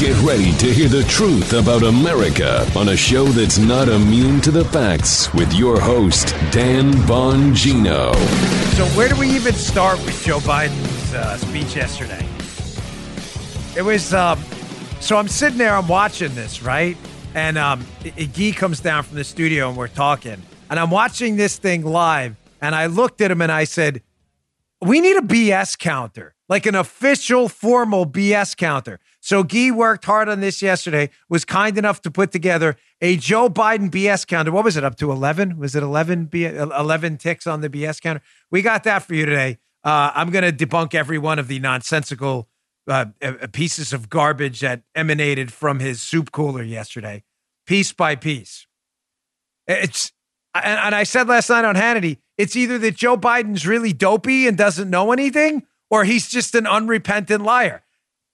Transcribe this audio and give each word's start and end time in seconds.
Get 0.00 0.16
ready 0.22 0.52
to 0.52 0.72
hear 0.72 0.88
the 0.88 1.02
truth 1.02 1.52
about 1.52 1.82
America 1.82 2.66
on 2.74 2.88
a 2.88 2.96
show 2.96 3.26
that's 3.26 3.58
not 3.58 3.86
immune 3.90 4.40
to 4.40 4.50
the 4.50 4.64
facts 4.64 5.30
with 5.34 5.52
your 5.52 5.78
host, 5.78 6.28
Dan 6.52 6.92
Bongino. 7.04 8.14
So, 8.76 8.86
where 8.96 9.10
do 9.10 9.16
we 9.16 9.28
even 9.28 9.52
start 9.52 9.98
with 10.06 10.24
Joe 10.24 10.38
Biden's 10.38 11.12
uh, 11.12 11.36
speech 11.36 11.76
yesterday? 11.76 12.26
It 13.78 13.82
was, 13.82 14.14
um, 14.14 14.42
so 15.00 15.18
I'm 15.18 15.28
sitting 15.28 15.58
there, 15.58 15.76
I'm 15.76 15.86
watching 15.86 16.34
this, 16.34 16.62
right? 16.62 16.96
And 17.34 17.58
um, 17.58 17.84
Iggy 18.00 18.56
comes 18.56 18.80
down 18.80 19.02
from 19.02 19.18
the 19.18 19.24
studio 19.24 19.68
and 19.68 19.76
we're 19.76 19.88
talking. 19.88 20.40
And 20.70 20.80
I'm 20.80 20.90
watching 20.90 21.36
this 21.36 21.58
thing 21.58 21.84
live. 21.84 22.36
And 22.62 22.74
I 22.74 22.86
looked 22.86 23.20
at 23.20 23.30
him 23.30 23.42
and 23.42 23.52
I 23.52 23.64
said, 23.64 24.00
We 24.80 25.02
need 25.02 25.18
a 25.18 25.20
BS 25.20 25.78
counter, 25.78 26.34
like 26.48 26.64
an 26.64 26.74
official, 26.74 27.50
formal 27.50 28.06
BS 28.06 28.56
counter. 28.56 28.98
So 29.20 29.42
Guy 29.42 29.70
worked 29.70 30.06
hard 30.06 30.28
on 30.28 30.40
this 30.40 30.62
yesterday, 30.62 31.10
was 31.28 31.44
kind 31.44 31.76
enough 31.76 32.00
to 32.02 32.10
put 32.10 32.32
together 32.32 32.76
a 33.00 33.16
Joe 33.16 33.48
Biden 33.50 33.90
BS 33.90 34.26
counter. 34.26 34.50
What 34.50 34.64
was 34.64 34.76
it, 34.76 34.84
up 34.84 34.96
to 34.96 35.12
11? 35.12 35.58
Was 35.58 35.74
it 35.74 35.82
11, 35.82 36.26
B- 36.26 36.46
11 36.46 37.18
ticks 37.18 37.46
on 37.46 37.60
the 37.60 37.68
BS 37.68 38.00
counter? 38.00 38.22
We 38.50 38.62
got 38.62 38.84
that 38.84 39.02
for 39.02 39.14
you 39.14 39.26
today. 39.26 39.58
Uh, 39.84 40.10
I'm 40.14 40.30
going 40.30 40.44
to 40.44 40.66
debunk 40.66 40.94
every 40.94 41.18
one 41.18 41.38
of 41.38 41.48
the 41.48 41.58
nonsensical 41.58 42.48
uh, 42.88 43.06
pieces 43.52 43.92
of 43.92 44.08
garbage 44.08 44.60
that 44.60 44.82
emanated 44.94 45.52
from 45.52 45.80
his 45.80 46.02
soup 46.02 46.32
cooler 46.32 46.62
yesterday, 46.62 47.22
piece 47.66 47.92
by 47.92 48.16
piece. 48.16 48.66
It's 49.66 50.12
and, 50.54 50.78
and 50.80 50.94
I 50.94 51.04
said 51.04 51.28
last 51.28 51.48
night 51.48 51.64
on 51.64 51.76
Hannity, 51.76 52.18
it's 52.36 52.56
either 52.56 52.78
that 52.78 52.96
Joe 52.96 53.16
Biden's 53.16 53.66
really 53.66 53.92
dopey 53.92 54.46
and 54.46 54.56
doesn't 54.56 54.90
know 54.90 55.12
anything, 55.12 55.62
or 55.90 56.04
he's 56.04 56.28
just 56.28 56.54
an 56.54 56.66
unrepentant 56.66 57.44
liar. 57.44 57.82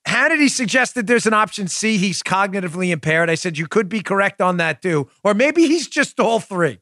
Hannity 0.07 0.49
suggested 0.49 1.05
there's 1.05 1.25
an 1.25 1.33
option 1.33 1.67
C. 1.67 1.97
He's 1.97 2.23
cognitively 2.23 2.91
impaired. 2.91 3.29
I 3.29 3.35
said 3.35 3.57
you 3.57 3.67
could 3.67 3.89
be 3.89 3.99
correct 3.99 4.39
on 4.39 4.55
that 4.55 4.81
too. 4.81 5.09
Or 5.21 5.33
maybe 5.33 5.67
he's 5.67 5.85
just 5.87 6.17
all 6.21 6.39
three. 6.39 6.79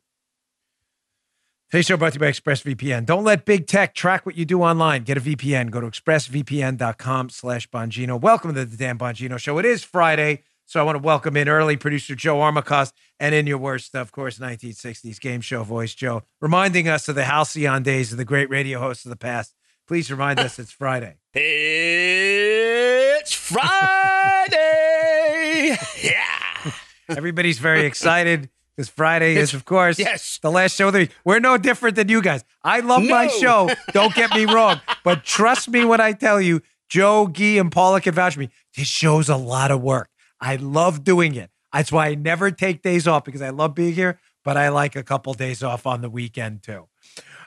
Today's 1.72 1.88
show 1.88 1.98
brought 1.98 2.14
to 2.14 2.18
you 2.18 2.20
by 2.20 2.28
ExpressVPN. 2.28 3.08
Don't 3.08 3.24
let 3.24 3.44
big 3.44 3.66
tech 3.66 3.96
track 3.96 4.28
what 4.28 4.38
you 4.38 4.46
do 4.46 4.62
online. 4.62 5.04
Get 5.04 5.18
a 5.18 5.22
VPN. 5.22 5.72
Go 5.72 5.82
to 5.82 5.88
expressvpn.com 5.88 7.30
slash 7.30 7.68
Bongino. 7.72 8.22
Welcome 8.22 8.54
to 8.54 8.64
the 8.64 8.78
Dan 8.78 9.00
Bongino 9.00 9.40
Show. 9.40 9.58
It 9.58 9.66
is 9.66 9.84
Friday, 9.84 10.44
so 10.68 10.80
I 10.80 10.84
want 10.84 10.98
to 10.98 11.04
welcome 11.04 11.36
in 11.36 11.50
early 11.50 11.78
producer 11.78 12.14
Joe 12.14 12.38
Armacost 12.38 12.94
and 13.20 13.34
in 13.34 13.48
your 13.48 13.58
worst, 13.58 13.96
of 13.96 14.12
course, 14.12 14.38
1960s 14.38 15.20
game 15.20 15.42
show 15.42 15.64
voice, 15.64 15.96
Joe, 15.96 16.22
reminding 16.40 16.88
us 16.88 17.10
of 17.10 17.16
the 17.16 17.26
halcyon 17.26 17.82
days 17.82 18.12
of 18.12 18.20
the 18.20 18.26
great 18.26 18.52
radio 18.52 18.80
hosts 18.80 19.04
of 19.04 19.10
the 19.10 19.18
past. 19.18 19.56
Please 19.88 20.12
remind 20.12 20.40
us 20.40 20.60
it's 20.60 20.72
Friday. 20.72 21.16
It's 21.38 23.34
Friday. 23.34 23.68
yeah. 26.02 26.72
Everybody's 27.10 27.60
very 27.60 27.86
excited 27.86 28.50
because 28.74 28.88
Friday 28.88 29.36
is, 29.36 29.54
of 29.54 29.66
course, 29.66 30.00
yes. 30.00 30.40
the 30.42 30.50
last 30.50 30.78
show 30.78 30.88
of 30.88 30.94
the 30.94 31.00
week. 31.00 31.12
We're 31.26 31.40
no 31.40 31.58
different 31.58 31.98
than 31.98 32.08
you 32.08 32.22
guys. 32.22 32.46
I 32.64 32.80
love 32.80 33.04
my 33.04 33.28
show. 33.28 33.70
Don't 33.92 34.16
get 34.16 34.34
me 34.34 34.46
wrong. 34.46 34.80
But 35.04 35.26
trust 35.26 35.68
me 35.68 35.84
when 35.84 36.00
I 36.00 36.14
tell 36.14 36.40
you, 36.40 36.62
Joe, 36.88 37.28
Gee, 37.28 37.58
and 37.58 37.70
Paula 37.70 38.00
can 38.00 38.14
vouch 38.14 38.36
for 38.36 38.40
me. 38.40 38.50
This 38.78 38.88
show's 38.88 39.28
a 39.28 39.36
lot 39.36 39.72
of 39.72 39.82
work. 39.82 40.10
I 40.40 40.56
love 40.56 41.04
doing 41.04 41.36
it. 41.36 41.50
That's 41.74 41.92
why 41.92 42.08
I 42.08 42.16
never 42.16 42.50
take 42.50 42.82
days 42.82 43.10
off 43.10 43.26
because 43.26 43.42
I 43.42 43.50
love 43.50 43.76
being 43.76 43.94
here, 43.94 44.20
but 44.46 44.56
I 44.56 44.70
like 44.70 44.96
a 44.96 45.04
couple 45.04 45.34
days 45.34 45.64
off 45.64 45.86
on 45.86 46.00
the 46.00 46.10
weekend 46.10 46.64
too. 46.64 46.88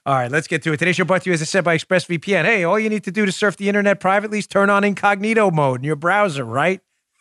All 0.07 0.15
right, 0.15 0.31
let's 0.31 0.47
get 0.47 0.63
to 0.63 0.73
it. 0.73 0.79
Today's 0.79 0.97
show 0.97 1.05
brought 1.05 1.23
to 1.23 1.31
you, 1.31 1.35
as 1.35 1.43
I 1.43 1.45
said, 1.45 1.65
by 1.65 1.77
ExpressVPN. 1.77 2.45
Hey, 2.45 2.65
all 2.65 2.79
you 2.79 2.89
need 2.89 3.05
to 3.05 3.11
do 3.11 3.27
to 3.27 3.33
surf 3.33 3.57
the 3.57 3.69
internet 3.69 4.01
privately 4.01 4.39
is 4.39 4.47
turn 4.47 4.71
on 4.71 4.85
incognito 4.85 5.51
mode 5.51 5.81
in 5.81 5.85
your 5.85 5.97
browser, 5.97 6.45
right? 6.45 6.81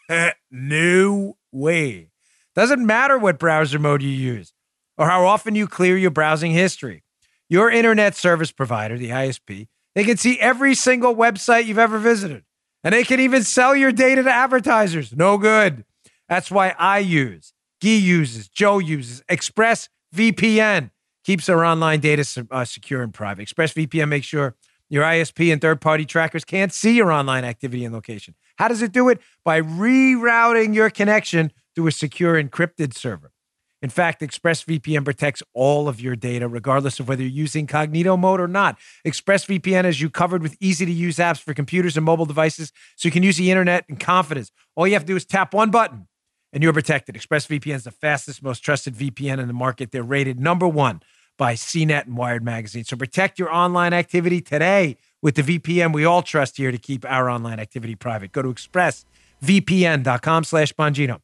no 0.51 1.37
way. 1.51 2.09
Doesn't 2.55 2.85
matter 2.85 3.17
what 3.17 3.39
browser 3.39 3.77
mode 3.77 4.01
you 4.01 4.09
use 4.09 4.53
or 4.97 5.07
how 5.07 5.25
often 5.25 5.53
you 5.55 5.67
clear 5.67 5.97
your 5.97 6.11
browsing 6.11 6.51
history. 6.51 7.03
Your 7.49 7.69
internet 7.69 8.15
service 8.15 8.51
provider, 8.51 8.97
the 8.97 9.09
ISP, 9.09 9.67
they 9.95 10.03
can 10.03 10.17
see 10.17 10.39
every 10.39 10.75
single 10.75 11.15
website 11.15 11.65
you've 11.65 11.77
ever 11.77 11.97
visited. 11.97 12.43
And 12.83 12.93
they 12.93 13.03
can 13.03 13.19
even 13.19 13.43
sell 13.43 13.75
your 13.75 13.91
data 13.91 14.23
to 14.23 14.31
advertisers. 14.31 15.15
No 15.15 15.37
good. 15.37 15.85
That's 16.29 16.51
why 16.51 16.75
I 16.77 16.99
use, 16.99 17.53
Guy 17.81 17.89
uses, 17.89 18.49
Joe 18.49 18.79
uses 18.79 19.23
ExpressVPN. 19.29 20.91
Keeps 21.27 21.49
our 21.49 21.65
online 21.65 21.99
data 21.99 22.47
uh, 22.51 22.63
secure 22.63 23.01
and 23.01 23.13
private. 23.13 23.49
ExpressVPN 23.49 24.07
makes 24.07 24.25
sure 24.25 24.55
your 24.89 25.03
ISP 25.03 25.51
and 25.51 25.59
third 25.59 25.81
party 25.81 26.05
trackers 26.05 26.45
can't 26.45 26.71
see 26.71 26.95
your 26.95 27.11
online 27.11 27.43
activity 27.43 27.83
and 27.83 27.93
location. 27.93 28.33
How 28.55 28.69
does 28.69 28.81
it 28.81 28.93
do 28.93 29.09
it? 29.09 29.19
By 29.43 29.59
rerouting 29.59 30.73
your 30.73 30.89
connection 30.89 31.51
to 31.75 31.85
a 31.85 31.91
secure 31.91 32.41
encrypted 32.41 32.93
server. 32.93 33.33
In 33.81 33.89
fact, 33.89 34.21
ExpressVPN 34.21 35.03
protects 35.03 35.43
all 35.53 35.89
of 35.89 35.99
your 35.99 36.15
data, 36.15 36.47
regardless 36.47 36.97
of 36.97 37.09
whether 37.09 37.23
you're 37.23 37.29
using 37.29 37.67
cognito 37.67 38.17
mode 38.17 38.39
or 38.39 38.47
not. 38.47 38.79
ExpressVPN 39.05 39.83
has 39.83 39.99
you 39.99 40.09
covered 40.09 40.41
with 40.41 40.55
easy 40.61 40.85
to 40.85 40.93
use 40.93 41.17
apps 41.17 41.41
for 41.41 41.53
computers 41.53 41.97
and 41.97 42.05
mobile 42.05 42.25
devices 42.25 42.71
so 42.95 43.05
you 43.05 43.11
can 43.11 43.23
use 43.23 43.35
the 43.35 43.51
internet 43.51 43.83
in 43.89 43.97
confidence. 43.97 44.49
All 44.77 44.87
you 44.87 44.93
have 44.93 45.03
to 45.03 45.07
do 45.07 45.17
is 45.17 45.25
tap 45.25 45.53
one 45.53 45.71
button 45.71 46.07
and 46.53 46.63
you're 46.63 46.71
protected. 46.71 47.15
ExpressVPN 47.15 47.75
is 47.75 47.83
the 47.83 47.91
fastest, 47.91 48.41
most 48.41 48.59
trusted 48.59 48.95
VPN 48.95 49.39
in 49.39 49.47
the 49.47 49.53
market. 49.53 49.91
They're 49.91 50.03
rated 50.03 50.39
number 50.39 50.69
one 50.69 51.01
by 51.37 51.53
CNET 51.53 52.05
and 52.05 52.17
Wired 52.17 52.43
Magazine. 52.43 52.83
So 52.83 52.97
protect 52.97 53.39
your 53.39 53.53
online 53.53 53.93
activity 53.93 54.41
today 54.41 54.97
with 55.21 55.35
the 55.35 55.43
VPN 55.43 55.93
we 55.93 56.05
all 56.05 56.21
trust 56.21 56.57
here 56.57 56.71
to 56.71 56.77
keep 56.77 57.05
our 57.05 57.29
online 57.29 57.59
activity 57.59 57.95
private. 57.95 58.31
Go 58.31 58.41
to 58.41 58.53
expressvpn.com 58.53 60.43
slash 60.43 60.73
Bongino. 60.73 61.19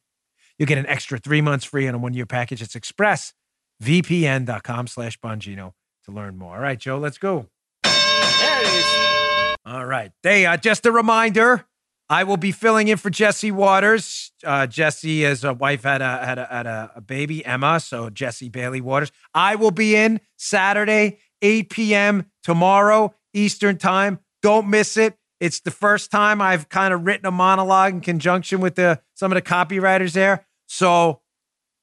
You'll 0.58 0.68
get 0.68 0.78
an 0.78 0.86
extra 0.86 1.18
three 1.18 1.40
months 1.40 1.64
free 1.64 1.88
on 1.88 1.94
a 1.94 1.98
one-year 1.98 2.26
package. 2.26 2.62
It's 2.62 2.76
expressvpn.com 2.76 4.86
slash 4.86 5.18
Bongino 5.20 5.72
to 6.04 6.12
learn 6.12 6.38
more. 6.38 6.56
All 6.56 6.62
right, 6.62 6.78
Joe, 6.78 6.98
let's 6.98 7.18
go. 7.18 7.46
There 7.82 8.62
it 8.62 8.66
is. 8.66 9.56
All 9.66 9.84
right. 9.84 10.12
Hey, 10.22 10.46
uh, 10.46 10.56
just 10.56 10.86
a 10.86 10.92
reminder, 10.92 11.66
I 12.08 12.24
will 12.24 12.36
be 12.36 12.52
filling 12.52 12.88
in 12.88 12.98
for 12.98 13.08
Jesse 13.08 13.50
Watters. 13.50 14.32
Uh, 14.44 14.66
Jesse, 14.66 15.22
his 15.22 15.44
uh, 15.44 15.54
wife 15.54 15.84
had 15.84 16.02
a 16.02 16.24
had 16.24 16.38
a 16.38 16.46
had 16.46 16.66
a, 16.66 16.92
a 16.96 17.00
baby, 17.00 17.44
Emma. 17.44 17.80
So 17.80 18.10
Jesse 18.10 18.48
Bailey 18.48 18.80
Watters. 18.80 19.10
I 19.32 19.54
will 19.54 19.70
be 19.70 19.96
in 19.96 20.20
Saturday, 20.36 21.18
8 21.40 21.70
p.m. 21.70 22.26
tomorrow 22.42 23.14
Eastern 23.32 23.78
time. 23.78 24.18
Don't 24.42 24.68
miss 24.68 24.96
it. 24.96 25.16
It's 25.40 25.60
the 25.60 25.70
first 25.70 26.10
time 26.10 26.40
I've 26.40 26.68
kind 26.68 26.92
of 26.92 27.04
written 27.04 27.26
a 27.26 27.30
monologue 27.30 27.94
in 27.94 28.00
conjunction 28.00 28.60
with 28.60 28.74
the 28.74 29.00
some 29.14 29.32
of 29.32 29.36
the 29.36 29.42
copywriters 29.42 30.12
there. 30.12 30.46
So 30.66 31.20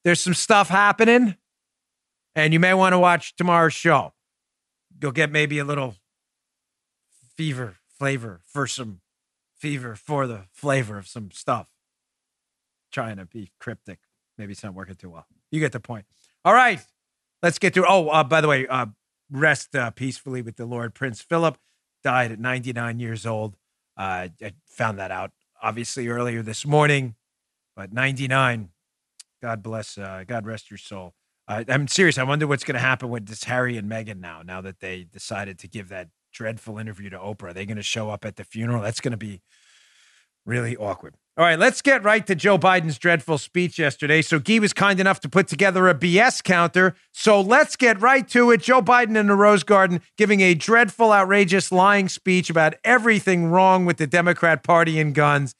there's 0.03 0.19
some 0.19 0.35
stuff 0.35 0.69
happening, 0.69 1.35
and 2.35 2.53
you 2.53 2.59
may 2.59 2.75
want 2.75 2.93
to 2.93 2.99
watch 2.99 3.35
tomorrow's 3.35 3.73
show. 3.73 4.13
You'll 5.01 5.11
get 5.11 5.31
maybe 5.31 5.57
a 5.57 5.65
little 5.65 5.95
fever 7.35 7.77
flavor 7.97 8.41
for 8.45 8.67
some 8.67 9.01
fever 9.61 9.95
for 9.95 10.25
the 10.25 10.45
flavor 10.51 10.97
of 10.97 11.07
some 11.07 11.29
stuff. 11.31 11.67
Trying 12.91 13.17
to 13.17 13.25
be 13.25 13.51
cryptic. 13.59 13.99
Maybe 14.37 14.53
it's 14.53 14.63
not 14.63 14.73
working 14.73 14.95
too 14.95 15.11
well. 15.11 15.27
You 15.51 15.59
get 15.59 15.71
the 15.71 15.79
point. 15.79 16.05
All 16.43 16.53
right. 16.53 16.79
Let's 17.43 17.59
get 17.59 17.73
to 17.75 17.85
Oh, 17.87 18.09
uh, 18.09 18.23
by 18.23 18.41
the 18.41 18.47
way, 18.47 18.67
uh, 18.67 18.87
rest 19.29 19.75
uh, 19.75 19.91
peacefully 19.91 20.41
with 20.41 20.57
the 20.57 20.65
Lord. 20.65 20.95
Prince 20.95 21.21
Philip 21.21 21.57
died 22.03 22.31
at 22.31 22.39
99 22.39 22.99
years 22.99 23.25
old. 23.25 23.55
Uh, 23.95 24.29
I 24.41 24.53
found 24.65 24.97
that 24.97 25.11
out 25.11 25.31
obviously 25.61 26.07
earlier 26.07 26.41
this 26.41 26.65
morning, 26.65 27.15
but 27.75 27.93
99. 27.93 28.69
God 29.41 29.61
bless. 29.63 29.97
Uh, 29.97 30.23
God 30.27 30.45
rest 30.45 30.71
your 30.71 30.77
soul. 30.79 31.13
I'm 31.47 31.89
serious. 31.89 32.17
I 32.17 32.23
wonder 32.23 32.47
what's 32.47 32.63
going 32.63 32.75
to 32.75 32.79
happen 32.79 33.09
with 33.09 33.25
this 33.25 33.43
Harry 33.43 33.75
and 33.75 33.91
Meghan 33.91 34.21
now. 34.21 34.41
Now 34.41 34.61
that 34.61 34.79
they 34.79 35.03
decided 35.03 35.59
to 35.59 35.67
give 35.67 35.89
that 35.89 36.07
dreadful 36.31 36.77
interview 36.77 37.09
to 37.09 37.17
Oprah, 37.17 37.49
are 37.49 37.53
they 37.53 37.65
going 37.65 37.77
to 37.77 37.83
show 37.83 38.09
up 38.09 38.25
at 38.25 38.35
the 38.35 38.43
funeral? 38.43 38.81
That's 38.81 38.99
going 38.99 39.11
to 39.11 39.17
be 39.17 39.41
really 40.45 40.75
awkward. 40.77 41.15
All 41.37 41.45
right, 41.45 41.57
let's 41.57 41.81
get 41.81 42.03
right 42.03 42.27
to 42.27 42.35
Joe 42.35 42.57
Biden's 42.57 42.97
dreadful 42.97 43.37
speech 43.37 43.79
yesterday. 43.79 44.21
So, 44.21 44.37
Guy 44.37 44.59
was 44.59 44.73
kind 44.73 44.99
enough 44.99 45.21
to 45.21 45.29
put 45.29 45.47
together 45.47 45.87
a 45.87 45.95
BS 45.95 46.43
counter. 46.43 46.93
So, 47.13 47.39
let's 47.39 47.77
get 47.77 48.01
right 48.01 48.27
to 48.29 48.51
it. 48.51 48.61
Joe 48.61 48.81
Biden 48.81 49.15
in 49.15 49.27
the 49.27 49.35
Rose 49.35 49.63
Garden 49.63 50.01
giving 50.17 50.41
a 50.41 50.53
dreadful, 50.53 51.13
outrageous, 51.13 51.71
lying 51.71 52.09
speech 52.09 52.49
about 52.49 52.73
everything 52.83 53.45
wrong 53.45 53.85
with 53.85 53.95
the 53.97 54.07
Democrat 54.07 54.61
Party 54.61 54.99
and 54.99 55.15
guns. 55.15 55.55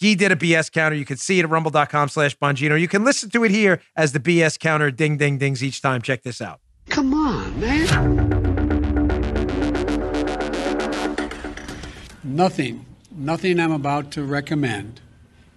Guy 0.00 0.14
did 0.14 0.30
a 0.30 0.36
BS 0.36 0.70
counter. 0.70 0.96
You 0.96 1.04
can 1.04 1.16
see 1.16 1.40
it 1.40 1.44
at 1.44 1.50
rumble.com 1.50 2.08
slash 2.08 2.36
Bongino. 2.38 2.80
You 2.80 2.88
can 2.88 3.02
listen 3.02 3.28
to 3.30 3.44
it 3.44 3.50
here 3.50 3.80
as 3.96 4.12
the 4.12 4.20
BS 4.20 4.58
counter 4.58 4.90
ding, 4.92 5.16
ding, 5.16 5.38
dings 5.38 5.64
each 5.64 5.82
time. 5.82 6.02
Check 6.02 6.22
this 6.22 6.40
out. 6.40 6.60
Come 6.88 7.14
on, 7.14 7.58
man. 7.58 8.45
Nothing, 12.26 12.84
nothing 13.16 13.60
I'm 13.60 13.70
about 13.70 14.10
to 14.12 14.24
recommend 14.24 15.00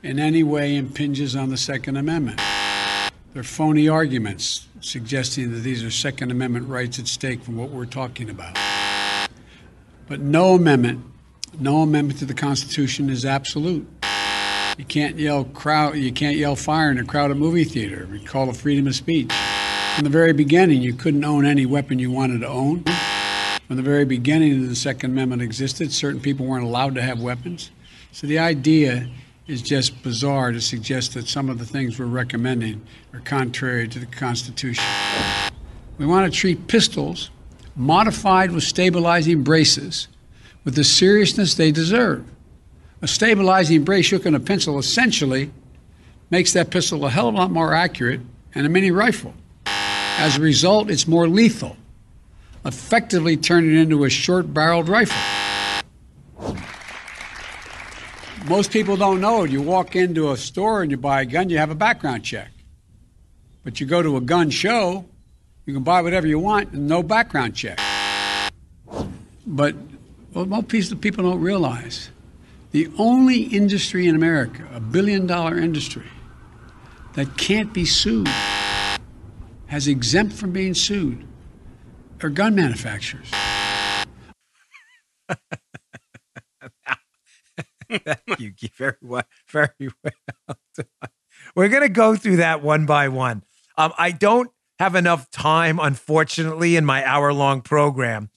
in 0.04 0.20
any 0.20 0.44
way 0.44 0.76
impinges 0.76 1.36
on 1.36 1.50
the 1.50 1.58
Second 1.58 1.98
Amendment. 1.98 2.40
They're 3.34 3.42
phony 3.42 3.90
arguments 3.90 4.68
suggesting 4.80 5.52
that 5.52 5.62
these 5.62 5.84
are 5.84 5.90
Second 5.90 6.30
Amendment 6.30 6.68
rights 6.68 7.00
at 7.00 7.08
stake 7.08 7.42
from 7.42 7.58
what 7.58 7.72
we're 7.72 7.88
talking 7.88 8.30
about. 8.30 8.56
But 10.08 10.20
no 10.20 10.54
amendment, 10.54 11.04
no 11.60 11.82
amendment 11.82 12.20
to 12.20 12.26
the 12.26 12.36
Constitution 12.36 13.10
is 13.10 13.26
absolute. 13.26 13.88
You 14.78 14.86
can't 14.86 15.18
yell 15.18 15.46
crowd. 15.46 15.96
You 15.96 16.12
can't 16.12 16.38
yell 16.38 16.56
fire 16.56 16.92
in 16.92 17.00
a 17.00 17.04
crowded 17.04 17.38
movie 17.38 17.64
theater. 17.64 18.08
We 18.12 18.20
call 18.20 18.48
it 18.48 18.56
freedom 18.56 18.86
of 18.86 18.94
speech. 18.94 19.34
From 19.96 20.04
the 20.04 20.12
very 20.12 20.34
beginning, 20.34 20.84
you 20.84 20.94
couldn't 20.94 21.26
own 21.26 21.48
any 21.48 21.66
weapon 21.66 21.98
you 21.98 22.12
wanted 22.12 22.42
to 22.42 22.48
own. 22.48 22.84
From 23.70 23.76
the 23.76 23.84
very 23.84 24.04
beginning 24.04 24.64
of 24.64 24.68
the 24.68 24.76
Second 24.76 25.12
Amendment 25.12 25.44
existed, 25.44 25.94
certain 25.94 26.20
people 26.20 26.44
weren't 26.48 26.66
allowed 26.66 26.96
to 26.96 27.04
have 27.04 27.22
weapons. 27.22 27.70
So 28.12 28.26
the 28.26 28.40
idea 28.40 29.08
is 29.46 29.62
just 29.62 30.02
bizarre 30.02 30.52
to 30.52 30.60
suggest 30.60 31.14
that 31.14 31.28
some 31.28 31.52
of 31.52 31.60
the 31.60 31.68
things 31.68 32.00
we're 32.00 32.08
recommending 32.08 32.82
are 33.14 33.20
contrary 33.20 33.88
to 33.90 34.00
the 34.00 34.08
Constitution. 34.08 34.84
We 36.00 36.08
want 36.08 36.34
to 36.34 36.36
treat 36.36 36.66
pistols 36.66 37.30
modified 37.76 38.52
with 38.54 38.64
stabilizing 38.64 39.44
braces 39.44 40.08
with 40.64 40.74
the 40.74 40.84
seriousness 40.84 41.54
they 41.54 41.72
deserve. 41.72 42.26
A 43.04 43.08
stabilizing 43.08 43.84
brace 43.84 44.10
hook 44.10 44.26
and 44.26 44.36
a 44.36 44.40
pencil 44.40 44.80
essentially 44.80 45.52
makes 46.32 46.54
that 46.54 46.72
pistol 46.72 47.06
a 47.06 47.12
hell 47.12 47.28
of 47.28 47.36
a 47.36 47.38
lot 47.38 47.52
more 47.52 47.76
accurate 47.76 48.22
and 48.56 48.66
a 48.66 48.70
mini 48.70 48.90
rifle. 48.90 49.36
As 49.68 50.38
a 50.38 50.42
result, 50.42 50.90
it's 50.90 51.08
more 51.08 51.28
lethal, 51.28 51.78
effectively 52.66 53.38
turning 53.38 53.76
it 53.76 53.80
into 53.80 54.04
a 54.04 54.10
short 54.10 54.54
barreled 54.54 54.90
rifle. 54.90 55.18
Most 58.48 58.72
people 58.72 58.98
don't 58.98 59.22
know 59.22 59.44
it. 59.44 59.52
You 59.52 59.62
walk 59.62 59.96
into 59.96 60.32
a 60.32 60.38
store 60.38 60.82
and 60.82 60.90
you 60.90 60.98
buy 60.98 61.22
a 61.22 61.26
gun, 61.26 61.50
you 61.50 61.58
have 61.58 61.70
a 61.70 61.76
background 61.76 62.24
check. 62.24 62.50
But 63.64 63.80
you 63.80 63.86
go 63.86 64.02
to 64.02 64.18
a 64.18 64.22
gun 64.22 64.50
show, 64.50 65.06
you 65.66 65.74
can 65.74 65.84
buy 65.84 66.02
whatever 66.02 66.26
you 66.26 66.40
want 66.40 66.72
and 66.72 66.88
no 66.88 67.04
background 67.04 67.56
check. 67.56 67.80
But 69.46 69.76
what 70.34 70.48
most 70.48 70.70
people 71.02 71.24
don't 71.24 71.42
realize 71.42 72.10
the 72.72 72.90
only 72.98 73.44
industry 73.44 74.08
in 74.08 74.16
America, 74.16 74.68
a 74.74 74.80
billion 74.80 75.28
dollar 75.28 75.58
industry, 75.58 76.08
that 77.14 77.38
can't 77.38 77.74
be 77.74 77.86
sued, 77.86 78.28
has 79.68 79.88
exempt 79.88 80.34
from 80.34 80.52
being 80.52 80.74
sued, 80.74 81.26
are 82.22 82.30
gun 82.30 82.56
manufacturers. 82.56 83.32
You 88.38 88.54
very 88.78 88.98
well. 89.02 89.24
Very 89.50 89.70
well. 89.80 90.58
We're 91.56 91.70
going 91.70 91.82
to 91.82 91.90
go 91.90 92.16
through 92.16 92.36
that 92.36 92.62
one 92.62 92.86
by 92.86 93.08
one. 93.08 93.44
Um, 93.78 93.94
I 93.98 94.12
don't 94.12 94.52
have 94.78 94.94
enough 94.94 95.32
time, 95.32 95.80
unfortunately, 95.80 96.76
in 96.76 96.86
my 96.86 97.04
hour 97.04 97.34
long 97.34 97.62
program 97.62 98.30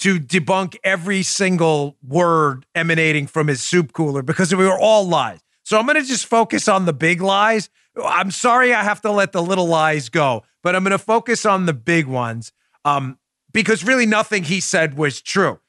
to 0.00 0.18
debunk 0.18 0.76
every 0.82 1.22
single 1.22 1.96
word 2.02 2.66
emanating 2.74 3.28
from 3.28 3.46
his 3.46 3.62
soup 3.62 3.92
cooler 3.92 4.22
because 4.22 4.54
we 4.54 4.66
were 4.66 4.78
all 4.78 5.06
lies. 5.06 5.38
So 5.62 5.78
I'm 5.78 5.86
going 5.86 6.00
to 6.00 6.02
just 6.02 6.26
focus 6.26 6.66
on 6.66 6.84
the 6.84 6.92
big 6.92 7.20
lies. 7.20 7.70
I'm 8.04 8.30
sorry 8.30 8.74
I 8.74 8.82
have 8.82 9.00
to 9.02 9.12
let 9.12 9.32
the 9.32 9.42
little 9.42 9.66
lies 9.66 10.08
go, 10.08 10.42
but 10.62 10.74
I'm 10.74 10.82
going 10.82 10.90
to 10.90 10.98
focus 10.98 11.46
on 11.46 11.66
the 11.66 11.72
big 11.72 12.06
ones 12.06 12.52
um, 12.84 13.18
because 13.52 13.84
really 13.84 14.06
nothing 14.06 14.44
he 14.44 14.60
said 14.60 14.96
was 14.96 15.20
true. 15.20 15.60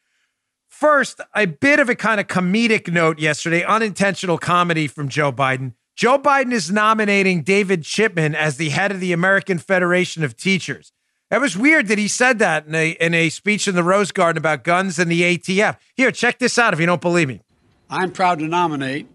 First, 0.68 1.20
a 1.36 1.46
bit 1.46 1.80
of 1.80 1.90
a 1.90 1.96
kind 1.96 2.20
of 2.20 2.28
comedic 2.28 2.92
note 2.92 3.20
yesterday, 3.20 3.64
unintentional 3.64 4.38
comedy 4.38 4.88
from 4.88 5.10
Joe 5.10 5.32
Biden. 5.32 5.74
Joe 5.96 6.18
Biden 6.18 6.54
is 6.54 6.72
nominating 6.72 7.44
David 7.44 7.84
Chipman 7.84 8.34
as 8.34 8.56
the 8.56 8.70
head 8.70 8.92
of 8.92 9.02
the 9.02 9.12
American 9.12 9.58
Federation 9.58 10.24
of 10.24 10.38
Teachers. 10.38 10.94
It 11.32 11.42
was 11.42 11.58
weird 11.58 11.88
that 11.88 11.98
he 11.98 12.08
said 12.08 12.40
that 12.40 12.66
in 12.66 12.74
a, 12.74 12.92
in 12.92 13.14
a 13.14 13.30
speech 13.30 13.68
in 13.68 13.76
the 13.76 13.84
Rose 13.84 14.12
Garden 14.12 14.38
about 14.38 14.64
guns 14.64 14.98
and 14.98 15.12
the 15.12 15.22
ATF. 15.22 15.78
Here, 15.96 16.12
check 16.12 16.40
this 16.40 16.58
out 16.58 16.74
if 16.74 16.80
you 16.80 16.86
don't 16.86 17.02
believe 17.02 17.28
me. 17.28 17.42
I'm 17.90 18.12
proud 18.12 18.40
to 18.40 18.48
nominate 18.48 19.08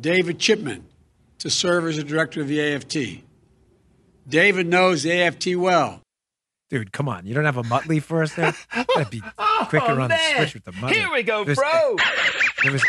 David 0.00 0.38
Chipman 0.38 0.86
to 1.38 1.50
serve 1.50 1.86
as 1.86 1.96
the 1.96 2.04
director 2.04 2.40
of 2.40 2.48
the 2.48 2.60
AFT. 2.60 3.22
David 4.26 4.66
knows 4.66 5.02
the 5.02 5.12
AFT 5.12 5.56
well. 5.56 6.00
Dude, 6.74 6.90
come 6.90 7.08
on. 7.08 7.24
You 7.24 7.34
don't 7.34 7.44
have 7.44 7.56
a 7.56 7.62
Muttley 7.62 8.02
for 8.02 8.20
us 8.20 8.34
there? 8.34 8.52
That'd 8.74 9.08
be 9.08 9.20
quicker 9.68 9.92
oh, 9.92 10.00
on 10.00 10.10
the 10.10 10.18
switch 10.34 10.54
with 10.54 10.64
the 10.64 10.72
Muttley. 10.72 10.94
Here 10.94 11.08
we 11.12 11.22
go, 11.22 11.44
bro. 11.44 11.96
There 12.64 12.72
was 12.72 12.84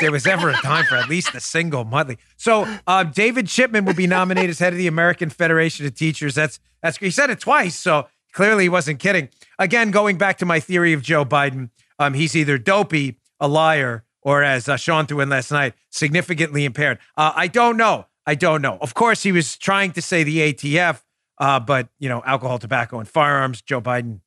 there 0.00 0.10
was 0.10 0.26
ever 0.26 0.48
a 0.48 0.54
time 0.54 0.86
for 0.86 0.94
at 0.94 1.06
least 1.06 1.34
a 1.34 1.40
single 1.40 1.84
Muttley. 1.84 2.16
So 2.38 2.66
uh, 2.86 3.04
David 3.04 3.48
Chipman 3.48 3.84
will 3.84 3.92
be 3.92 4.06
nominated 4.06 4.48
as 4.48 4.60
head 4.60 4.72
of 4.72 4.78
the 4.78 4.86
American 4.86 5.28
Federation 5.28 5.84
of 5.84 5.94
Teachers. 5.94 6.34
That's 6.34 6.58
that's 6.82 6.96
he 6.96 7.10
said 7.10 7.28
it 7.28 7.38
twice, 7.38 7.76
so 7.76 8.08
clearly 8.32 8.62
he 8.62 8.70
wasn't 8.70 8.98
kidding. 8.98 9.28
Again, 9.58 9.90
going 9.90 10.16
back 10.16 10.38
to 10.38 10.46
my 10.46 10.58
theory 10.58 10.94
of 10.94 11.02
Joe 11.02 11.26
Biden, 11.26 11.68
um, 11.98 12.14
he's 12.14 12.34
either 12.34 12.56
dopey, 12.56 13.18
a 13.38 13.46
liar, 13.46 14.04
or 14.22 14.42
as 14.42 14.70
uh, 14.70 14.78
Sean 14.78 15.04
threw 15.04 15.20
in 15.20 15.28
last 15.28 15.52
night, 15.52 15.74
significantly 15.90 16.64
impaired. 16.64 16.98
Uh, 17.14 17.32
I 17.36 17.48
don't 17.48 17.76
know. 17.76 18.06
I 18.26 18.36
don't 18.36 18.62
know. 18.62 18.78
Of 18.80 18.94
course, 18.94 19.22
he 19.22 19.32
was 19.32 19.58
trying 19.58 19.92
to 19.92 20.00
say 20.00 20.22
the 20.24 20.38
ATF, 20.38 21.02
uh, 21.38 21.60
but 21.60 21.88
you 21.98 22.08
know, 22.08 22.22
alcohol, 22.24 22.58
tobacco, 22.58 22.98
and 22.98 23.08
firearms. 23.08 23.62
Joe 23.62 23.80
Biden 23.80 24.20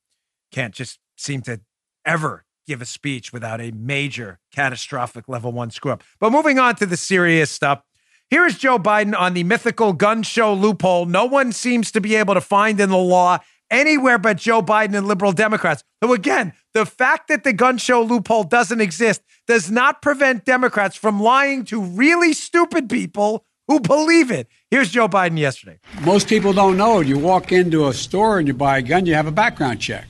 can't 0.51 0.73
just 0.73 0.99
seem 1.17 1.41
to 1.43 1.61
ever 2.05 2.45
give 2.67 2.81
a 2.81 2.85
speech 2.85 3.33
without 3.33 3.59
a 3.59 3.71
major 3.71 4.39
catastrophic 4.53 5.27
level 5.27 5.51
one 5.51 5.71
screw 5.71 5.91
up. 5.91 6.03
But 6.19 6.31
moving 6.31 6.59
on 6.59 6.75
to 6.75 6.85
the 6.85 6.97
serious 6.97 7.49
stuff. 7.49 7.81
Here 8.29 8.45
is 8.45 8.59
Joe 8.59 8.77
Biden 8.77 9.17
on 9.17 9.33
the 9.33 9.43
mythical 9.43 9.91
gun 9.91 10.21
show 10.21 10.53
loophole 10.53 11.07
no 11.07 11.25
one 11.25 11.51
seems 11.51 11.91
to 11.91 12.01
be 12.01 12.15
able 12.15 12.35
to 12.35 12.41
find 12.41 12.79
in 12.79 12.89
the 12.89 12.97
law 12.97 13.39
anywhere 13.71 14.19
but 14.19 14.37
Joe 14.37 14.61
Biden 14.61 14.95
and 14.95 15.07
liberal 15.07 15.31
Democrats. 15.31 15.83
So 16.03 16.13
again, 16.13 16.53
the 16.75 16.85
fact 16.85 17.27
that 17.29 17.43
the 17.43 17.53
gun 17.53 17.79
show 17.79 18.03
loophole 18.03 18.43
doesn't 18.43 18.81
exist 18.81 19.23
does 19.47 19.71
not 19.71 20.03
prevent 20.03 20.45
Democrats 20.45 20.95
from 20.95 21.19
lying 21.19 21.65
to 21.65 21.81
really 21.81 22.33
stupid 22.33 22.87
people 22.87 23.45
who 23.67 23.79
believe 23.79 24.29
it. 24.29 24.47
Here's 24.71 24.91
Joe 24.91 25.07
Biden 25.07 25.39
yesterday. 25.39 25.79
Most 26.01 26.27
people 26.27 26.53
don't 26.53 26.77
know 26.77 26.99
it. 26.99 27.07
You 27.07 27.17
walk 27.17 27.51
into 27.51 27.87
a 27.87 27.93
store 27.93 28.37
and 28.37 28.47
you 28.47 28.53
buy 28.53 28.77
a 28.77 28.81
gun, 28.83 29.07
you 29.07 29.15
have 29.15 29.25
a 29.25 29.31
background 29.31 29.81
check. 29.81 30.07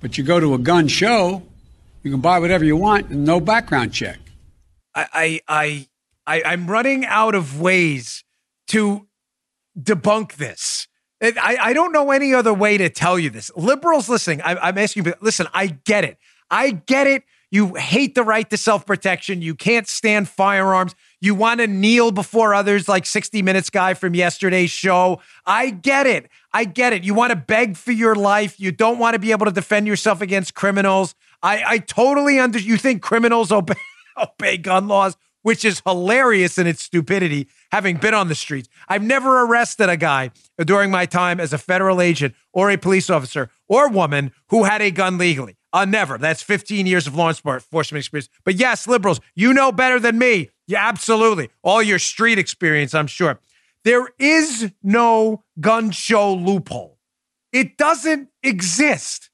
But 0.00 0.16
you 0.16 0.22
go 0.22 0.38
to 0.38 0.54
a 0.54 0.58
gun 0.58 0.86
show, 0.86 1.42
you 2.04 2.12
can 2.12 2.20
buy 2.20 2.38
whatever 2.38 2.64
you 2.64 2.76
want 2.76 3.10
and 3.10 3.24
no 3.24 3.40
background 3.40 3.92
check. 3.92 4.18
I, 4.94 5.40
I, 5.48 5.86
I, 6.26 6.42
I'm 6.44 6.68
running 6.68 7.04
out 7.04 7.34
of 7.34 7.60
ways 7.60 8.22
to 8.68 9.08
debunk 9.78 10.34
this. 10.34 10.86
I, 11.20 11.58
I 11.60 11.72
don't 11.72 11.92
know 11.92 12.12
any 12.12 12.32
other 12.32 12.54
way 12.54 12.78
to 12.78 12.88
tell 12.88 13.18
you 13.18 13.30
this. 13.30 13.50
Liberals 13.56 14.08
listening, 14.08 14.42
I, 14.42 14.56
I'm 14.56 14.78
asking 14.78 15.04
you, 15.04 15.14
listen, 15.20 15.48
I 15.52 15.66
get 15.66 16.04
it. 16.04 16.18
I 16.50 16.70
get 16.70 17.06
it. 17.08 17.24
You 17.50 17.74
hate 17.74 18.14
the 18.14 18.22
right 18.22 18.48
to 18.48 18.56
self 18.56 18.86
protection. 18.86 19.42
You 19.42 19.56
can't 19.56 19.88
stand 19.88 20.28
firearms. 20.28 20.94
You 21.20 21.34
want 21.34 21.60
to 21.60 21.66
kneel 21.66 22.12
before 22.12 22.54
others, 22.54 22.88
like 22.88 23.04
60 23.04 23.42
Minutes 23.42 23.68
guy 23.68 23.92
from 23.94 24.14
yesterday's 24.14 24.70
show. 24.70 25.20
I 25.44 25.70
get 25.70 26.06
it. 26.06 26.28
I 26.52 26.64
get 26.64 26.92
it. 26.94 27.04
You 27.04 27.12
want 27.12 27.30
to 27.30 27.36
beg 27.36 27.76
for 27.76 27.92
your 27.92 28.14
life. 28.14 28.58
You 28.58 28.72
don't 28.72 28.98
want 28.98 29.14
to 29.14 29.18
be 29.18 29.30
able 29.30 29.46
to 29.46 29.52
defend 29.52 29.86
yourself 29.86 30.22
against 30.22 30.54
criminals. 30.54 31.14
I, 31.42 31.62
I 31.66 31.78
totally 31.78 32.38
under. 32.38 32.58
You 32.58 32.78
think 32.78 33.02
criminals 33.02 33.52
obey, 33.52 33.74
obey 34.16 34.56
gun 34.56 34.88
laws, 34.88 35.16
which 35.42 35.64
is 35.64 35.82
hilarious 35.86 36.56
in 36.56 36.66
its 36.66 36.82
stupidity. 36.82 37.48
Having 37.70 37.98
been 37.98 38.14
on 38.14 38.28
the 38.28 38.34
streets, 38.34 38.68
I've 38.88 39.02
never 39.02 39.42
arrested 39.44 39.90
a 39.90 39.98
guy 39.98 40.30
during 40.58 40.90
my 40.90 41.04
time 41.04 41.38
as 41.38 41.52
a 41.52 41.58
federal 41.58 42.00
agent 42.00 42.34
or 42.52 42.70
a 42.70 42.78
police 42.78 43.10
officer 43.10 43.50
or 43.68 43.88
woman 43.88 44.32
who 44.48 44.64
had 44.64 44.80
a 44.80 44.90
gun 44.90 45.18
legally. 45.18 45.56
Uh, 45.72 45.84
never. 45.84 46.18
That's 46.18 46.42
15 46.42 46.86
years 46.86 47.06
of 47.06 47.14
law 47.14 47.28
enforcement 47.28 48.00
experience. 48.00 48.28
But 48.44 48.56
yes, 48.56 48.88
liberals, 48.88 49.20
you 49.34 49.52
know 49.54 49.70
better 49.70 50.00
than 50.00 50.18
me. 50.18 50.50
Yeah, 50.70 50.86
absolutely. 50.86 51.50
All 51.64 51.82
your 51.82 51.98
street 51.98 52.38
experience, 52.38 52.94
I'm 52.94 53.08
sure. 53.08 53.40
There 53.82 54.08
is 54.20 54.70
no 54.84 55.42
gun 55.60 55.90
show 55.90 56.32
loophole. 56.32 56.96
It 57.52 57.76
doesn't 57.76 58.28
exist. 58.44 59.30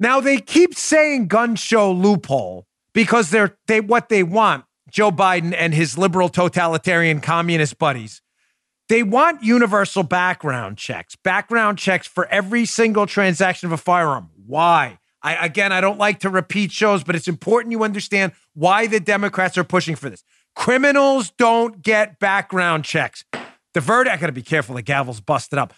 Now 0.00 0.20
they 0.20 0.38
keep 0.38 0.74
saying 0.74 1.28
gun 1.28 1.54
show 1.54 1.92
loophole 1.92 2.66
because 2.92 3.30
they're 3.30 3.56
they 3.68 3.80
what 3.80 4.08
they 4.08 4.24
want, 4.24 4.64
Joe 4.90 5.12
Biden 5.12 5.54
and 5.56 5.72
his 5.72 5.96
liberal 5.96 6.28
totalitarian 6.28 7.20
communist 7.20 7.78
buddies. 7.78 8.20
They 8.88 9.04
want 9.04 9.44
universal 9.44 10.02
background 10.02 10.76
checks, 10.76 11.14
background 11.14 11.78
checks 11.78 12.08
for 12.08 12.26
every 12.26 12.64
single 12.64 13.06
transaction 13.06 13.68
of 13.68 13.72
a 13.72 13.76
firearm. 13.76 14.30
Why? 14.44 14.98
I 15.22 15.46
again, 15.46 15.70
I 15.70 15.80
don't 15.80 15.98
like 15.98 16.20
to 16.20 16.30
repeat 16.30 16.72
shows, 16.72 17.04
but 17.04 17.14
it's 17.14 17.28
important 17.28 17.70
you 17.70 17.84
understand 17.84 18.32
why 18.54 18.86
the 18.86 19.00
Democrats 19.00 19.58
are 19.58 19.64
pushing 19.64 19.96
for 19.96 20.08
this. 20.08 20.24
Criminals 20.54 21.30
don't 21.36 21.82
get 21.82 22.18
background 22.18 22.84
checks. 22.84 23.24
The 23.74 23.80
verdict, 23.80 24.14
I 24.14 24.20
got 24.20 24.26
to 24.26 24.32
be 24.32 24.42
careful. 24.42 24.76
The 24.76 24.82
gavel's 24.82 25.20
busted 25.20 25.58
up. 25.58 25.74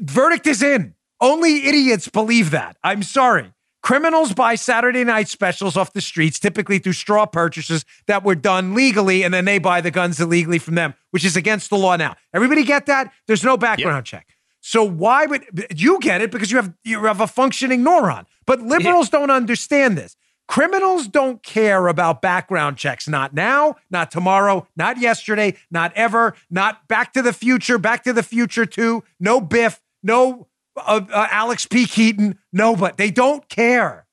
Verdict 0.00 0.46
is 0.46 0.62
in. 0.62 0.94
Only 1.20 1.66
idiots 1.66 2.08
believe 2.08 2.50
that. 2.50 2.76
I'm 2.82 3.02
sorry. 3.02 3.52
Criminals 3.82 4.32
buy 4.32 4.54
Saturday 4.54 5.02
night 5.02 5.28
specials 5.28 5.76
off 5.76 5.92
the 5.92 6.00
streets, 6.00 6.38
typically 6.38 6.78
through 6.78 6.92
straw 6.92 7.26
purchases 7.26 7.84
that 8.06 8.22
were 8.22 8.36
done 8.36 8.74
legally, 8.74 9.24
and 9.24 9.34
then 9.34 9.44
they 9.44 9.58
buy 9.58 9.80
the 9.80 9.90
guns 9.90 10.20
illegally 10.20 10.58
from 10.58 10.76
them, 10.76 10.94
which 11.10 11.24
is 11.24 11.36
against 11.36 11.68
the 11.68 11.76
law 11.76 11.96
now. 11.96 12.14
Everybody 12.32 12.64
get 12.64 12.86
that? 12.86 13.12
There's 13.26 13.42
no 13.42 13.56
background 13.56 14.06
check. 14.06 14.28
So 14.60 14.84
why 14.84 15.26
would 15.26 15.44
you 15.74 15.98
get 16.00 16.22
it? 16.22 16.30
Because 16.30 16.52
you 16.52 16.56
have 16.58 16.72
you 16.84 17.04
have 17.04 17.20
a 17.20 17.26
functioning 17.26 17.84
neuron. 17.84 18.26
But 18.46 18.62
liberals 18.62 19.08
don't 19.08 19.30
understand 19.30 19.98
this. 19.98 20.16
Criminals 20.48 21.08
don't 21.08 21.42
care 21.42 21.86
about 21.88 22.20
background 22.20 22.76
checks. 22.76 23.08
Not 23.08 23.32
now, 23.32 23.76
not 23.90 24.10
tomorrow, 24.10 24.66
not 24.76 24.98
yesterday, 24.98 25.56
not 25.70 25.92
ever, 25.94 26.34
not 26.50 26.88
Back 26.88 27.12
to 27.14 27.22
the 27.22 27.32
Future, 27.32 27.78
Back 27.78 28.04
to 28.04 28.12
the 28.12 28.22
Future 28.22 28.66
2, 28.66 29.02
no 29.20 29.40
Biff, 29.40 29.80
no 30.02 30.48
uh, 30.76 31.00
uh, 31.10 31.28
Alex 31.30 31.66
P. 31.66 31.86
Keaton, 31.86 32.38
no, 32.52 32.76
but 32.76 32.96
they 32.96 33.10
don't 33.10 33.48
care. 33.48 34.06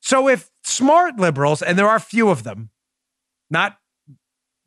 So 0.00 0.28
if 0.28 0.50
smart 0.64 1.18
liberals, 1.18 1.62
and 1.62 1.78
there 1.78 1.88
are 1.88 2.00
few 2.00 2.30
of 2.30 2.42
them, 2.42 2.70
not 3.50 3.78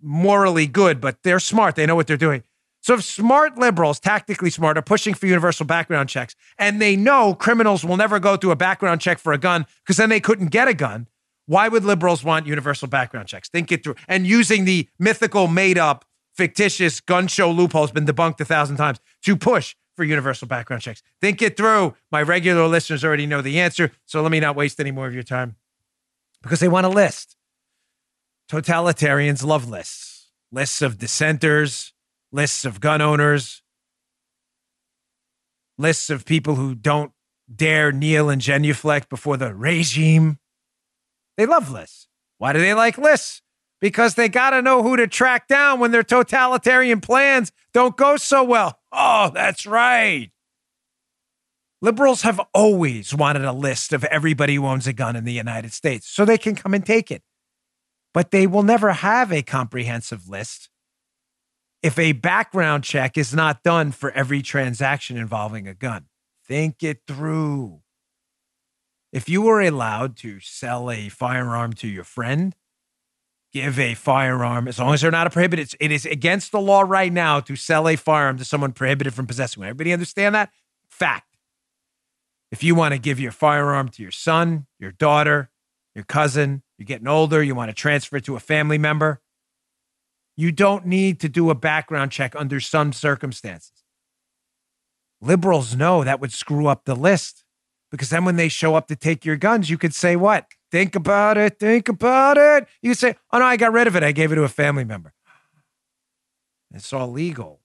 morally 0.02 0.68
good, 0.68 1.02
but 1.02 1.18
they're 1.24 1.40
smart, 1.40 1.76
they 1.76 1.86
know 1.86 1.96
what 1.96 2.08
they're 2.08 2.18
doing. 2.18 2.44
So 2.84 2.96
if 2.96 3.04
smart 3.06 3.58
liberals, 3.58 3.98
tactically 3.98 4.50
smart, 4.50 4.78
are 4.78 4.82
pushing 4.82 5.14
for 5.14 5.26
universal 5.26 5.66
background 5.66 6.10
checks, 6.10 6.36
and 6.58 6.82
they 6.82 6.98
know 6.98 7.34
criminals 7.34 7.86
will 7.86 7.96
never 7.96 8.20
go 8.20 8.36
through 8.36 8.52
a 8.52 8.58
background 8.58 9.00
check 9.00 9.20
for 9.20 9.32
a 9.32 9.38
gun 9.38 9.66
because 9.84 9.96
then 9.96 10.10
they 10.10 10.20
couldn't 10.20 10.48
get 10.48 10.68
a 10.68 10.74
gun, 10.74 11.08
why 11.46 11.70
would 11.70 11.86
liberals 11.86 12.26
want 12.26 12.46
universal 12.46 12.90
background 12.90 13.30
checks? 13.30 13.48
Think 13.48 13.72
it 13.72 13.86
through. 13.86 13.96
And 14.10 14.28
using 14.28 14.66
the 14.66 14.90
mythical, 15.00 15.48
made 15.48 15.78
up, 15.78 16.04
fictitious 16.34 17.00
gun 17.00 17.28
show 17.28 17.50
loophole 17.50 17.84
has 17.84 17.92
been 17.92 18.06
debunked 18.06 18.42
a 18.42 18.46
thousand 18.46 18.76
times 18.76 19.00
to 19.24 19.38
push 19.38 19.76
for 19.96 20.04
universal 20.04 20.50
background 20.50 20.82
checks. 20.82 21.02
Think 21.22 21.42
it 21.42 21.56
through. 21.56 21.96
My 22.12 22.22
regular 22.22 22.68
listeners 22.68 23.06
already 23.06 23.26
know 23.26 23.42
the 23.42 23.62
answer, 23.62 23.92
so 24.06 24.22
let 24.22 24.32
me 24.32 24.42
not 24.42 24.58
waste 24.58 24.82
any 24.82 24.92
more 24.92 25.08
of 25.08 25.14
your 25.14 25.24
time 25.24 25.56
because 26.42 26.60
they 26.60 26.68
want 26.68 26.86
a 26.86 26.90
list. 26.90 27.38
Totalitarians 28.50 29.46
love 29.46 29.70
lists, 29.70 30.32
lists 30.52 30.82
of 30.82 30.98
dissenters, 30.98 31.93
lists 32.34 32.66
of 32.66 32.82
gun 32.82 33.00
owners, 33.00 33.62
lists 35.78 36.10
of 36.10 36.26
people 36.26 36.56
who 36.56 36.76
don't 36.76 37.12
dare 37.54 37.92
kneel 37.92 38.30
and 38.30 38.42
genuflect 38.42 39.08
before 39.10 39.38
the 39.38 39.54
regime. 39.54 40.40
They 41.38 41.46
love 41.46 41.72
lists. 41.72 42.08
Why 42.40 42.52
do 42.52 42.60
they 42.60 42.74
like 42.74 42.98
lists? 42.98 43.42
Because 43.80 44.16
they 44.16 44.30
got 44.30 44.52
to 44.52 44.62
know 44.62 44.82
who 44.82 44.98
to 44.98 45.08
track 45.08 45.48
down 45.48 45.80
when 45.80 45.92
their 45.92 46.04
totalitarian 46.04 47.02
plans 47.02 47.52
don't 47.74 47.96
go 47.96 48.18
so 48.18 48.44
well. 48.44 48.80
Oh, 48.92 49.30
that's 49.34 49.66
right. 49.66 50.32
Liberals 51.82 52.22
have 52.22 52.40
always 52.54 53.14
wanted 53.14 53.44
a 53.44 53.52
list 53.52 53.92
of 53.92 54.06
everybody 54.06 54.56
who 54.56 54.66
owns 54.66 54.88
a 54.88 54.94
gun 54.94 55.18
in 55.18 55.26
the 55.26 55.34
United 55.34 55.74
States 55.74 56.08
so 56.08 56.24
they 56.24 56.38
can 56.38 56.56
come 56.56 56.74
and 56.74 56.86
take 56.86 57.12
it. 57.12 57.24
But 58.14 58.32
they 58.32 58.48
will 58.48 58.64
never 58.64 58.94
have 58.94 59.34
a 59.34 59.42
comprehensive 59.42 60.30
list 60.30 60.70
if 61.84 62.00
a 62.00 62.14
background 62.14 62.86
check 62.86 63.18
is 63.18 63.34
not 63.34 63.62
done 63.62 63.92
for 63.92 64.10
every 64.12 64.42
transaction 64.42 65.18
involving 65.18 65.68
a 65.68 65.74
gun. 65.74 66.06
Think 66.48 66.82
it 66.82 67.02
through. 67.06 67.82
If 69.12 69.30
you 69.30 69.44
were 69.44 69.62
allowed 69.62 70.16
to 70.18 70.40
sell 70.40 70.90
a 70.90 71.10
firearm 71.10 71.74
to 71.74 71.88
your 71.88 72.06
friend, 72.06 72.56
give 73.52 73.78
a 73.78 73.94
firearm, 73.94 74.68
as 74.68 74.80
long 74.80 74.94
as 74.94 75.02
they're 75.02 75.12
not 75.12 75.28
a 75.28 75.30
prohibited, 75.30 75.76
it 75.80 75.92
is 75.92 76.06
against 76.06 76.52
the 76.52 76.60
law 76.60 76.82
right 76.82 77.14
now 77.14 77.40
to 77.42 77.56
sell 77.56 77.88
a 77.88 77.96
firearm 77.96 78.38
to 78.38 78.46
someone 78.46 78.72
prohibited 78.72 79.14
from 79.14 79.28
possessing 79.28 79.62
one. 79.62 79.70
Everybody 79.70 79.94
understand 79.94 80.34
that? 80.34 80.50
Fact. 80.90 81.38
If 82.52 82.64
you 82.64 82.76
want 82.76 82.94
to 82.94 83.00
give 83.00 83.20
your 83.20 83.32
firearm 83.32 83.90
to 83.90 84.02
your 84.02 84.12
son, 84.12 84.68
your 84.80 84.92
daughter, 84.92 85.50
your 85.96 86.06
cousin, 86.06 86.64
you're 86.78 86.86
getting 86.86 87.08
older, 87.08 87.44
you 87.44 87.56
want 87.56 87.70
to 87.70 87.76
transfer 87.76 88.18
it 88.18 88.26
to 88.26 88.36
a 88.36 88.40
family 88.40 88.78
member, 88.78 89.22
you 90.36 90.52
don't 90.52 90.86
need 90.86 91.20
to 91.22 91.30
do 91.30 91.50
a 91.50 91.56
background 91.56 92.12
check 92.12 92.36
under 92.36 92.60
some 92.60 92.94
circumstances. 92.94 93.84
Liberals 95.22 95.76
know 95.76 96.04
that 96.04 96.20
would 96.20 96.34
screw 96.34 96.68
up 96.68 96.86
the 96.86 96.96
list 96.96 97.44
because 97.92 98.10
then 98.10 98.26
when 98.26 98.36
they 98.36 98.50
show 98.50 98.76
up 98.76 98.88
to 98.88 98.96
take 98.96 99.24
your 99.24 99.38
guns, 99.38 99.70
you 99.70 99.78
could 99.78 99.94
say, 99.94 100.16
What? 100.16 100.48
Think 100.72 100.96
about 100.96 101.38
it. 101.38 101.60
Think 101.60 101.88
about 101.88 102.38
it. 102.38 102.68
You 102.82 102.92
could 102.92 102.98
say, 102.98 103.16
Oh, 103.32 103.40
no, 103.40 103.46
I 103.46 103.56
got 103.56 103.72
rid 103.72 103.88
of 103.88 103.96
it. 103.96 104.04
I 104.04 104.12
gave 104.12 104.32
it 104.32 104.36
to 104.36 104.44
a 104.44 104.50
family 104.50 104.84
member. 104.84 105.14
It's 106.74 106.92
all 106.92 107.10
legal. 107.10 107.62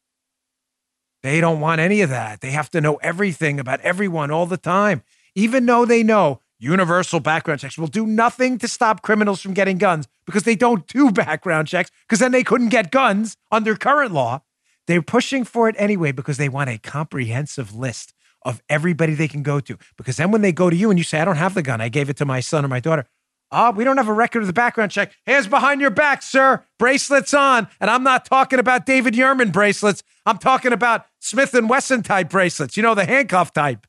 They 1.22 1.40
don't 1.40 1.60
want 1.60 1.80
any 1.80 2.02
of 2.02 2.10
that. 2.10 2.42
They 2.42 2.50
have 2.50 2.70
to 2.70 2.80
know 2.80 2.96
everything 2.96 3.58
about 3.58 3.80
everyone 3.80 4.30
all 4.30 4.46
the 4.46 4.56
time, 4.56 5.02
even 5.34 5.66
though 5.66 5.84
they 5.84 6.02
know 6.02 6.42
universal 6.58 7.20
background 7.20 7.60
checks 7.60 7.78
will 7.78 7.86
do 7.86 8.06
nothing 8.06 8.58
to 8.58 8.68
stop 8.68 9.02
criminals 9.02 9.40
from 9.40 9.54
getting 9.54 9.78
guns 9.78 10.08
because 10.26 10.42
they 10.42 10.56
don't 10.56 10.86
do 10.86 11.10
background 11.12 11.68
checks 11.68 11.90
because 12.06 12.18
then 12.18 12.32
they 12.32 12.44
couldn't 12.44 12.68
get 12.68 12.90
guns 12.90 13.36
under 13.50 13.76
current 13.76 14.12
law. 14.12 14.42
They're 14.86 15.02
pushing 15.02 15.44
for 15.44 15.68
it 15.68 15.76
anyway 15.78 16.12
because 16.12 16.38
they 16.38 16.48
want 16.48 16.70
a 16.70 16.78
comprehensive 16.78 17.74
list 17.74 18.14
of 18.42 18.62
everybody 18.68 19.14
they 19.14 19.28
can 19.28 19.42
go 19.42 19.60
to. 19.60 19.76
Because 19.96 20.16
then 20.16 20.30
when 20.30 20.40
they 20.40 20.52
go 20.52 20.70
to 20.70 20.76
you 20.76 20.90
and 20.90 20.98
you 20.98 21.04
say, 21.04 21.20
I 21.20 21.24
don't 21.24 21.36
have 21.36 21.54
the 21.54 21.62
gun, 21.62 21.80
I 21.80 21.88
gave 21.88 22.08
it 22.08 22.16
to 22.18 22.24
my 22.24 22.40
son 22.40 22.64
or 22.64 22.68
my 22.68 22.80
daughter. 22.80 23.04
Ah, 23.50 23.70
we 23.70 23.82
don't 23.82 23.96
have 23.96 24.08
a 24.08 24.12
record 24.12 24.42
of 24.42 24.46
the 24.46 24.52
background 24.52 24.90
check. 24.90 25.12
Hands 25.26 25.46
behind 25.46 25.80
your 25.80 25.90
back, 25.90 26.22
sir. 26.22 26.64
Bracelets 26.78 27.32
on. 27.32 27.68
And 27.80 27.90
I'm 27.90 28.02
not 28.02 28.26
talking 28.26 28.58
about 28.58 28.84
David 28.84 29.14
Yurman 29.14 29.52
bracelets. 29.52 30.02
I'm 30.26 30.38
talking 30.38 30.72
about 30.72 31.06
Smith 31.18 31.54
and 31.54 31.68
Wesson 31.68 32.02
type 32.02 32.28
bracelets. 32.28 32.76
You 32.76 32.82
know, 32.82 32.94
the 32.94 33.06
handcuff 33.06 33.52
type. 33.52 33.86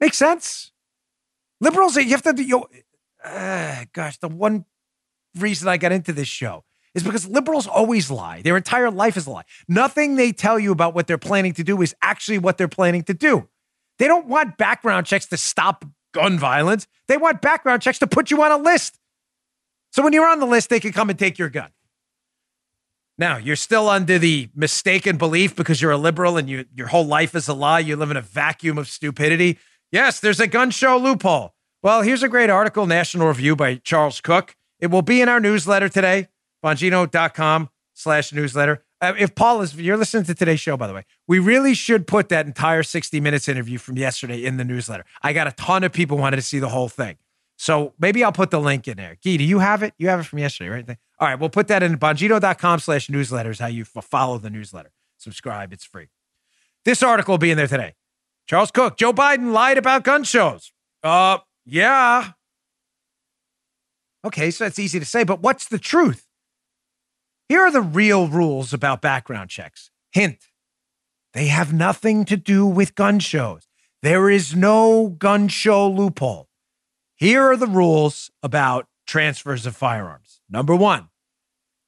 Makes 0.00 0.16
sense. 0.16 0.70
Liberals, 1.60 1.96
you 1.96 2.08
have 2.10 2.22
to, 2.22 2.42
you 2.42 2.64
uh, 3.24 3.84
gosh, 3.92 4.18
the 4.18 4.28
one 4.28 4.64
reason 5.36 5.68
I 5.68 5.76
got 5.76 5.92
into 5.92 6.12
this 6.12 6.28
show 6.28 6.64
is 6.94 7.02
because 7.02 7.28
liberals 7.28 7.66
always 7.66 8.10
lie. 8.10 8.42
Their 8.42 8.56
entire 8.56 8.90
life 8.90 9.16
is 9.16 9.26
a 9.26 9.30
lie. 9.30 9.44
Nothing 9.68 10.16
they 10.16 10.32
tell 10.32 10.58
you 10.58 10.72
about 10.72 10.94
what 10.94 11.06
they're 11.06 11.18
planning 11.18 11.52
to 11.54 11.64
do 11.64 11.80
is 11.82 11.94
actually 12.02 12.38
what 12.38 12.58
they're 12.58 12.68
planning 12.68 13.02
to 13.04 13.14
do. 13.14 13.48
They 13.98 14.06
don't 14.06 14.26
want 14.26 14.56
background 14.56 15.06
checks 15.06 15.26
to 15.26 15.36
stop 15.36 15.84
gun 16.12 16.38
violence. 16.38 16.86
They 17.08 17.16
want 17.16 17.42
background 17.42 17.82
checks 17.82 17.98
to 18.00 18.06
put 18.06 18.30
you 18.30 18.42
on 18.42 18.52
a 18.52 18.56
list. 18.56 18.98
So 19.92 20.02
when 20.02 20.12
you're 20.12 20.28
on 20.28 20.40
the 20.40 20.46
list, 20.46 20.70
they 20.70 20.80
can 20.80 20.92
come 20.92 21.10
and 21.10 21.18
take 21.18 21.38
your 21.38 21.48
gun. 21.48 21.70
Now, 23.16 23.36
you're 23.36 23.56
still 23.56 23.88
under 23.88 24.18
the 24.18 24.48
mistaken 24.54 25.16
belief 25.16 25.56
because 25.56 25.82
you're 25.82 25.90
a 25.90 25.98
liberal 25.98 26.36
and 26.36 26.48
you, 26.48 26.66
your 26.74 26.86
whole 26.86 27.04
life 27.04 27.34
is 27.34 27.48
a 27.48 27.54
lie. 27.54 27.80
You 27.80 27.96
live 27.96 28.12
in 28.12 28.16
a 28.16 28.22
vacuum 28.22 28.78
of 28.78 28.88
stupidity. 28.88 29.58
Yes, 29.90 30.20
there's 30.20 30.40
a 30.40 30.46
gun 30.46 30.70
show 30.70 30.98
loophole. 30.98 31.54
Well, 31.82 32.02
here's 32.02 32.22
a 32.22 32.28
great 32.28 32.50
article, 32.50 32.86
National 32.86 33.28
Review 33.28 33.56
by 33.56 33.76
Charles 33.76 34.20
Cooke. 34.20 34.54
It 34.80 34.88
will 34.88 35.02
be 35.02 35.22
in 35.22 35.28
our 35.28 35.40
newsletter 35.40 35.88
today, 35.88 36.28
bongino.com 36.62 37.70
slash 37.94 38.32
newsletter. 38.32 38.84
Uh, 39.00 39.14
if 39.18 39.34
Paul 39.34 39.62
is, 39.62 39.76
you're 39.76 39.96
listening 39.96 40.24
to 40.24 40.34
today's 40.34 40.60
show, 40.60 40.76
by 40.76 40.88
the 40.88 40.92
way, 40.92 41.04
we 41.26 41.38
really 41.38 41.72
should 41.72 42.06
put 42.06 42.28
that 42.28 42.46
entire 42.46 42.82
60 42.82 43.20
minutes 43.20 43.48
interview 43.48 43.78
from 43.78 43.96
yesterday 43.96 44.44
in 44.44 44.56
the 44.56 44.64
newsletter. 44.64 45.04
I 45.22 45.32
got 45.32 45.46
a 45.46 45.52
ton 45.52 45.84
of 45.84 45.92
people 45.92 46.18
wanted 46.18 46.36
to 46.36 46.42
see 46.42 46.58
the 46.58 46.68
whole 46.68 46.88
thing. 46.88 47.16
So 47.56 47.94
maybe 47.98 48.22
I'll 48.22 48.32
put 48.32 48.50
the 48.50 48.60
link 48.60 48.86
in 48.88 48.96
there. 48.96 49.16
Gee, 49.22 49.38
do 49.38 49.44
you 49.44 49.60
have 49.60 49.82
it? 49.82 49.94
You 49.98 50.08
have 50.08 50.20
it 50.20 50.24
from 50.24 50.40
yesterday, 50.40 50.68
right? 50.70 50.98
All 51.18 51.28
right, 51.28 51.38
we'll 51.38 51.48
put 51.48 51.68
that 51.68 51.82
in 51.82 51.96
bongino.com 51.96 52.80
slash 52.80 53.08
newsletters, 53.08 53.58
how 53.58 53.66
you 53.66 53.84
follow 53.84 54.38
the 54.38 54.50
newsletter. 54.50 54.92
Subscribe, 55.16 55.72
it's 55.72 55.84
free. 55.84 56.08
This 56.84 57.02
article 57.02 57.32
will 57.32 57.38
be 57.38 57.50
in 57.50 57.56
there 57.56 57.66
today. 57.66 57.94
Charles 58.48 58.70
Cooke, 58.70 58.96
Joe 58.96 59.12
Biden 59.12 59.52
lied 59.52 59.78
about 59.78 60.04
gun 60.04 60.24
shows. 60.24 60.72
Uh, 61.02 61.38
yeah. 61.66 62.32
Okay, 64.24 64.50
so 64.50 64.64
that's 64.64 64.78
easy 64.78 64.98
to 64.98 65.04
say, 65.04 65.22
but 65.22 65.40
what's 65.40 65.68
the 65.68 65.78
truth? 65.78 66.26
Here 67.48 67.60
are 67.60 67.70
the 67.70 67.80
real 67.80 68.28
rules 68.28 68.72
about 68.72 69.00
background 69.00 69.50
checks. 69.50 69.90
Hint 70.12 70.48
they 71.34 71.46
have 71.46 71.72
nothing 71.72 72.24
to 72.24 72.36
do 72.36 72.66
with 72.66 72.94
gun 72.94 73.18
shows. 73.18 73.68
There 74.02 74.30
is 74.30 74.56
no 74.56 75.08
gun 75.08 75.48
show 75.48 75.88
loophole. 75.88 76.48
Here 77.16 77.42
are 77.42 77.56
the 77.56 77.66
rules 77.66 78.30
about 78.42 78.86
transfers 79.06 79.66
of 79.66 79.76
firearms. 79.76 80.40
Number 80.48 80.74
one, 80.74 81.08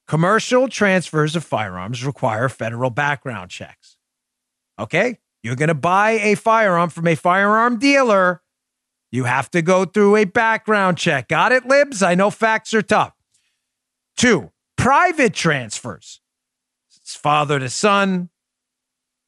commercial 0.07 0.67
transfers 0.67 1.35
of 1.35 1.43
firearms 1.43 2.05
require 2.05 2.49
federal 2.49 2.89
background 2.89 3.49
checks. 3.49 3.97
Okay, 4.77 5.19
you're 5.43 5.55
going 5.55 5.69
to 5.69 5.73
buy 5.75 6.11
a 6.11 6.35
firearm 6.35 6.89
from 6.89 7.07
a 7.07 7.15
firearm 7.15 7.79
dealer. 7.79 8.41
You 9.11 9.25
have 9.25 9.51
to 9.51 9.61
go 9.61 9.85
through 9.85 10.15
a 10.15 10.25
background 10.25 10.97
check. 10.97 11.27
Got 11.27 11.51
it, 11.51 11.65
libs? 11.65 12.01
I 12.01 12.15
know 12.15 12.29
facts 12.29 12.73
are 12.73 12.81
tough. 12.81 13.13
Two, 14.15 14.51
private 14.77 15.33
transfers. 15.33 16.21
It's 16.95 17.15
father 17.15 17.59
to 17.59 17.69
son, 17.69 18.29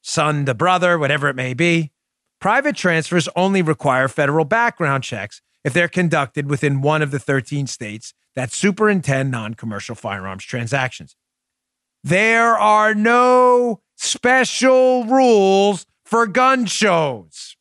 son 0.01 0.45
to 0.45 0.53
brother, 0.53 0.97
whatever 0.97 1.27
it 1.27 1.35
may 1.35 1.53
be. 1.53 1.91
Private 2.39 2.75
transfers 2.75 3.27
only 3.35 3.61
require 3.61 4.07
federal 4.07 4.45
background 4.45 5.03
checks 5.03 5.41
if 5.63 5.73
they're 5.73 5.87
conducted 5.87 6.49
within 6.49 6.81
one 6.81 7.01
of 7.01 7.11
the 7.11 7.19
13 7.19 7.67
states 7.67 8.13
that 8.35 8.51
superintend 8.51 9.31
non 9.31 9.53
commercial 9.53 9.95
firearms 9.95 10.43
transactions. 10.43 11.15
There 12.03 12.57
are 12.57 12.93
no 12.93 13.81
special 13.95 15.05
rules 15.05 15.85
for 16.13 16.27
gun 16.27 16.67
shows. 16.67 17.57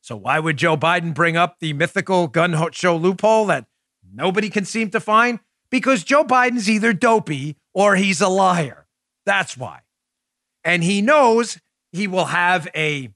So, 0.00 0.16
why 0.16 0.40
would 0.40 0.56
Joe 0.56 0.78
Biden 0.78 1.12
bring 1.12 1.36
up 1.36 1.58
the 1.58 1.74
mythical 1.74 2.26
gun 2.26 2.56
show 2.72 2.96
loophole 2.96 3.44
that 3.48 3.66
nobody 4.10 4.48
can 4.48 4.64
seem 4.64 4.88
to 4.92 4.98
find? 4.98 5.40
Because 5.70 6.04
Joe 6.04 6.24
Biden's 6.24 6.70
either 6.70 6.94
dopey 6.94 7.58
or 7.74 7.96
he's 7.96 8.22
a 8.22 8.28
liar. 8.28 8.86
That's 9.26 9.58
why. 9.58 9.80
And 10.64 10.82
he 10.82 11.02
knows 11.02 11.58
he 11.92 12.06
will 12.06 12.24
have 12.24 12.66
a 12.74 13.10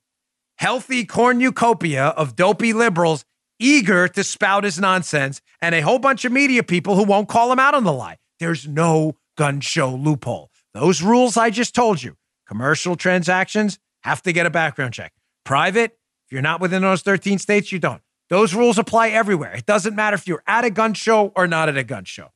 healthy 0.58 1.06
cornucopia 1.06 2.08
of 2.08 2.36
dopey 2.36 2.74
liberals 2.74 3.24
eager 3.58 4.08
to 4.08 4.22
spout 4.22 4.64
his 4.64 4.78
nonsense 4.78 5.40
and 5.62 5.74
a 5.74 5.80
whole 5.80 5.98
bunch 5.98 6.26
of 6.26 6.32
media 6.32 6.62
people 6.62 6.96
who 6.96 7.04
won't 7.04 7.30
call 7.30 7.50
him 7.50 7.58
out 7.58 7.72
on 7.72 7.84
the 7.84 7.94
lie. 7.94 8.18
There's 8.40 8.68
no 8.68 9.16
gun 9.38 9.62
show 9.62 9.94
loophole. 9.94 10.50
Those 10.74 11.00
rules 11.00 11.38
I 11.38 11.48
just 11.48 11.74
told 11.74 12.02
you 12.02 12.18
commercial 12.46 12.96
transactions 12.96 13.78
have 14.02 14.22
to 14.22 14.32
get 14.32 14.46
a 14.46 14.50
background 14.50 14.94
check. 14.94 15.12
Private, 15.44 15.98
if 16.26 16.32
you're 16.32 16.42
not 16.42 16.60
within 16.60 16.82
those 16.82 17.02
13 17.02 17.38
states, 17.38 17.72
you 17.72 17.78
don't. 17.78 18.02
Those 18.30 18.54
rules 18.54 18.78
apply 18.78 19.10
everywhere. 19.10 19.52
It 19.52 19.66
doesn't 19.66 19.94
matter 19.94 20.14
if 20.14 20.26
you're 20.26 20.42
at 20.46 20.64
a 20.64 20.70
gun 20.70 20.94
show 20.94 21.32
or 21.36 21.46
not 21.46 21.68
at 21.68 21.76
a 21.76 21.84
gun 21.84 22.04
show. 22.04 22.28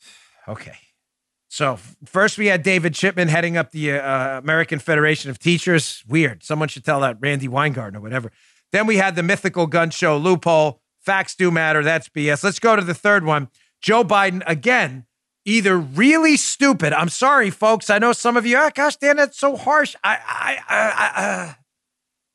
Okay. 0.48 0.76
So 1.48 1.78
first 2.04 2.36
we 2.36 2.46
had 2.46 2.62
David 2.62 2.92
Chipman 2.92 3.28
heading 3.28 3.56
up 3.56 3.70
the 3.70 3.92
uh, 3.92 4.38
American 4.38 4.78
Federation 4.78 5.30
of 5.30 5.38
Teachers. 5.38 6.04
Weird. 6.06 6.44
Someone 6.44 6.68
should 6.68 6.84
tell 6.84 7.00
that 7.00 7.16
Randi 7.18 7.48
Weingarten 7.48 7.96
or 7.96 8.02
whatever. 8.02 8.30
Then 8.72 8.86
we 8.86 8.98
had 8.98 9.16
the 9.16 9.22
mythical 9.22 9.66
gun 9.66 9.88
show 9.88 10.18
loophole. 10.18 10.82
Facts 11.00 11.34
do 11.34 11.50
matter. 11.50 11.82
That's 11.82 12.10
BS. 12.10 12.44
Let's 12.44 12.58
go 12.58 12.76
to 12.76 12.82
the 12.82 12.94
third 12.94 13.24
one. 13.24 13.48
Joe 13.80 14.04
Biden 14.04 14.42
again, 14.46 15.06
either 15.46 15.78
really 15.78 16.36
stupid. 16.36 16.92
I'm 16.92 17.08
sorry, 17.08 17.50
folks. 17.50 17.88
I 17.88 17.98
know 17.98 18.12
some 18.12 18.36
of 18.36 18.44
you. 18.44 18.58
Oh, 18.58 18.70
gosh, 18.74 18.96
Dan, 18.96 19.16
that's 19.16 19.38
so 19.38 19.56
harsh. 19.56 19.94
I, 20.04 20.18
I, 20.26 20.58
I, 20.68 21.12
I 21.16 21.24
uh, 21.24 21.52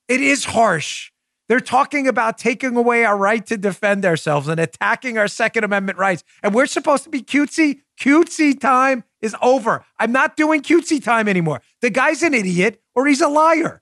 it 0.08 0.22
is 0.22 0.46
harsh. 0.46 1.12
They're 1.48 1.60
talking 1.60 2.08
about 2.08 2.38
taking 2.38 2.78
away 2.78 3.04
our 3.04 3.18
right 3.18 3.46
to 3.48 3.58
defend 3.58 4.06
ourselves 4.06 4.48
and 4.48 4.60
attacking 4.60 5.18
our 5.18 5.28
Second 5.28 5.66
Amendment 5.66 6.00
rights. 6.00 6.24
And 6.42 6.56
we're 6.56 6.66
supposed 6.66 7.04
to 7.04 7.10
be 7.10 7.22
cutesy. 7.22 7.82
Cutesy 8.00 8.58
time 8.58 9.04
is 9.22 9.36
over. 9.42 9.86
I'm 10.00 10.14
not 10.14 10.38
doing 10.38 10.62
cutesy 10.62 11.04
time 11.04 11.28
anymore. 11.28 11.62
The 11.82 11.90
guy's 11.90 12.24
an 12.24 12.34
idiot 12.34 12.82
or 12.96 13.06
he's 13.06 13.20
a 13.20 13.28
liar. 13.28 13.82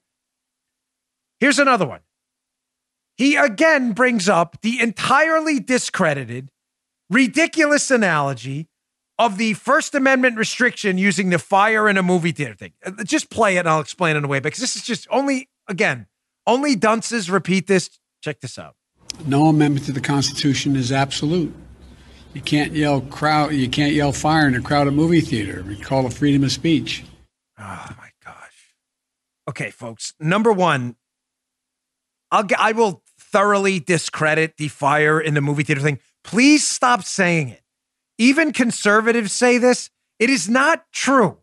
Here's 1.40 1.60
another 1.60 1.86
one. 1.86 2.02
He 3.16 3.36
again 3.36 3.92
brings 3.92 4.28
up 4.28 4.62
the 4.62 4.80
entirely 4.80 5.60
discredited, 5.60 6.50
ridiculous 7.10 7.92
analogy 7.92 8.69
of 9.20 9.38
the 9.38 9.54
First 9.54 9.94
Amendment 9.94 10.38
restriction 10.38 10.98
using 10.98 11.30
the 11.30 11.38
fire 11.38 11.90
in 11.90 11.98
a 11.98 12.02
movie 12.02 12.32
theater 12.32 12.56
thing. 12.56 12.72
Uh, 12.84 13.04
just 13.04 13.30
play 13.30 13.58
it 13.58 13.60
and 13.60 13.70
I'll 13.70 13.82
explain 13.82 14.16
it 14.16 14.24
away 14.24 14.40
because 14.40 14.60
this 14.60 14.78
is 14.78 14.82
just 14.82 15.08
only, 15.12 15.50
again, 15.68 16.08
only 16.48 16.76
dunces 16.76 17.30
repeat 17.30 17.68
this. 17.68 18.00
Check 18.24 18.40
this 18.40 18.58
out. 18.58 18.76
No 19.28 19.48
amendment 19.48 19.86
to 19.88 19.92
the 19.92 20.00
Constitution 20.00 20.78
is 20.78 20.92
absolute. 20.92 21.54
You 22.34 22.42
can't 22.42 22.72
yell 22.72 23.02
crowd. 23.02 23.54
You 23.54 23.68
can't 23.68 23.94
yell 23.94 24.14
fire 24.14 24.48
in 24.48 24.56
a 24.56 24.62
crowded 24.62 24.94
movie 24.94 25.20
theater. 25.20 25.64
We 25.68 25.76
call 25.76 26.08
it 26.08 26.14
freedom 26.14 26.44
of 26.44 26.52
speech. 26.52 27.04
Oh 27.60 27.88
my 27.98 28.10
gosh. 28.24 28.74
Okay, 29.50 29.70
folks. 29.70 30.14
Number 30.20 30.54
one, 30.54 30.96
I'll 32.32 32.44
get, 32.44 32.60
I 32.60 32.72
will 32.72 33.04
thoroughly 33.20 33.80
discredit 33.80 34.56
the 34.58 34.70
fire 34.70 35.20
in 35.20 35.34
the 35.34 35.42
movie 35.42 35.64
theater 35.64 35.82
thing. 35.82 36.00
Please 36.24 36.66
stop 36.66 37.04
saying 37.04 37.50
it. 37.50 37.59
Even 38.20 38.52
conservatives 38.52 39.32
say 39.32 39.58
this. 39.58 39.90
It 40.20 40.30
is 40.30 40.48
not 40.48 40.84
true. 40.92 41.38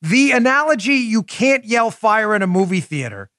The 0.00 0.32
analogy 0.32 0.94
you 0.94 1.22
can't 1.22 1.66
yell 1.66 1.90
fire 1.90 2.34
in 2.34 2.40
a 2.40 2.46
movie 2.46 2.80
theater 2.80 3.30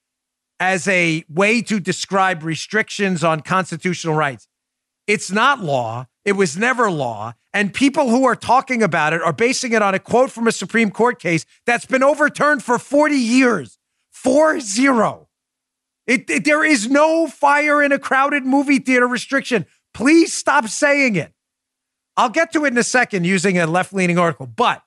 as 0.60 0.86
a 0.86 1.24
way 1.28 1.60
to 1.62 1.80
describe 1.80 2.44
restrictions 2.44 3.24
on 3.24 3.40
constitutional 3.40 4.14
rights. 4.14 4.46
It's 5.08 5.32
not 5.32 5.60
law. 5.60 6.06
It 6.24 6.32
was 6.32 6.56
never 6.56 6.88
law. 6.88 7.34
And 7.52 7.74
people 7.74 8.10
who 8.10 8.24
are 8.24 8.36
talking 8.36 8.80
about 8.80 9.12
it 9.12 9.20
are 9.22 9.32
basing 9.32 9.72
it 9.72 9.82
on 9.82 9.92
a 9.92 9.98
quote 9.98 10.30
from 10.30 10.46
a 10.46 10.52
Supreme 10.52 10.92
Court 10.92 11.18
case 11.18 11.44
that's 11.66 11.84
been 11.84 12.04
overturned 12.04 12.62
for 12.62 12.78
40 12.78 13.16
years. 13.16 13.76
4 14.12 14.60
0. 14.60 15.28
It, 16.06 16.30
it, 16.30 16.44
there 16.44 16.64
is 16.64 16.88
no 16.88 17.26
fire 17.26 17.82
in 17.82 17.90
a 17.90 17.98
crowded 17.98 18.46
movie 18.46 18.78
theater 18.78 19.08
restriction. 19.08 19.66
Please 19.92 20.32
stop 20.32 20.68
saying 20.68 21.16
it. 21.16 21.32
I'll 22.16 22.28
get 22.28 22.52
to 22.52 22.64
it 22.64 22.72
in 22.72 22.78
a 22.78 22.84
second 22.84 23.24
using 23.24 23.58
a 23.58 23.66
left 23.66 23.92
leaning 23.92 24.18
article. 24.18 24.46
But 24.46 24.82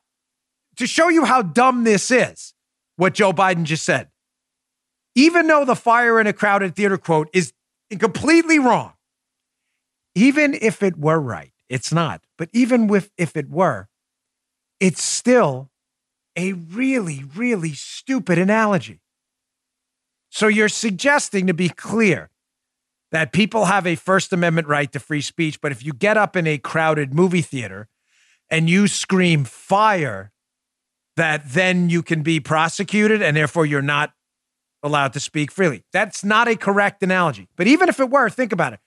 to 0.77 0.87
show 0.87 1.09
you 1.09 1.25
how 1.25 1.41
dumb 1.41 1.83
this 1.83 2.11
is, 2.11 2.53
what 2.97 3.13
Joe 3.13 3.33
Biden 3.33 3.63
just 3.63 3.83
said, 3.83 4.09
even 5.15 5.47
though 5.47 5.65
the 5.65 5.75
fire 5.75 6.19
in 6.19 6.27
a 6.27 6.33
crowded 6.33 6.75
theater 6.75 6.97
quote 6.97 7.29
is 7.33 7.53
completely 7.99 8.59
wrong, 8.59 8.93
even 10.13 10.53
if 10.53 10.83
it 10.83 10.97
were 10.97 11.19
right, 11.19 11.51
it's 11.69 11.91
not. 11.91 12.21
But 12.37 12.49
even 12.53 12.87
with 12.87 13.11
if 13.17 13.35
it 13.35 13.49
were, 13.49 13.87
it's 14.79 15.01
still 15.01 15.71
a 16.35 16.53
really, 16.53 17.23
really 17.35 17.73
stupid 17.73 18.37
analogy. 18.37 19.01
So 20.29 20.47
you're 20.47 20.67
suggesting, 20.67 21.47
to 21.47 21.53
be 21.53 21.69
clear, 21.69 22.29
that 23.11 23.31
people 23.31 23.65
have 23.65 23.85
a 23.87 23.95
First 23.95 24.33
Amendment 24.33 24.67
right 24.67 24.91
to 24.91 24.99
free 24.99 25.21
speech, 25.21 25.61
but 25.61 25.71
if 25.71 25.85
you 25.85 25.93
get 25.93 26.17
up 26.17 26.35
in 26.35 26.47
a 26.47 26.57
crowded 26.57 27.13
movie 27.13 27.41
theater 27.41 27.87
and 28.49 28.69
you 28.69 28.87
scream 28.87 29.45
fire, 29.45 30.31
that 31.15 31.43
then 31.47 31.89
you 31.89 32.03
can 32.03 32.23
be 32.23 32.39
prosecuted 32.39 33.21
and 33.21 33.37
therefore 33.37 33.65
you're 33.65 33.81
not 33.81 34.13
allowed 34.83 35.13
to 35.13 35.19
speak 35.19 35.51
freely. 35.51 35.83
That's 35.93 36.23
not 36.23 36.47
a 36.47 36.55
correct 36.55 37.01
analogy. 37.03 37.47
But 37.55 37.67
even 37.67 37.89
if 37.89 37.99
it 37.99 38.09
were, 38.09 38.29
think 38.29 38.51
about 38.51 38.73
it. 38.73 38.79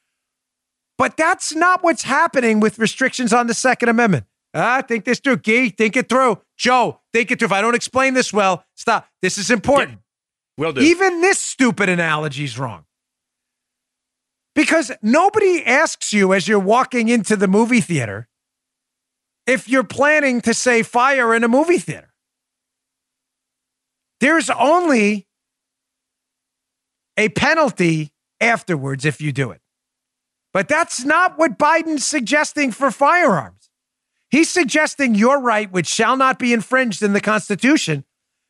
But 0.97 1.17
that's 1.17 1.55
not 1.55 1.83
what's 1.83 2.03
happening 2.03 2.61
with 2.61 2.79
restrictions 2.79 3.33
on 3.33 3.47
the 3.47 3.55
Second 3.55 3.89
Amendment. 3.89 4.27
Ah, 4.55 4.83
think 4.87 5.05
this 5.05 5.21
through. 5.21 5.39
Gee, 5.39 5.69
think 5.71 5.97
it 5.97 6.09
through. 6.09 6.41
Joe, 6.57 7.01
think 7.13 7.31
it 7.31 7.39
through. 7.39 7.47
If 7.47 7.53
I 7.53 7.61
don't 7.61 7.75
explain 7.75 8.15
this 8.15 8.33
well, 8.33 8.65
stop. 8.75 9.07
This 9.23 9.39
is 9.39 9.51
important. 9.51 10.01
Will 10.57 10.73
do. 10.73 10.81
Even 10.81 11.21
this 11.21 11.39
stupid 11.39 11.89
analogy 11.89 12.45
is 12.45 12.59
wrong. 12.59 12.85
Because 14.59 14.91
nobody 15.03 15.65
asks 15.65 16.13
you 16.13 16.35
as 16.35 16.49
you're 16.49 16.59
walking 16.59 17.09
into 17.09 17.37
the 17.37 17.47
movie 17.47 17.81
theater 17.81 18.27
if 19.47 19.69
you're 19.69 19.85
planning 19.85 20.41
to 20.41 20.53
say 20.53 20.83
fire 20.83 21.33
in 21.33 21.45
a 21.45 21.49
movie 21.49 21.79
theater. 21.79 22.13
There's 24.19 24.51
only 24.51 25.29
a 27.17 27.29
penalty 27.29 28.13
afterwards 28.41 29.05
if 29.05 29.21
you 29.21 29.31
do 29.31 29.53
it. 29.53 29.61
But 30.53 30.67
that's 30.67 31.05
not 31.05 31.39
what 31.39 31.57
Biden's 31.57 32.05
suggesting 32.05 32.73
for 32.73 32.91
firearms. 32.91 33.71
He's 34.29 34.49
suggesting 34.49 35.15
your 35.15 35.41
right, 35.41 35.71
which 35.71 35.87
shall 35.87 36.17
not 36.17 36.41
be 36.41 36.53
infringed 36.53 37.01
in 37.01 37.13
the 37.13 37.21
Constitution, 37.21 38.05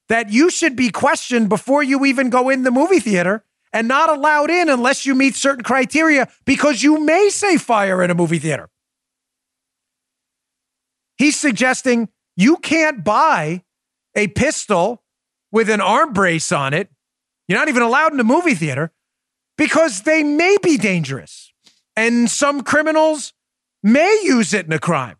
that 0.08 0.32
you 0.32 0.48
should 0.48 0.74
be 0.74 0.88
questioned 0.88 1.50
before 1.50 1.82
you 1.82 2.06
even 2.06 2.30
go 2.30 2.48
in 2.48 2.62
the 2.62 2.70
movie 2.70 2.98
theater 2.98 3.44
and 3.72 3.88
not 3.88 4.09
allowed 4.11 4.50
in 4.50 4.68
unless 4.68 5.07
you 5.07 5.14
meet 5.14 5.35
certain 5.35 5.64
criteria 5.64 6.28
because 6.44 6.83
you 6.83 7.00
may 7.00 7.28
say 7.28 7.57
fire 7.57 8.02
in 8.02 8.11
a 8.11 8.14
movie 8.14 8.38
theater. 8.38 8.68
He's 11.16 11.37
suggesting 11.37 12.09
you 12.37 12.57
can't 12.57 13.04
buy 13.04 13.64
a 14.14 14.28
pistol 14.28 15.02
with 15.50 15.68
an 15.68 15.81
arm 15.81 16.12
brace 16.12 16.52
on 16.52 16.74
it 16.74 16.90
you're 17.48 17.59
not 17.59 17.68
even 17.68 17.83
allowed 17.83 18.12
in 18.12 18.20
a 18.20 18.24
movie 18.24 18.54
theater 18.54 18.92
because 19.57 20.02
they 20.02 20.22
may 20.22 20.59
be 20.62 20.76
dangerous. 20.76 21.52
And 21.96 22.31
some 22.31 22.62
criminals 22.62 23.33
may 23.83 24.20
use 24.22 24.54
it 24.54 24.66
in 24.66 24.72
a 24.72 24.78
crime, 24.78 25.16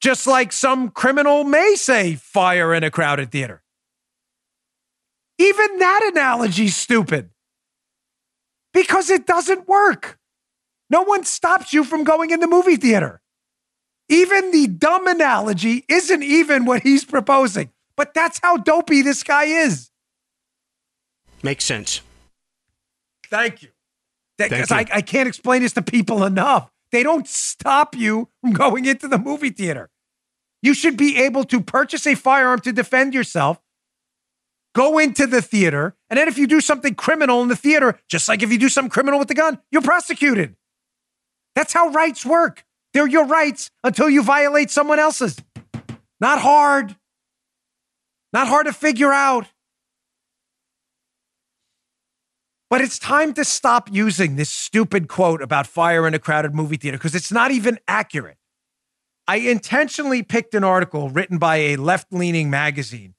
just 0.00 0.26
like 0.26 0.52
some 0.52 0.90
criminal 0.90 1.42
may 1.42 1.74
say 1.74 2.14
fire 2.14 2.74
in 2.74 2.84
a 2.84 2.90
crowded 2.90 3.32
theater. 3.32 3.62
Even 5.38 5.78
that 5.78 6.10
analogy's 6.12 6.76
stupid 6.76 7.30
because 8.76 9.08
it 9.08 9.26
doesn't 9.26 9.66
work. 9.66 10.18
No 10.90 11.00
one 11.00 11.24
stops 11.24 11.72
you 11.72 11.82
from 11.82 12.04
going 12.04 12.30
in 12.30 12.40
the 12.40 12.46
movie 12.46 12.76
theater. 12.76 13.22
Even 14.10 14.50
the 14.50 14.66
dumb 14.66 15.06
analogy 15.06 15.86
isn't 15.88 16.22
even 16.22 16.66
what 16.66 16.82
he's 16.82 17.02
proposing, 17.02 17.70
but 17.96 18.12
that's 18.12 18.38
how 18.42 18.58
dopey 18.58 19.00
this 19.00 19.22
guy 19.22 19.44
is. 19.44 19.90
Makes 21.42 21.64
sense. 21.64 22.02
Thank 23.30 23.62
you. 23.62 23.70
Because 24.36 24.70
I, 24.70 24.84
I 24.92 25.00
can't 25.00 25.26
explain 25.26 25.62
this 25.62 25.72
to 25.72 25.82
people 25.82 26.22
enough. 26.22 26.70
They 26.92 27.02
don't 27.02 27.26
stop 27.26 27.96
you 27.96 28.28
from 28.42 28.52
going 28.52 28.84
into 28.84 29.08
the 29.08 29.18
movie 29.18 29.48
theater. 29.48 29.88
You 30.60 30.74
should 30.74 30.98
be 30.98 31.16
able 31.16 31.44
to 31.44 31.62
purchase 31.62 32.06
a 32.06 32.14
firearm 32.14 32.60
to 32.60 32.72
defend 32.72 33.14
yourself, 33.14 33.58
go 34.74 34.98
into 34.98 35.26
the 35.26 35.40
theater, 35.40 35.95
and 36.08 36.18
then 36.18 36.28
if 36.28 36.38
you 36.38 36.46
do 36.46 36.60
something 36.60 36.94
criminal 36.94 37.42
in 37.42 37.48
the 37.48 37.56
theater, 37.56 37.98
just 38.08 38.28
like 38.28 38.42
if 38.42 38.52
you 38.52 38.58
do 38.58 38.68
something 38.68 38.90
criminal 38.90 39.18
with 39.18 39.28
the 39.28 39.34
gun, 39.34 39.58
you're 39.70 39.82
prosecuted. 39.82 40.54
That's 41.54 41.72
how 41.72 41.88
rights 41.88 42.24
work. 42.24 42.64
They're 42.92 43.08
your 43.08 43.26
rights 43.26 43.70
until 43.82 44.08
you 44.08 44.22
violate 44.22 44.70
someone 44.70 44.98
else's. 44.98 45.36
Not 46.20 46.40
hard. 46.40 46.96
Not 48.32 48.46
hard 48.46 48.66
to 48.66 48.72
figure 48.72 49.12
out. 49.12 49.46
But 52.68 52.80
it's 52.80 52.98
time 52.98 53.32
to 53.34 53.44
stop 53.44 53.88
using 53.92 54.36
this 54.36 54.50
stupid 54.50 55.08
quote 55.08 55.40
about 55.40 55.66
fire 55.66 56.06
in 56.06 56.14
a 56.14 56.18
crowded 56.18 56.54
movie 56.54 56.76
theater 56.76 56.98
because 56.98 57.14
it's 57.14 57.32
not 57.32 57.50
even 57.50 57.78
accurate. 57.86 58.38
I 59.28 59.36
intentionally 59.36 60.22
picked 60.22 60.54
an 60.54 60.64
article 60.64 61.10
written 61.10 61.38
by 61.38 61.56
a 61.56 61.76
left 61.76 62.12
leaning 62.12 62.48
magazine 62.48 63.15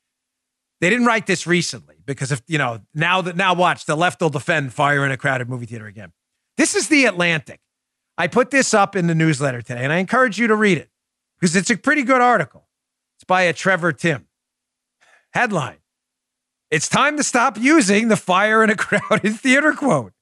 They 0.79 0.89
didn't 0.89 1.05
write 1.05 1.25
this 1.25 1.47
recently 1.47 1.95
because 2.05 2.31
if 2.31 2.41
you 2.47 2.57
know 2.57 2.81
now 2.93 3.21
that 3.21 3.35
now 3.35 3.53
watch 3.53 3.85
the 3.85 3.95
left 3.95 4.21
will 4.21 4.29
defend 4.29 4.73
fire 4.73 5.05
in 5.05 5.11
a 5.11 5.17
crowded 5.17 5.49
movie 5.49 5.65
theater 5.65 5.87
again. 5.87 6.13
This 6.55 6.75
is 6.75 6.87
the 6.87 7.05
Atlantic. 7.05 7.59
I 8.17 8.27
put 8.27 8.51
this 8.51 8.73
up 8.73 8.95
in 8.95 9.07
the 9.07 9.15
newsletter 9.15 9.61
today, 9.61 9.83
and 9.83 9.93
I 9.93 9.97
encourage 9.97 10.39
you 10.39 10.47
to 10.47 10.55
read 10.55 10.77
it 10.77 10.89
because 11.39 11.55
it's 11.55 11.69
a 11.69 11.77
pretty 11.77 12.03
good 12.03 12.21
article. 12.21 12.67
It's 13.17 13.23
by 13.23 13.43
a 13.43 13.53
Trevor 13.53 13.91
Timm. 13.91 14.27
Headline: 15.33 15.77
It's 16.69 16.89
time 16.89 17.17
to 17.17 17.23
stop 17.23 17.57
using 17.57 18.07
the 18.07 18.17
fire 18.17 18.63
in 18.63 18.69
a 18.69 18.75
crowded 18.77 19.39
theater 19.39 19.73
quote. 19.73 20.13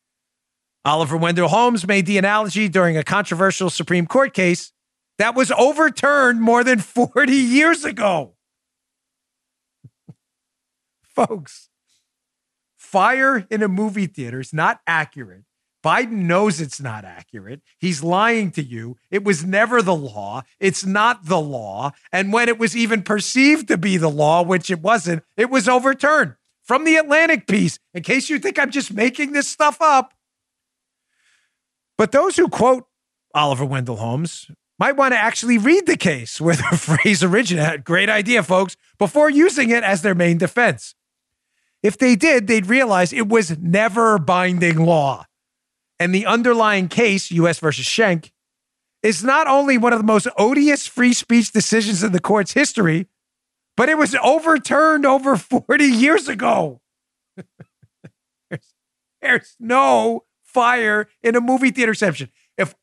Oliver 0.86 1.18
Wendell 1.18 1.48
Holmes 1.48 1.88
made 1.88 2.06
the 2.06 2.18
analogy 2.18 2.70
during 2.70 2.96
a 2.96 3.04
controversial 3.04 3.70
Supreme 3.72 4.06
Court 4.06 4.34
case 4.34 4.72
that 5.18 5.36
was 5.36 5.52
overturned 5.52 6.41
more 6.41 6.63
than 6.63 6.80
40 6.80 7.32
years 7.34 7.84
ago. 7.84 8.35
Folks, 11.15 11.69
fire 12.78 13.47
in 13.49 13.63
a 13.63 13.67
movie 13.67 14.08
theater 14.08 14.39
is 14.39 14.54
not 14.54 14.82
accurate. 14.86 15.43
Biden 15.86 16.23
knows 16.23 16.60
it's 16.60 16.82
not 16.82 17.06
accurate. 17.06 17.62
He's 17.78 18.04
lying 18.04 18.49
to 18.54 18.63
you. 18.63 18.97
It 19.12 19.23
was 19.23 19.45
never 19.45 19.84
the 19.84 19.95
law. 19.95 20.41
It's 20.60 20.84
not 20.84 21.25
the 21.25 21.39
law. 21.39 21.91
And 22.12 22.34
when 22.34 22.49
it 22.49 22.58
was 22.58 22.75
even 22.75 23.04
perceived 23.04 23.67
to 23.67 23.78
be 23.78 23.97
the 23.97 24.10
law, 24.10 24.41
which 24.41 24.71
it 24.71 24.82
wasn't, 24.82 25.23
it 25.38 25.51
was 25.51 25.69
overturned 25.69 26.36
from 26.63 26.86
the 26.86 26.95
Atlantic 26.95 27.45
piece, 27.45 27.78
in 27.93 28.01
case 28.01 28.32
you 28.32 28.39
think 28.39 28.58
I'm 28.58 28.71
just 28.71 28.91
making 28.91 29.34
this 29.34 29.47
stuff 29.47 29.78
up. 29.80 30.15
But 31.99 32.12
those 32.12 32.36
who 32.36 32.49
quote 32.49 32.88
Oliver 33.36 33.63
Wendell 33.65 33.97
Holmes 33.97 34.49
might 34.80 34.97
want 34.97 35.13
to 35.13 35.19
actually 35.19 35.60
read 35.60 35.86
the 35.86 35.97
case 35.97 36.41
where 36.41 36.56
the 36.56 36.63
phrase 36.78 37.23
originated. 37.23 37.86
Great 37.86 38.10
idea, 38.10 38.41
folks, 38.41 38.75
before 38.97 39.30
using 39.30 39.69
it 39.69 39.84
as 39.84 40.01
their 40.01 40.15
main 40.15 40.39
defense. 40.39 40.95
If 41.86 42.00
they 42.00 42.15
did, 42.15 42.48
they'd 42.48 42.65
realize 42.65 43.13
it 43.13 43.30
was 43.30 43.60
never 43.60 44.17
binding 44.17 44.84
law. 44.84 45.28
And 46.00 46.15
the 46.15 46.26
underlying 46.26 46.88
case, 46.88 47.30
US 47.30 47.60
versus 47.60 47.86
Schenck, 47.86 48.34
is 49.04 49.24
not 49.24 49.45
only 49.45 49.78
one 49.78 49.93
of 49.93 50.00
the 50.00 50.06
most 50.06 50.28
odious 50.36 50.88
free 50.88 51.13
speech 51.13 51.52
decisions 51.52 52.02
in 52.02 52.12
the 52.12 52.19
court's 52.19 52.54
history, 52.54 53.06
but 53.78 53.88
it 53.88 54.00
was 54.00 54.15
overturned 54.24 55.06
over 55.06 55.38
40 55.38 55.86
years 55.86 56.28
ago. 56.28 56.82
there's, 58.50 58.74
there's 59.21 59.56
no 59.60 60.24
fire 60.43 61.08
in 61.21 61.36
a 61.36 61.41
movie 61.41 61.69
theater 61.69 61.91
exception. 61.91 62.32
If 62.58 62.74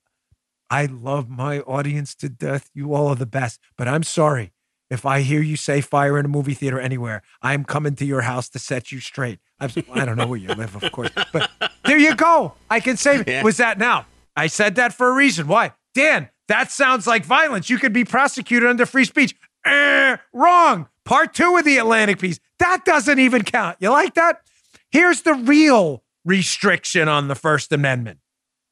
I 0.70 0.86
love 0.86 1.28
my 1.28 1.58
audience 1.58 2.14
to 2.14 2.28
death, 2.28 2.70
you 2.72 2.94
all 2.94 3.08
are 3.08 3.16
the 3.16 3.26
best, 3.26 3.58
but 3.76 3.88
I'm 3.88 4.04
sorry. 4.04 4.52
If 4.92 5.06
I 5.06 5.22
hear 5.22 5.40
you 5.40 5.56
say 5.56 5.80
fire 5.80 6.18
in 6.18 6.26
a 6.26 6.28
movie 6.28 6.52
theater 6.52 6.78
anywhere, 6.78 7.22
I'm 7.40 7.64
coming 7.64 7.94
to 7.94 8.04
your 8.04 8.20
house 8.20 8.50
to 8.50 8.58
set 8.58 8.92
you 8.92 9.00
straight. 9.00 9.38
I'm, 9.58 9.70
I 9.90 10.04
don't 10.04 10.18
know 10.18 10.26
where 10.26 10.38
you 10.38 10.48
live, 10.48 10.76
of 10.76 10.92
course, 10.92 11.08
but 11.32 11.50
there 11.86 11.96
you 11.96 12.14
go. 12.14 12.52
I 12.68 12.80
can 12.80 12.98
say, 12.98 13.24
yeah. 13.26 13.42
was 13.42 13.56
that 13.56 13.78
now? 13.78 14.04
I 14.36 14.48
said 14.48 14.74
that 14.74 14.92
for 14.92 15.08
a 15.08 15.14
reason. 15.14 15.46
Why? 15.46 15.72
Dan, 15.94 16.28
that 16.48 16.70
sounds 16.70 17.06
like 17.06 17.24
violence. 17.24 17.70
You 17.70 17.78
could 17.78 17.94
be 17.94 18.04
prosecuted 18.04 18.68
under 18.68 18.84
free 18.84 19.06
speech. 19.06 19.34
Eh, 19.64 20.18
wrong. 20.34 20.88
Part 21.06 21.32
two 21.32 21.56
of 21.56 21.64
the 21.64 21.78
Atlantic 21.78 22.18
piece. 22.18 22.38
That 22.58 22.84
doesn't 22.84 23.18
even 23.18 23.44
count. 23.44 23.78
You 23.80 23.88
like 23.88 24.12
that? 24.14 24.42
Here's 24.90 25.22
the 25.22 25.32
real 25.32 26.04
restriction 26.22 27.08
on 27.08 27.28
the 27.28 27.34
First 27.34 27.72
Amendment 27.72 28.18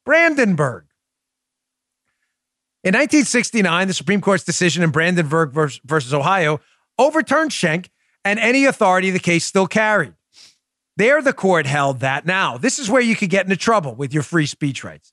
Brandenburg. 0.05 0.85
In 2.83 2.95
1969, 2.95 3.89
the 3.89 3.95
Supreme 3.95 4.21
Court's 4.23 4.45
decision 4.45 4.83
in 4.83 4.91
Brandenburg 4.91 5.53
versus 5.53 6.15
Ohio 6.15 6.61
overturned 6.99 7.53
Schenck, 7.53 7.91
and 8.25 8.39
any 8.39 8.65
authority 8.65 9.11
the 9.11 9.19
case 9.19 9.45
still 9.45 9.67
carried. 9.67 10.15
There, 10.97 11.23
the 11.23 11.33
court 11.33 11.67
held 11.67 12.01
that 12.01 12.27
now, 12.27 12.59
this 12.59 12.79
is 12.79 12.91
where 12.91 13.01
you 13.01 13.17
could 13.17 13.31
get 13.31 13.47
into 13.47 13.57
trouble 13.57 13.95
with 13.95 14.13
your 14.13 14.23
free 14.23 14.47
speech 14.47 14.85
rights. 14.85 15.13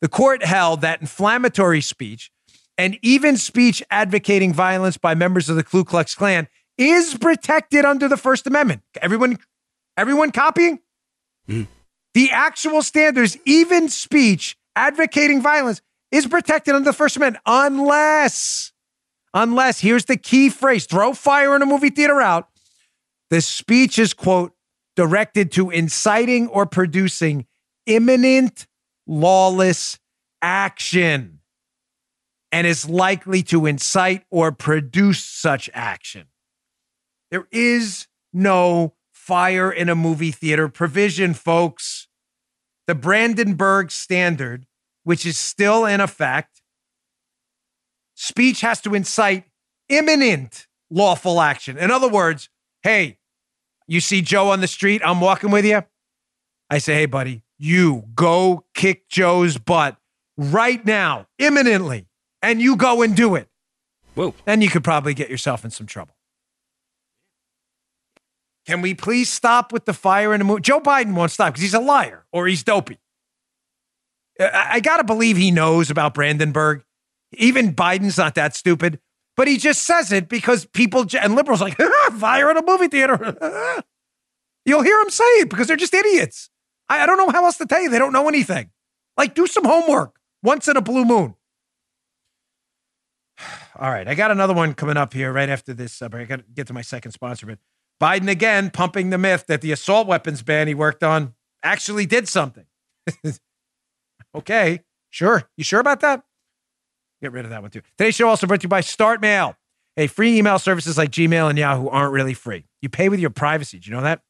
The 0.00 0.08
court 0.08 0.44
held 0.44 0.80
that 0.80 1.00
inflammatory 1.00 1.80
speech 1.80 2.30
and 2.76 2.98
even 3.02 3.36
speech 3.36 3.82
advocating 3.90 4.52
violence 4.52 4.96
by 4.96 5.14
members 5.14 5.48
of 5.48 5.56
the 5.56 5.64
Ku 5.64 5.84
Klux 5.84 6.14
Klan 6.14 6.48
is 6.76 7.16
protected 7.16 7.84
under 7.84 8.08
the 8.08 8.16
First 8.16 8.46
Amendment. 8.46 8.82
Everyone, 9.02 9.38
everyone 9.96 10.30
copying? 10.30 10.78
Mm. 11.48 11.66
The 12.14 12.30
actual 12.30 12.82
standards, 12.82 13.36
even 13.44 13.88
speech 13.88 14.56
advocating 14.76 15.42
violence, 15.42 15.82
is 16.10 16.26
protected 16.26 16.74
under 16.74 16.88
the 16.88 16.96
First 16.96 17.16
Amendment 17.16 17.42
unless, 17.46 18.72
unless, 19.34 19.80
here's 19.80 20.06
the 20.06 20.16
key 20.16 20.48
phrase 20.48 20.86
throw 20.86 21.12
fire 21.12 21.54
in 21.54 21.62
a 21.62 21.66
movie 21.66 21.90
theater 21.90 22.20
out. 22.20 22.48
The 23.30 23.40
speech 23.40 23.98
is, 23.98 24.14
quote, 24.14 24.52
directed 24.96 25.52
to 25.52 25.70
inciting 25.70 26.48
or 26.48 26.66
producing 26.66 27.46
imminent 27.86 28.66
lawless 29.06 29.98
action 30.42 31.40
and 32.50 32.66
is 32.66 32.88
likely 32.88 33.42
to 33.42 33.66
incite 33.66 34.24
or 34.30 34.52
produce 34.52 35.22
such 35.22 35.68
action. 35.74 36.26
There 37.30 37.46
is 37.52 38.06
no 38.32 38.94
fire 39.12 39.70
in 39.70 39.88
a 39.88 39.94
movie 39.94 40.30
theater 40.30 40.68
provision, 40.68 41.34
folks. 41.34 42.08
The 42.86 42.94
Brandenburg 42.94 43.90
Standard 43.90 44.66
which 45.08 45.24
is 45.24 45.38
still 45.38 45.86
in 45.86 46.02
effect, 46.02 46.60
speech 48.14 48.60
has 48.60 48.78
to 48.78 48.94
incite 48.94 49.44
imminent 49.88 50.66
lawful 50.90 51.40
action. 51.40 51.78
In 51.78 51.90
other 51.90 52.10
words, 52.10 52.50
hey, 52.82 53.16
you 53.86 54.02
see 54.02 54.20
Joe 54.20 54.50
on 54.50 54.60
the 54.60 54.66
street, 54.66 55.00
I'm 55.02 55.22
walking 55.22 55.50
with 55.50 55.64
you. 55.64 55.82
I 56.68 56.76
say, 56.76 56.92
hey, 56.92 57.06
buddy, 57.06 57.42
you 57.56 58.04
go 58.14 58.66
kick 58.74 59.08
Joe's 59.08 59.56
butt 59.56 59.96
right 60.36 60.84
now, 60.84 61.26
imminently, 61.38 62.06
and 62.42 62.60
you 62.60 62.76
go 62.76 63.00
and 63.00 63.16
do 63.16 63.34
it. 63.34 63.48
Whoa. 64.14 64.34
Then 64.44 64.60
you 64.60 64.68
could 64.68 64.84
probably 64.84 65.14
get 65.14 65.30
yourself 65.30 65.64
in 65.64 65.70
some 65.70 65.86
trouble. 65.86 66.16
Can 68.66 68.82
we 68.82 68.92
please 68.92 69.30
stop 69.30 69.72
with 69.72 69.86
the 69.86 69.94
fire 69.94 70.34
in 70.34 70.40
the 70.40 70.44
moon? 70.44 70.60
Joe 70.60 70.80
Biden 70.80 71.14
won't 71.14 71.30
stop 71.30 71.54
because 71.54 71.62
he's 71.62 71.72
a 71.72 71.80
liar 71.80 72.26
or 72.30 72.46
he's 72.46 72.62
dopey. 72.62 72.98
I 74.40 74.80
got 74.80 74.98
to 74.98 75.04
believe 75.04 75.36
he 75.36 75.50
knows 75.50 75.90
about 75.90 76.14
Brandenburg. 76.14 76.84
Even 77.32 77.74
Biden's 77.74 78.16
not 78.16 78.36
that 78.36 78.54
stupid, 78.54 79.00
but 79.36 79.48
he 79.48 79.56
just 79.56 79.82
says 79.82 80.12
it 80.12 80.28
because 80.28 80.64
people 80.66 81.04
and 81.20 81.34
liberals 81.34 81.60
like 81.60 81.76
fire 82.18 82.50
in 82.50 82.56
a 82.56 82.62
movie 82.62 82.88
theater. 82.88 83.36
You'll 84.64 84.82
hear 84.82 85.00
him 85.00 85.10
say 85.10 85.24
it 85.40 85.50
because 85.50 85.66
they're 85.66 85.76
just 85.76 85.94
idiots. 85.94 86.50
I, 86.88 87.02
I 87.02 87.06
don't 87.06 87.18
know 87.18 87.30
how 87.30 87.44
else 87.44 87.56
to 87.58 87.66
tell 87.66 87.80
you. 87.80 87.90
They 87.90 87.98
don't 87.98 88.12
know 88.12 88.28
anything. 88.28 88.70
Like, 89.16 89.34
do 89.34 89.46
some 89.46 89.64
homework 89.64 90.18
once 90.42 90.68
in 90.68 90.76
a 90.76 90.80
blue 90.80 91.04
moon. 91.04 91.34
All 93.78 93.90
right, 93.90 94.06
I 94.06 94.14
got 94.14 94.30
another 94.30 94.54
one 94.54 94.74
coming 94.74 94.96
up 94.96 95.12
here 95.12 95.32
right 95.32 95.48
after 95.48 95.74
this 95.74 95.92
uh. 95.92 96.20
I 96.20 96.24
got 96.24 96.36
to 96.40 96.44
get 96.54 96.66
to 96.68 96.72
my 96.72 96.82
second 96.82 97.12
sponsor, 97.12 97.46
but 97.46 97.58
Biden 98.00 98.28
again 98.28 98.70
pumping 98.70 99.10
the 99.10 99.18
myth 99.18 99.46
that 99.48 99.60
the 99.60 99.72
assault 99.72 100.06
weapons 100.06 100.42
ban 100.42 100.68
he 100.68 100.74
worked 100.74 101.02
on 101.02 101.34
actually 101.62 102.06
did 102.06 102.28
something. 102.28 102.66
Okay, 104.38 104.80
sure. 105.10 105.48
You 105.56 105.64
sure 105.64 105.80
about 105.80 106.00
that? 106.00 106.22
Get 107.20 107.32
rid 107.32 107.44
of 107.44 107.50
that 107.50 107.62
one 107.62 107.70
too. 107.70 107.82
Today's 107.96 108.14
show 108.14 108.28
also 108.28 108.46
brought 108.46 108.60
to 108.60 108.64
you 108.64 108.68
by 108.68 108.80
Start 108.80 109.20
Mail. 109.20 109.56
Hey, 109.96 110.06
free 110.06 110.38
email 110.38 110.60
services 110.60 110.96
like 110.96 111.10
Gmail 111.10 111.50
and 111.50 111.58
Yahoo 111.58 111.88
aren't 111.88 112.12
really 112.12 112.34
free. 112.34 112.66
You 112.80 112.88
pay 112.88 113.08
with 113.08 113.18
your 113.18 113.30
privacy. 113.30 113.80
Do 113.80 113.90
you 113.90 113.96
know 113.96 114.02
that? 114.02 114.22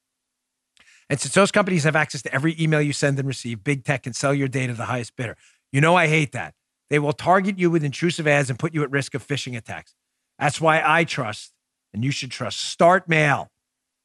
And 1.10 1.20
since 1.20 1.34
those 1.34 1.50
companies 1.50 1.84
have 1.84 1.96
access 1.96 2.22
to 2.22 2.34
every 2.34 2.56
email 2.58 2.80
you 2.80 2.94
send 2.94 3.18
and 3.18 3.28
receive, 3.28 3.62
big 3.64 3.84
tech 3.84 4.04
can 4.04 4.14
sell 4.14 4.32
your 4.32 4.48
data 4.48 4.72
to 4.72 4.78
the 4.78 4.86
highest 4.86 5.14
bidder. 5.16 5.36
You 5.72 5.82
know 5.82 5.94
I 5.94 6.06
hate 6.06 6.32
that. 6.32 6.54
They 6.88 6.98
will 6.98 7.12
target 7.12 7.58
you 7.58 7.70
with 7.70 7.84
intrusive 7.84 8.26
ads 8.26 8.48
and 8.48 8.58
put 8.58 8.72
you 8.72 8.82
at 8.82 8.90
risk 8.90 9.14
of 9.14 9.26
phishing 9.26 9.56
attacks. 9.56 9.94
That's 10.38 10.60
why 10.60 10.82
I 10.84 11.04
trust, 11.04 11.52
and 11.92 12.02
you 12.02 12.10
should 12.10 12.30
trust, 12.30 12.60
Start 12.60 13.08
Mail 13.08 13.50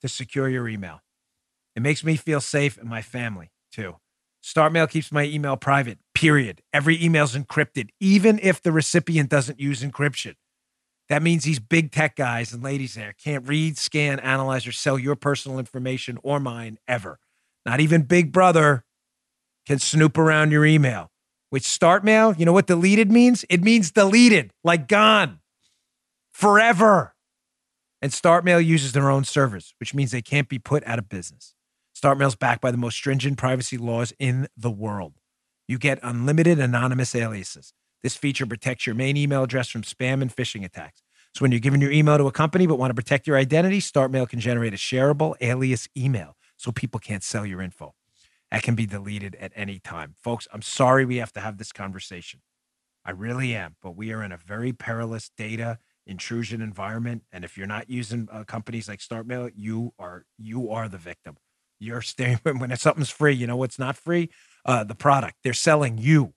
to 0.02 0.10
secure 0.10 0.50
your 0.50 0.68
email. 0.68 1.00
It 1.76 1.82
makes 1.82 2.04
me 2.04 2.18
feel 2.18 2.42
safe 2.42 2.78
and 2.78 2.90
my 2.90 3.02
family 3.02 3.52
too. 3.72 3.96
StartMail 4.44 4.90
keeps 4.90 5.12
my 5.12 5.24
email 5.24 5.56
private, 5.56 6.00
period. 6.14 6.62
Every 6.74 7.02
email's 7.02 7.36
encrypted, 7.36 7.90
even 8.00 8.40
if 8.44 8.62
the 8.62 8.72
recipient 8.72 9.30
doesn't 9.30 9.60
use 9.60 9.82
encryption. 9.82 10.36
That 11.10 11.24
means 11.24 11.44
these 11.44 11.60
big 11.60 11.92
tech 11.92 12.16
guys 12.16 12.54
and 12.54 12.64
ladies 12.64 12.96
there 12.96 13.14
can't 13.24 13.48
read, 13.48 13.78
scan, 13.78 14.20
analyze, 14.20 14.68
or 14.68 14.72
sell 14.72 15.00
your 15.00 15.16
personal 15.16 15.60
information 15.60 16.18
or 16.24 16.40
mine 16.40 16.78
ever. 16.88 17.20
Not 17.66 17.80
even 17.80 18.04
Big 18.04 18.32
Brother 18.32 18.84
can 19.66 19.80
snoop 19.80 20.18
around 20.18 20.52
your 20.52 20.66
email. 20.66 21.10
With 21.52 21.64
StartMail, 21.64 22.38
you 22.38 22.46
know 22.46 22.52
what 22.52 22.68
deleted 22.68 23.12
means? 23.12 23.46
It 23.50 23.62
means 23.62 23.92
deleted, 23.92 24.52
like 24.64 24.88
gone 24.88 25.40
forever. 26.34 27.16
And 28.02 28.12
StartMail 28.12 28.66
uses 28.66 28.92
their 28.92 29.10
own 29.10 29.24
servers, 29.24 29.74
which 29.80 29.94
means 29.94 30.12
they 30.12 30.22
can't 30.22 30.50
be 30.50 30.60
put 30.60 30.86
out 30.86 31.00
of 31.00 31.08
business. 31.08 31.53
StartMail 32.04 32.28
is 32.28 32.36
backed 32.36 32.60
by 32.60 32.70
the 32.70 32.78
most 32.78 32.96
stringent 32.96 33.38
privacy 33.38 33.78
laws 33.78 34.12
in 34.20 34.50
the 34.58 34.70
world. 34.70 35.14
You 35.70 35.78
get 35.78 36.00
unlimited 36.04 36.60
anonymous 36.60 37.16
aliases. 37.16 37.74
This 38.02 38.18
feature 38.18 38.46
protects 38.46 38.86
your 38.86 38.94
main 38.94 39.16
email 39.16 39.44
address 39.44 39.70
from 39.70 39.84
spam 39.84 40.22
and 40.22 40.30
phishing 40.36 40.66
attacks. 40.66 41.02
So 41.34 41.44
when 41.44 41.54
you're 41.54 41.62
giving 41.62 41.80
your 41.80 41.94
email 41.94 42.18
to 42.18 42.28
a 42.28 42.32
company 42.34 42.68
but 42.68 42.78
want 42.78 42.90
to 42.90 42.94
protect 42.94 43.26
your 43.26 43.38
identity, 43.38 43.80
StartMail 43.80 44.28
can 44.28 44.42
generate 44.42 44.74
a 44.74 44.78
shareable 44.78 45.36
alias 45.40 45.88
email 45.96 46.36
so 46.58 46.74
people 46.74 47.00
can't 47.00 47.24
sell 47.24 47.46
your 47.46 47.62
info. 47.62 47.94
That 48.52 48.64
can 48.64 48.76
be 48.76 48.86
deleted 48.86 49.38
at 49.40 49.54
any 49.56 49.80
time. 49.80 50.16
Folks, 50.22 50.46
I'm 50.52 50.62
sorry 50.62 51.06
we 51.06 51.18
have 51.18 51.32
to 51.32 51.40
have 51.40 51.58
this 51.58 51.72
conversation. 51.72 52.42
I 53.06 53.12
really 53.12 53.56
am, 53.56 53.78
but 53.82 53.96
we 53.96 54.12
are 54.12 54.22
in 54.22 54.34
a 54.34 54.38
very 54.38 54.74
perilous 54.74 55.32
data 55.38 55.80
intrusion 56.06 56.62
environment 56.62 57.24
and 57.32 57.46
if 57.46 57.58
you're 57.58 57.66
not 57.66 57.90
using 57.90 58.28
uh, 58.30 58.44
companies 58.44 58.90
like 58.90 59.00
StartMail, 59.00 59.54
you 59.56 59.94
are 59.98 60.26
you 60.38 60.70
are 60.70 60.90
the 60.90 60.98
victim. 60.98 61.38
You're 61.80 62.02
staying 62.02 62.38
when 62.44 62.76
something's 62.78 63.10
free, 63.10 63.34
you 63.34 63.48
know 63.48 63.58
what's 63.58 63.80
not 63.80 63.98
free? 63.98 64.30
Uh, 64.66 64.84
the 64.84 64.96
product. 64.96 65.36
They're 65.44 65.54
selling 65.54 65.98
you. 65.98 66.34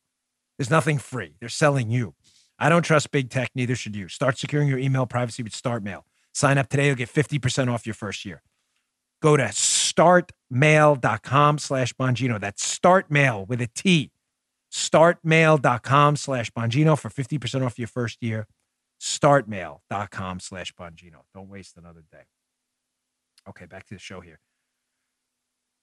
There's 0.59 0.70
nothing 0.70 0.99
free. 0.99 1.35
They're 1.40 1.49
selling 1.49 1.90
you. 1.90 2.14
I 2.59 2.68
don't 2.68 2.83
trust 2.83 3.11
big 3.11 3.31
tech, 3.31 3.51
neither 3.55 3.77
should 3.77 3.94
you. 3.94 4.09
Start 4.09 4.38
securing 4.38 4.68
your 4.68 4.79
email 4.79 5.07
privacy 5.07 5.42
with 5.42 5.53
StartMail. 5.53 6.03
Sign 6.33 6.59
up 6.59 6.68
today, 6.68 6.87
you'll 6.87 6.96
get 6.96 7.12
50% 7.12 7.72
off 7.72 7.87
your 7.87 7.94
first 7.94 8.25
year. 8.25 8.42
Go 9.22 9.37
to 9.37 9.44
startmail.com 9.44 11.59
slash 11.59 11.92
Bongino. 11.94 12.40
That's 12.40 12.79
startmail 12.79 13.49
with 13.49 13.61
a 13.61 13.68
T. 13.68 14.11
Startmail.com 14.72 16.16
slash 16.16 16.51
Bongino 16.51 16.99
for 16.99 17.09
50% 17.09 17.64
off 17.64 17.79
your 17.79 17.88
first 17.88 18.22
year. 18.22 18.46
Startmail.com 19.01 20.40
slash 20.40 20.75
Bongino. 20.75 21.20
Don't 21.35 21.49
waste 21.49 21.77
another 21.77 22.03
day. 22.11 22.25
Okay, 23.49 23.66
back 23.66 23.87
to 23.87 23.94
the 23.94 24.01
show 24.01 24.20
here. 24.20 24.40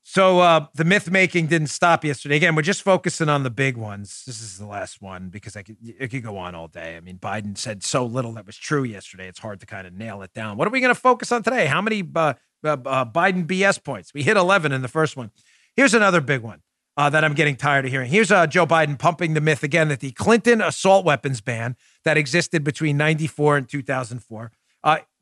So 0.06 0.42
uh, 0.42 0.68
the 0.76 0.84
myth 0.84 1.10
making 1.10 1.48
didn't 1.48 1.68
stop 1.68 2.04
yesterday. 2.04 2.36
Again, 2.36 2.56
we're 2.56 2.62
just 2.62 2.82
focusing 2.82 3.30
on 3.30 3.44
the 3.44 3.50
big 3.50 3.78
ones. 3.78 4.24
This 4.28 4.42
is 4.42 4.58
the 4.58 4.66
last 4.66 5.02
one 5.02 5.30
because 5.30 5.56
I 5.56 5.64
could 5.64 5.78
it 5.82 6.10
could 6.10 6.24
go 6.24 6.38
on 6.38 6.56
all 6.56 6.68
day. 6.68 6.98
I 6.98 7.00
mean, 7.00 7.18
Biden 7.18 7.58
said 7.58 7.84
so 7.84 8.06
little 8.06 8.34
that 8.34 8.46
was 8.46 8.58
true 8.58 8.84
yesterday. 8.84 9.30
It's 9.30 9.40
hard 9.40 9.62
to 9.62 9.66
kind 9.66 9.88
of 9.88 9.94
nail 9.94 10.22
it 10.22 10.34
down. 10.34 10.58
What 10.58 10.68
are 10.68 10.72
we 10.72 10.82
going 10.82 10.94
to 10.94 11.00
focus 11.00 11.32
on 11.32 11.42
today? 11.42 11.68
How 11.68 11.82
many 11.82 12.04
uh, 12.16 12.34
uh, 12.66 12.78
uh 12.86 13.06
Biden 13.06 13.48
BS 13.48 13.82
points? 13.82 14.14
We 14.14 14.24
hit 14.24 14.36
11 14.36 14.74
in 14.74 14.82
the 14.82 14.90
first 14.90 15.16
one. 15.16 15.32
Here's 15.74 15.94
another 15.94 16.20
big 16.20 16.42
one 16.42 16.62
uh, 16.98 17.10
that 17.10 17.24
I'm 17.24 17.34
getting 17.34 17.56
tired 17.56 17.86
of 17.86 17.92
hearing. 17.92 18.12
Here's 18.12 18.30
uh, 18.30 18.46
Joe 18.46 18.68
Biden 18.68 19.00
pumping 19.00 19.36
the 19.36 19.42
myth 19.42 19.64
again 19.64 19.88
that 19.88 20.02
the 20.02 20.12
Clinton 20.12 20.60
assault 20.60 21.06
weapons 21.06 21.40
ban 21.40 21.78
that 22.04 22.18
existed 22.18 22.66
between 22.66 22.98
94 22.98 23.58
and 23.58 23.70
2004, 23.70 24.52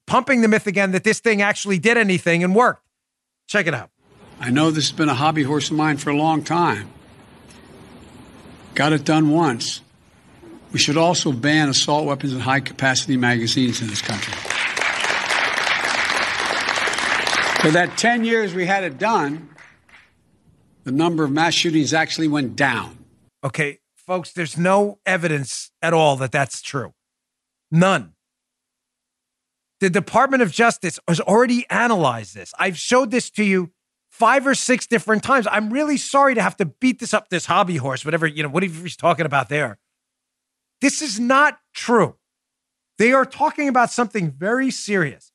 pumping 0.07 0.41
the 0.41 0.47
myth 0.47 0.65
again 0.65 0.91
that 0.91 1.03
this 1.03 1.19
thing 1.19 1.41
actually 1.41 1.77
did 1.77 1.97
anything 1.97 2.43
and 2.43 2.55
worked. 2.55 2.87
Check 3.47 3.67
it 3.67 3.75
out. 3.75 3.91
I 4.41 4.49
know 4.49 4.71
this 4.71 4.89
has 4.89 4.97
been 4.97 5.07
a 5.07 5.13
hobby 5.13 5.43
horse 5.43 5.69
of 5.69 5.77
mine 5.77 5.97
for 5.97 6.09
a 6.09 6.15
long 6.15 6.43
time. 6.43 6.89
Got 8.73 8.91
it 8.91 9.05
done 9.05 9.29
once. 9.29 9.81
We 10.71 10.79
should 10.79 10.97
also 10.97 11.31
ban 11.31 11.69
assault 11.69 12.07
weapons 12.07 12.33
and 12.33 12.41
high 12.41 12.61
capacity 12.61 13.17
magazines 13.17 13.83
in 13.83 13.87
this 13.87 14.01
country. 14.01 14.33
For 17.61 17.69
that 17.69 17.93
10 17.97 18.23
years 18.23 18.55
we 18.55 18.65
had 18.65 18.83
it 18.83 18.97
done, 18.97 19.49
the 20.85 20.91
number 20.91 21.23
of 21.23 21.29
mass 21.29 21.53
shootings 21.53 21.93
actually 21.93 22.27
went 22.27 22.55
down. 22.55 22.97
Okay, 23.43 23.77
folks, 23.95 24.31
there's 24.31 24.57
no 24.57 24.97
evidence 25.05 25.69
at 25.83 25.93
all 25.93 26.15
that 26.15 26.31
that's 26.31 26.63
true. 26.63 26.95
None. 27.69 28.13
The 29.81 29.91
Department 29.91 30.41
of 30.41 30.51
Justice 30.51 30.99
has 31.07 31.19
already 31.19 31.69
analyzed 31.69 32.33
this. 32.33 32.55
I've 32.57 32.77
showed 32.77 33.11
this 33.11 33.29
to 33.31 33.43
you 33.43 33.71
five 34.21 34.45
or 34.45 34.53
six 34.53 34.85
different 34.85 35.23
times. 35.23 35.47
I'm 35.49 35.73
really 35.73 35.97
sorry 35.97 36.35
to 36.35 36.43
have 36.43 36.55
to 36.57 36.65
beat 36.65 36.99
this 36.99 37.11
up 37.11 37.29
this 37.29 37.47
hobby 37.47 37.77
horse, 37.77 38.05
whatever, 38.05 38.27
you 38.27 38.43
know, 38.43 38.49
whatever 38.49 38.83
he's 38.83 38.95
talking 38.95 39.25
about 39.25 39.49
there. 39.49 39.79
This 40.79 41.01
is 41.01 41.19
not 41.19 41.57
true. 41.73 42.17
They 42.99 43.13
are 43.13 43.25
talking 43.25 43.67
about 43.67 43.89
something 43.89 44.29
very 44.29 44.69
serious. 44.69 45.31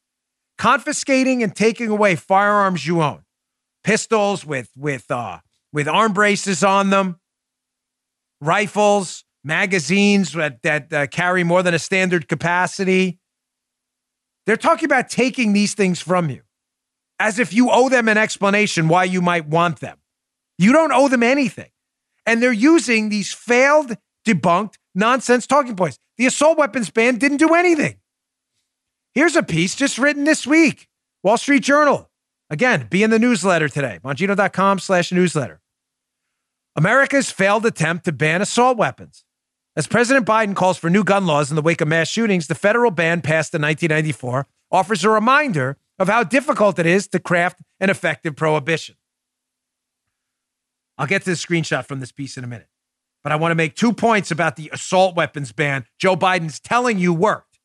Confiscating 0.57 1.43
and 1.43 1.53
taking 1.53 1.89
away 1.89 2.15
firearms 2.15 2.87
you 2.87 3.03
own. 3.03 3.25
Pistols 3.83 4.47
with 4.47 4.71
with 4.77 5.11
uh 5.11 5.41
with 5.73 5.89
arm 5.89 6.13
braces 6.13 6.63
on 6.63 6.91
them, 6.91 7.19
rifles, 8.41 9.25
magazines 9.43 10.33
that, 10.33 10.63
that 10.63 10.93
uh, 10.93 11.07
carry 11.09 11.43
more 11.43 11.65
than 11.65 11.75
a 11.75 11.81
standard 11.81 12.29
capacity. 12.29 13.19
They're 14.47 14.57
talking 14.57 14.85
about 14.85 15.09
taking 15.09 15.55
these 15.55 15.75
things 15.75 16.01
from 16.01 16.31
you 16.31 16.43
as 17.19 17.39
if 17.39 17.53
you 17.53 17.71
owe 17.71 17.89
them 17.89 18.09
an 18.09 18.19
explanation 18.19 18.89
why 18.89 19.05
you 19.05 19.23
might 19.23 19.47
want 19.47 19.81
them. 19.81 19.99
You 20.59 20.73
don't 20.73 20.93
owe 20.93 21.09
them 21.09 21.23
anything. 21.23 21.71
And 22.25 22.43
they're 22.43 22.53
using 22.53 23.09
these 23.09 23.33
failed, 23.33 23.97
debunked, 24.27 24.75
nonsense 24.95 25.47
talking 25.47 25.77
points. 25.77 25.99
The 26.19 26.27
assault 26.27 26.59
weapons 26.59 26.91
ban 26.91 27.17
didn't 27.17 27.37
do 27.39 27.55
anything. 27.55 27.99
Here's 29.15 29.37
a 29.37 29.43
piece 29.43 29.75
just 29.75 29.99
written 29.99 30.25
this 30.25 30.47
week 30.47 30.89
Wall 31.23 31.39
Street 31.39 31.63
Journal. 31.63 32.11
Again, 32.51 32.87
be 32.91 33.03
in 33.03 33.11
the 33.11 33.19
newsletter 33.19 33.69
today, 33.69 33.99
bongino.com 34.03 34.79
slash 34.79 35.11
newsletter. 35.11 35.61
America's 36.77 37.31
failed 37.31 37.67
attempt 37.67 38.05
to 38.05 38.13
ban 38.13 38.43
assault 38.43 38.77
weapons. 38.77 39.25
As 39.75 39.87
President 39.87 40.27
Biden 40.27 40.55
calls 40.55 40.79
for 40.79 40.89
new 40.89 41.05
gun 41.05 41.27
laws 41.27 41.51
in 41.51 41.57
the 41.57 41.63
wake 41.63 41.81
of 41.81 41.89
mass 41.89 42.09
shootings, 42.09 42.47
the 42.47 42.55
federal 42.55 42.91
ban 42.91 43.21
passed 43.21 43.55
in 43.55 43.63
1994 43.63 44.47
offers 44.71 45.05
a 45.05 45.11
reminder 45.11 45.77
of 45.99 46.09
how 46.09 46.23
difficult 46.23 46.79
it 46.79 46.87
is 46.87 47.09
to 47.09 47.19
craft 47.19 47.61
an 47.81 47.91
effective 47.91 48.37
prohibition. 48.37 48.97
I'll 50.99 51.07
get 51.07 51.23
to 51.23 51.31
the 51.31 51.37
screenshot 51.37 51.87
from 51.87 52.01
this 52.01 52.13
piece 52.13 52.37
in 52.37 52.45
a 52.45 52.47
minute, 52.47 52.69
but 53.23 53.33
I 53.33 53.37
want 53.37 53.51
to 53.51 53.57
make 53.57 53.75
two 53.75 53.93
points 53.93 54.31
about 54.31 54.57
the 54.57 54.71
assault 54.73 55.15
weapons 55.17 55.53
ban 55.53 55.85
Joe 55.99 56.17
Biden's 56.17 56.61
telling 56.61 56.99
you 56.99 57.13
worked. 57.13 57.59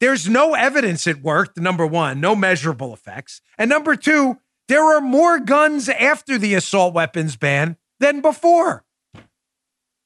There's 0.00 0.28
no 0.28 0.54
evidence 0.54 1.06
it 1.06 1.22
worked, 1.22 1.56
number 1.56 1.86
one, 1.86 2.20
no 2.20 2.34
measurable 2.34 2.92
effects. 2.92 3.40
And 3.56 3.70
number 3.70 3.96
two, 3.96 4.38
there 4.68 4.82
are 4.82 5.00
more 5.00 5.38
guns 5.38 5.88
after 5.88 6.36
the 6.36 6.54
assault 6.54 6.94
weapons 6.94 7.36
ban 7.36 7.76
than 8.00 8.20
before. 8.20 8.84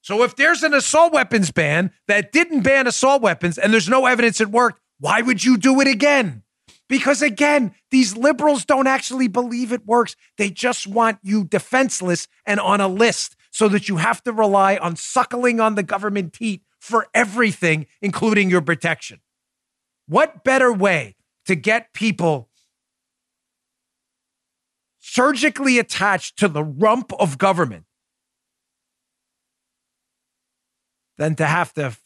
So 0.03 0.23
if 0.23 0.37
there's 0.37 0.63
an 0.63 0.75
assault 0.75 1.13
weapons 1.13 1.51
ban 1.51 1.91
that 2.07 2.33
didn't 2.33 2.63
ban 2.63 2.87
assault 2.87 3.23
weapons 3.23 3.59
and 3.59 3.73
there's 3.73 3.89
no 3.89 4.07
evidence 4.07 4.41
it 4.41 4.51
worked, 4.51 4.81
why 5.01 5.23
would 5.23 5.45
you 5.45 5.57
do 5.57 5.81
it 5.81 5.89
again? 5.89 6.43
Because 6.89 7.21
again, 7.23 7.75
these 7.91 8.17
liberals 8.17 8.65
don't 8.65 8.87
actually 8.87 9.29
believe 9.29 9.73
it 9.73 9.87
works. 9.87 10.17
They 10.39 10.51
just 10.51 10.87
want 10.87 11.19
you 11.23 11.45
defenseless 11.45 12.29
and 12.47 12.59
on 12.59 12.81
a 12.81 12.89
list 12.89 13.37
so 13.51 13.69
that 13.69 13.89
you 13.89 13.97
have 13.97 14.23
to 14.25 14.33
rely 14.33 14.77
on 14.77 14.97
suckling 14.97 15.61
on 15.61 15.75
the 15.75 15.83
government 15.83 16.33
teat 16.33 16.63
for 16.79 17.07
everything, 17.15 17.87
including 18.01 18.49
your 18.49 18.63
protection. 18.63 19.21
What 20.07 20.45
better 20.45 20.73
way 20.73 21.17
to 21.47 21.55
get 21.55 21.93
people 21.93 22.49
surgically 24.99 25.79
attached 25.79 26.39
to 26.39 26.49
the 26.49 26.65
rump 26.65 27.13
of 27.19 27.37
government 27.37 27.85
than 31.19 31.35
to 31.35 31.47
have 31.47 31.75
to, 31.75 31.97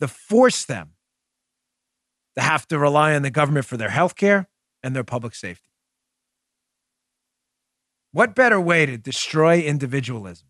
to 0.00 0.08
force 0.08 0.64
them 0.64 0.95
to 2.36 2.42
have 2.42 2.66
to 2.68 2.78
rely 2.78 3.14
on 3.14 3.22
the 3.22 3.30
government 3.30 3.66
for 3.66 3.76
their 3.76 3.90
health 3.90 4.14
care 4.14 4.48
and 4.82 4.94
their 4.94 5.04
public 5.04 5.34
safety. 5.34 5.70
What 8.12 8.34
better 8.34 8.60
way 8.60 8.86
to 8.86 8.96
destroy 8.96 9.60
individualism 9.60 10.48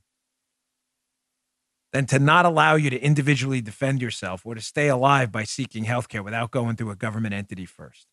than 1.93 2.07
to 2.07 2.19
not 2.19 2.45
allow 2.45 2.75
you 2.75 2.91
to 2.91 3.01
individually 3.01 3.61
defend 3.61 4.03
yourself 4.03 4.45
or 4.45 4.55
to 4.55 4.61
stay 4.61 4.89
alive 4.89 5.33
by 5.33 5.45
seeking 5.45 5.85
health 5.85 6.09
care 6.09 6.23
without 6.23 6.51
going 6.51 6.77
through 6.77 6.91
a 6.91 6.97
government 6.97 7.35
entity 7.35 7.67
first? 7.67 8.07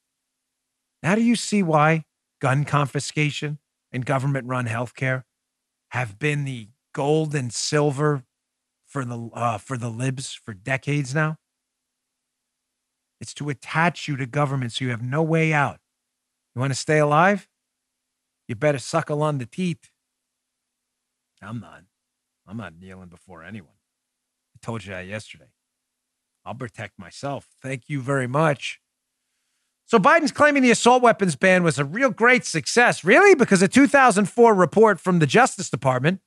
Now, 1.01 1.15
do 1.15 1.21
you 1.21 1.35
see 1.35 1.61
why 1.61 2.05
gun 2.39 2.63
confiscation 2.63 3.59
and 3.91 4.05
government 4.05 4.47
run 4.47 4.67
healthcare 4.67 5.23
have 5.89 6.17
been 6.17 6.45
the 6.45 6.69
gold 6.93 7.35
and 7.35 7.51
silver 7.53 8.23
for 8.85 9.03
the 9.03 9.29
uh, 9.33 9.57
for 9.57 9.77
the 9.77 9.89
libs 9.89 10.33
for 10.33 10.53
decades 10.53 11.13
now? 11.13 11.37
It's 13.23 13.33
to 13.35 13.47
attach 13.47 14.09
you 14.09 14.17
to 14.17 14.25
government 14.25 14.73
so 14.73 14.83
you 14.83 14.91
have 14.91 15.01
no 15.01 15.23
way 15.23 15.53
out. 15.53 15.79
You 16.53 16.59
want 16.59 16.73
to 16.73 16.77
stay 16.77 16.99
alive? 16.99 17.47
You 18.49 18.55
better 18.55 18.79
suckle 18.79 19.23
on 19.23 19.37
the 19.37 19.45
teeth. 19.45 19.91
I'm 21.41 21.61
not. 21.61 21.83
I'm 22.45 22.57
not 22.57 22.73
kneeling 22.77 23.07
before 23.07 23.41
anyone. 23.41 23.77
I 24.53 24.59
told 24.61 24.83
you 24.83 24.91
that 24.91 25.07
yesterday. 25.07 25.53
I'll 26.43 26.53
protect 26.53 26.99
myself. 26.99 27.47
Thank 27.61 27.83
you 27.87 28.01
very 28.01 28.27
much. 28.27 28.81
So 29.85 29.99
Biden's 29.99 30.33
claiming 30.33 30.61
the 30.61 30.71
assault 30.71 31.01
weapons 31.01 31.37
ban 31.37 31.63
was 31.63 31.79
a 31.79 31.85
real 31.85 32.09
great 32.09 32.43
success. 32.45 33.05
Really? 33.05 33.35
Because 33.35 33.61
a 33.61 33.69
2004 33.69 34.53
report 34.53 34.99
from 34.99 35.19
the 35.19 35.25
Justice 35.25 35.69
Department 35.69 36.19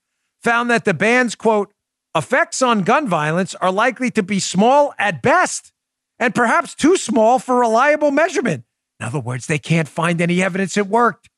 found 0.43 0.71
that 0.71 0.87
the 0.87 0.95
ban's 0.95 1.35
quote 1.35 1.75
effects 2.17 2.63
on 2.63 2.85
gun 2.85 3.07
violence 3.07 3.55
are 3.57 3.71
likely 3.71 4.11
to 4.13 4.23
be 4.23 4.41
small 4.41 4.95
at 4.99 5.21
best 5.21 5.75
and 6.19 6.35
perhaps 6.35 6.75
too 6.75 6.97
small 6.97 7.39
for 7.39 7.59
reliable 7.59 8.11
measurement. 8.11 8.65
In 8.99 9.07
other 9.07 9.21
words, 9.21 9.47
they 9.47 9.59
can't 9.59 9.89
find 9.89 10.21
any 10.21 10.43
evidence 10.43 10.77
it 10.77 10.87
worked. 10.87 11.29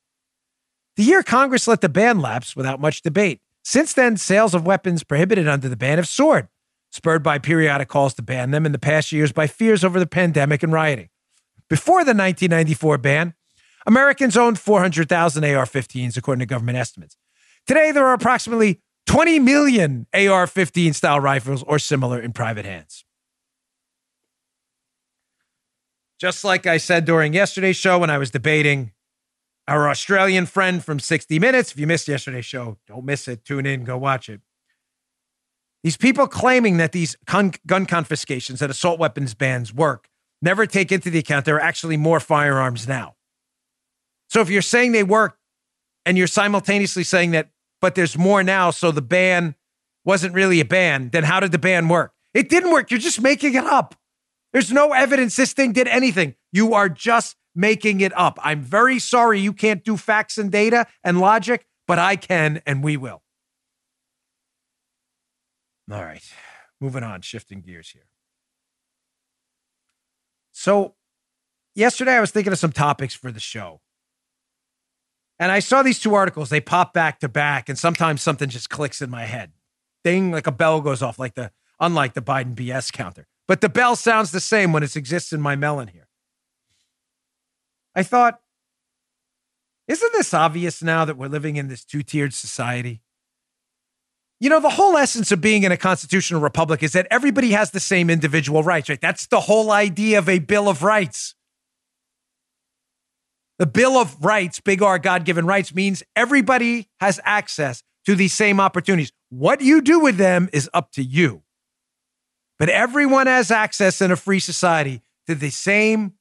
The 0.97 1.03
year 1.03 1.23
Congress 1.23 1.69
let 1.69 1.81
the 1.81 1.89
ban 1.89 2.21
lapse 2.21 2.57
without 2.57 2.81
much 2.81 3.03
debate. 3.03 3.41
Since 3.65 3.93
then, 3.93 4.17
sales 4.17 4.55
of 4.55 4.67
weapons 4.67 5.05
prohibited 5.05 5.47
under 5.49 5.69
the 5.69 5.77
ban 5.77 5.99
have 5.99 6.09
soared. 6.09 6.49
spurred 6.91 7.23
by 7.23 7.39
periodic 7.39 7.89
calls 7.89 8.15
to 8.15 8.23
ban 8.23 8.51
them 8.51 8.65
in 8.65 8.73
the 8.73 8.79
past 8.79 9.13
years 9.13 9.31
by 9.31 9.47
fears 9.47 9.85
over 9.85 9.99
the 9.99 10.07
pandemic 10.07 10.63
and 10.63 10.73
rioting. 10.73 11.09
Before 11.69 11.99
the 11.99 12.15
1994 12.15 12.99
ban, 12.99 13.35
Americans 13.87 14.37
owned 14.37 14.59
400,000 14.59 15.45
AR 15.45 15.67
15s, 15.67 16.17
according 16.17 16.41
to 16.41 16.47
government 16.47 16.79
estimates. 16.79 17.17
Today, 17.67 17.93
there 17.93 18.07
are 18.07 18.15
approximately 18.15 18.81
20 19.07 19.39
million 19.39 20.07
AR 20.15 20.47
15 20.47 20.95
style 20.95 21.21
rifles 21.21 21.63
or 21.63 21.79
similar 21.79 22.19
in 22.19 22.33
private 22.33 22.65
hands. 22.65 23.05
Just 26.19 26.43
like 26.43 26.67
I 26.67 26.79
said 26.79 27.05
during 27.05 27.33
yesterday's 27.33 27.77
show 27.77 27.99
when 27.99 28.11
I 28.11 28.19
was 28.19 28.31
debating 28.31 28.93
our 29.69 29.89
Australian 29.89 30.47
friend 30.47 30.85
from 30.85 30.99
60 30.99 31.39
Minutes. 31.39 31.73
If 31.73 31.79
you 31.79 31.87
missed 31.87 32.09
yesterday's 32.09 32.47
show, 32.47 32.79
don't 32.87 33.05
miss 33.05 33.29
it. 33.29 33.45
Tune 33.45 33.67
in, 33.67 33.85
go 33.85 33.97
watch 33.97 34.29
it. 34.29 34.41
These 35.85 35.97
people 35.97 36.27
claiming 36.27 36.79
that 36.79 36.93
these 36.93 37.17
gun 37.27 37.87
confiscations 37.87 38.61
and 38.61 38.71
assault 38.71 38.99
weapons 38.99 39.35
bans 39.35 39.73
work 39.73 40.09
never 40.43 40.67
take 40.67 40.91
into 40.91 41.09
the 41.11 41.21
account 41.21 41.45
there 41.45 41.57
are 41.57 41.61
actually 41.61 41.97
more 41.97 42.19
firearms 42.19 42.89
now. 42.89 43.15
So 44.29 44.41
if 44.41 44.51
you're 44.51 44.63
saying 44.63 44.93
they 44.93 45.05
work 45.05 45.39
and 46.05 46.19
you're 46.19 46.27
simultaneously 46.27 47.05
saying 47.05 47.31
that, 47.31 47.51
but 47.81 47.95
there's 47.95 48.19
more 48.19 48.43
now, 48.43 48.71
so 48.71 48.91
the 48.91 49.03
ban 49.03 49.55
wasn't 50.05 50.35
really 50.35 50.59
a 50.59 50.65
ban, 50.65 51.11
then 51.11 51.25
how 51.25 51.39
did 51.39 51.53
the 51.53 51.59
ban 51.59 51.89
work? 51.89 52.13
It 52.35 52.49
didn't 52.49 52.73
work. 52.73 52.91
You're 52.91 53.01
just 53.01 53.21
making 53.21 53.55
it 53.55 53.65
up. 53.65 53.95
There's 54.53 54.73
no 54.73 54.93
evidence 54.93 55.37
this 55.37 55.53
thing 55.53 55.73
did 55.73 55.89
anything. 55.89 56.35
You 56.53 56.75
are 56.75 56.89
just 56.89 57.37
making 57.55 58.01
it 58.01 58.17
up. 58.17 58.39
I'm 58.43 58.63
very 58.63 58.99
sorry 58.99 59.41
you 59.41 59.53
can't 59.53 59.85
do 59.85 59.97
facts 59.97 60.39
and 60.39 60.51
data 60.51 60.87
and 61.05 61.21
logic, 61.21 61.67
but 61.87 61.99
I 61.99 62.17
can 62.17 62.63
and 62.67 62.83
we 62.83 62.97
will. 62.97 63.23
All 65.91 66.03
right, 66.03 66.23
moving 66.81 67.03
on, 67.03 67.23
shifting 67.23 67.61
gears 67.61 67.91
here. 67.91 68.09
So, 70.53 70.97
yesterday 71.75 72.13
I 72.13 72.21
was 72.21 72.31
thinking 72.31 72.53
of 72.53 72.59
some 72.59 72.73
topics 72.73 73.15
for 73.15 73.33
the 73.33 73.41
show. 73.41 73.81
And 75.39 75.53
I 75.53 75.61
saw 75.61 75.83
these 75.83 76.01
two 76.01 76.15
articles. 76.15 76.51
They 76.51 76.61
pop 76.61 76.93
back 76.93 77.21
to 77.21 77.29
back, 77.29 77.69
and 77.69 77.79
sometimes 77.79 78.23
something 78.23 78.49
just 78.49 78.69
clicks 78.69 79.01
in 79.01 79.09
my 79.09 79.25
head. 79.25 79.53
Ding, 80.05 80.33
like 80.33 80.47
a 80.47 80.53
bell 80.53 80.81
goes 80.81 81.01
off, 81.01 81.19
like 81.19 81.35
the 81.35 81.53
unlike 81.81 82.15
the 82.15 82.23
Biden 82.23 82.55
BS 82.55 82.93
counter. 82.93 83.29
But 83.49 83.63
the 83.63 83.71
bell 83.71 83.97
sounds 83.97 84.31
the 84.31 84.41
same 84.41 84.73
when 84.73 84.83
it 84.83 84.95
exists 84.95 85.33
in 85.33 85.41
my 85.41 85.57
melon 85.57 85.89
here. 85.89 86.07
I 87.95 88.03
thought, 88.03 88.41
isn't 89.89 90.13
this 90.13 90.35
obvious 90.35 90.83
now 90.83 91.07
that 91.07 91.17
we're 91.17 91.29
living 91.29 91.57
in 91.57 91.69
this 91.69 91.83
two 91.83 92.03
tiered 92.03 92.35
society? 92.35 93.01
You 94.39 94.51
know, 94.51 94.61
the 94.61 94.69
whole 94.69 94.97
essence 94.97 95.33
of 95.33 95.41
being 95.41 95.65
in 95.65 95.73
a 95.73 95.79
constitutional 95.79 96.43
republic 96.43 96.83
is 96.83 96.93
that 96.93 97.09
everybody 97.11 97.51
has 97.53 97.71
the 97.71 97.81
same 97.81 98.11
individual 98.11 98.63
rights, 98.63 98.91
right? 98.91 99.01
That's 99.01 99.27
the 99.27 99.41
whole 99.41 99.73
idea 99.73 100.19
of 100.19 100.29
a 100.29 100.39
Bill 100.39 100.69
of 100.69 100.83
Rights. 100.83 101.35
The 103.59 103.67
Bill 103.67 103.97
of 103.97 104.25
Rights, 104.25 104.61
big 104.61 104.83
R, 104.83 104.99
God 105.01 105.25
given 105.25 105.47
rights, 105.47 105.75
means 105.75 106.05
everybody 106.15 106.89
has 107.01 107.19
access 107.25 107.83
to 108.05 108.15
these 108.15 108.33
same 108.33 108.61
opportunities. 108.61 109.11
What 109.31 109.61
you 109.61 109.81
do 109.81 109.99
with 109.99 110.19
them 110.19 110.49
is 110.53 110.71
up 110.73 110.93
to 110.93 111.03
you. 111.03 111.43
But 112.59 112.69
everyone 112.69 113.27
has 113.27 113.51
access 113.51 114.01
in 114.01 114.11
a 114.11 114.17
free 114.17 114.41
society 114.41 115.03
to 115.27 115.35
the 115.35 115.51
same 115.51 116.15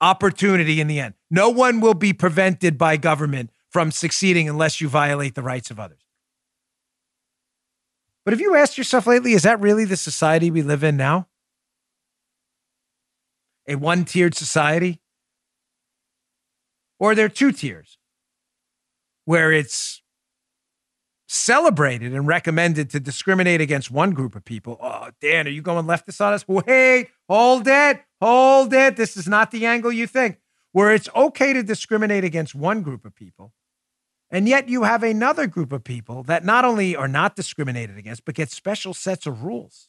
opportunity 0.00 0.80
in 0.80 0.86
the 0.86 1.00
end. 1.00 1.14
No 1.30 1.48
one 1.48 1.80
will 1.80 1.94
be 1.94 2.12
prevented 2.12 2.76
by 2.76 2.96
government 2.96 3.50
from 3.70 3.90
succeeding 3.90 4.48
unless 4.48 4.80
you 4.80 4.88
violate 4.88 5.34
the 5.34 5.42
rights 5.42 5.70
of 5.70 5.80
others. 5.80 6.04
But 8.24 8.32
have 8.32 8.40
you 8.40 8.54
asked 8.54 8.78
yourself 8.78 9.06
lately, 9.06 9.32
is 9.32 9.42
that 9.42 9.60
really 9.60 9.84
the 9.84 9.96
society 9.96 10.50
we 10.50 10.62
live 10.62 10.84
in 10.84 10.96
now? 10.96 11.28
A 13.66 13.76
one 13.76 14.04
tiered 14.04 14.34
society? 14.34 15.00
Or 16.98 17.12
are 17.12 17.14
there 17.14 17.28
two 17.28 17.52
tiers 17.52 17.98
where 19.24 19.52
it's 19.52 20.02
celebrated 21.34 22.14
and 22.14 22.26
recommended 22.26 22.90
to 22.90 23.00
discriminate 23.00 23.60
against 23.60 23.90
one 23.90 24.12
group 24.12 24.34
of 24.34 24.44
people? 24.44 24.78
Oh, 24.80 25.10
Dan, 25.20 25.46
are 25.46 25.50
you 25.50 25.62
going 25.62 25.86
leftist 25.86 26.24
on 26.24 26.32
us? 26.32 26.46
Wait, 26.46 27.08
hold 27.28 27.66
it, 27.66 28.00
hold 28.20 28.72
it. 28.72 28.96
This 28.96 29.16
is 29.16 29.26
not 29.26 29.50
the 29.50 29.66
angle 29.66 29.92
you 29.92 30.06
think, 30.06 30.38
where 30.72 30.92
it's 30.92 31.08
okay 31.14 31.52
to 31.52 31.62
discriminate 31.62 32.24
against 32.24 32.54
one 32.54 32.82
group 32.82 33.04
of 33.04 33.14
people 33.14 33.52
and 34.34 34.48
yet 34.48 34.68
you 34.68 34.82
have 34.82 35.04
another 35.04 35.46
group 35.46 35.72
of 35.72 35.84
people 35.84 36.24
that 36.24 36.44
not 36.44 36.64
only 36.64 36.96
are 36.96 37.06
not 37.06 37.36
discriminated 37.36 37.96
against, 37.96 38.24
but 38.24 38.34
get 38.34 38.50
special 38.50 38.92
sets 38.92 39.26
of 39.26 39.44
rules. 39.44 39.88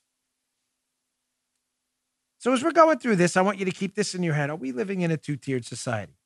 So 2.37 2.53
as 2.53 2.63
we're 2.63 2.71
going 2.71 2.99
through 2.99 3.15
this, 3.15 3.35
I 3.35 3.41
want 3.41 3.57
you 3.57 3.65
to 3.65 3.71
keep 3.71 3.95
this 3.95 4.13
in 4.13 4.21
your 4.21 4.35
head. 4.35 4.51
Are 4.51 4.55
we 4.55 4.71
living 4.71 5.01
in 5.01 5.09
a 5.09 5.17
two-tiered 5.17 5.65
society? 5.65 6.19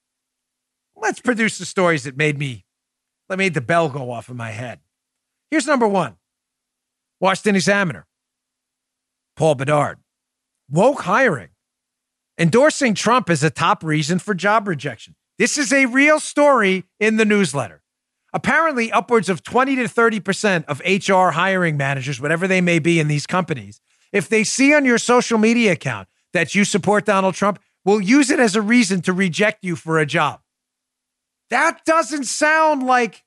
Let's 0.98 1.22
produce 1.22 1.60
the 1.60 1.66
stories 1.66 2.04
that 2.04 2.18
made 2.18 2.38
me, 2.38 2.66
that 3.30 3.38
made 3.38 3.54
the 3.54 3.62
bell 3.62 3.88
go 3.88 4.12
off 4.12 4.28
in 4.28 4.36
my 4.36 4.52
head. 4.52 4.82
Here's 5.52 5.68
number 5.68 5.88
one. 5.88 6.16
Washington 7.20 7.56
Examiner. 7.56 8.08
Paul 9.36 9.56
Bedard. 9.56 9.98
Woke 10.70 11.02
hiring. 11.02 11.50
Endorsing 12.38 12.94
Trump 12.94 13.30
is 13.30 13.44
a 13.44 13.50
top 13.50 13.84
reason 13.84 14.20
for 14.20 14.34
job 14.34 14.68
rejection. 14.68 15.16
This 15.38 15.58
is 15.58 15.74
a 15.74 15.86
real 15.86 16.20
story 16.20 16.86
in 17.00 17.18
the 17.18 17.26
newsletter. 17.26 17.82
Apparently, 18.32 18.92
upwards 18.92 19.28
of 19.28 19.42
20 19.42 19.76
to 19.78 19.84
30% 19.84 20.66
of 20.66 20.82
HR 20.82 21.32
hiring 21.32 21.78
managers, 21.78 22.22
whatever 22.22 22.48
they 22.48 22.62
may 22.62 22.78
be 22.78 23.00
in 23.00 23.08
these 23.08 23.26
companies, 23.26 23.82
if 24.12 24.30
they 24.30 24.44
see 24.44 24.74
on 24.74 24.86
your 24.86 24.98
social 24.98 25.38
media 25.38 25.72
account 25.72 26.08
that 26.34 26.54
you 26.54 26.64
support 26.64 27.06
Donald 27.06 27.34
Trump, 27.34 27.60
will 27.84 28.00
use 28.00 28.30
it 28.30 28.40
as 28.40 28.56
a 28.56 28.62
reason 28.62 29.02
to 29.02 29.14
reject 29.14 29.64
you 29.64 29.76
for 29.76 29.98
a 29.98 30.06
job. 30.06 30.42
That 31.50 31.84
doesn't 31.86 32.26
sound 32.26 32.84
like 32.84 33.24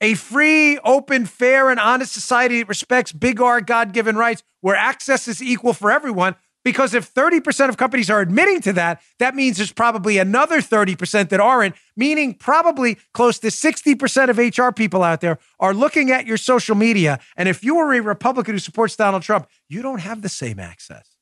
a 0.00 0.14
free, 0.14 0.78
open, 0.78 1.26
fair, 1.26 1.70
and 1.70 1.78
honest 1.78 2.12
society 2.12 2.58
that 2.58 2.68
respects 2.68 3.12
big 3.12 3.40
R 3.40 3.60
God 3.60 3.92
given 3.92 4.16
rights 4.16 4.42
where 4.60 4.76
access 4.76 5.28
is 5.28 5.42
equal 5.42 5.72
for 5.72 5.90
everyone. 5.90 6.36
Because 6.62 6.92
if 6.92 7.12
30% 7.12 7.70
of 7.70 7.78
companies 7.78 8.10
are 8.10 8.20
admitting 8.20 8.60
to 8.62 8.74
that, 8.74 9.00
that 9.18 9.34
means 9.34 9.56
there's 9.56 9.72
probably 9.72 10.18
another 10.18 10.60
30% 10.60 11.30
that 11.30 11.40
aren't, 11.40 11.74
meaning 11.96 12.34
probably 12.34 12.98
close 13.14 13.38
to 13.38 13.46
60% 13.46 14.28
of 14.28 14.36
HR 14.36 14.70
people 14.70 15.02
out 15.02 15.22
there 15.22 15.38
are 15.58 15.72
looking 15.72 16.10
at 16.10 16.26
your 16.26 16.36
social 16.36 16.74
media. 16.74 17.18
And 17.34 17.48
if 17.48 17.64
you 17.64 17.78
are 17.78 17.94
a 17.94 18.00
Republican 18.02 18.54
who 18.54 18.58
supports 18.58 18.94
Donald 18.94 19.22
Trump, 19.22 19.48
you 19.70 19.80
don't 19.80 20.00
have 20.00 20.20
the 20.20 20.28
same 20.28 20.58
access. 20.58 21.16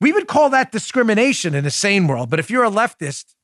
We 0.00 0.12
would 0.12 0.28
call 0.28 0.48
that 0.50 0.70
discrimination 0.70 1.54
in 1.54 1.66
a 1.66 1.70
sane 1.70 2.06
world. 2.06 2.30
But 2.30 2.38
if 2.38 2.50
you're 2.50 2.64
a 2.64 2.70
leftist, 2.70 3.34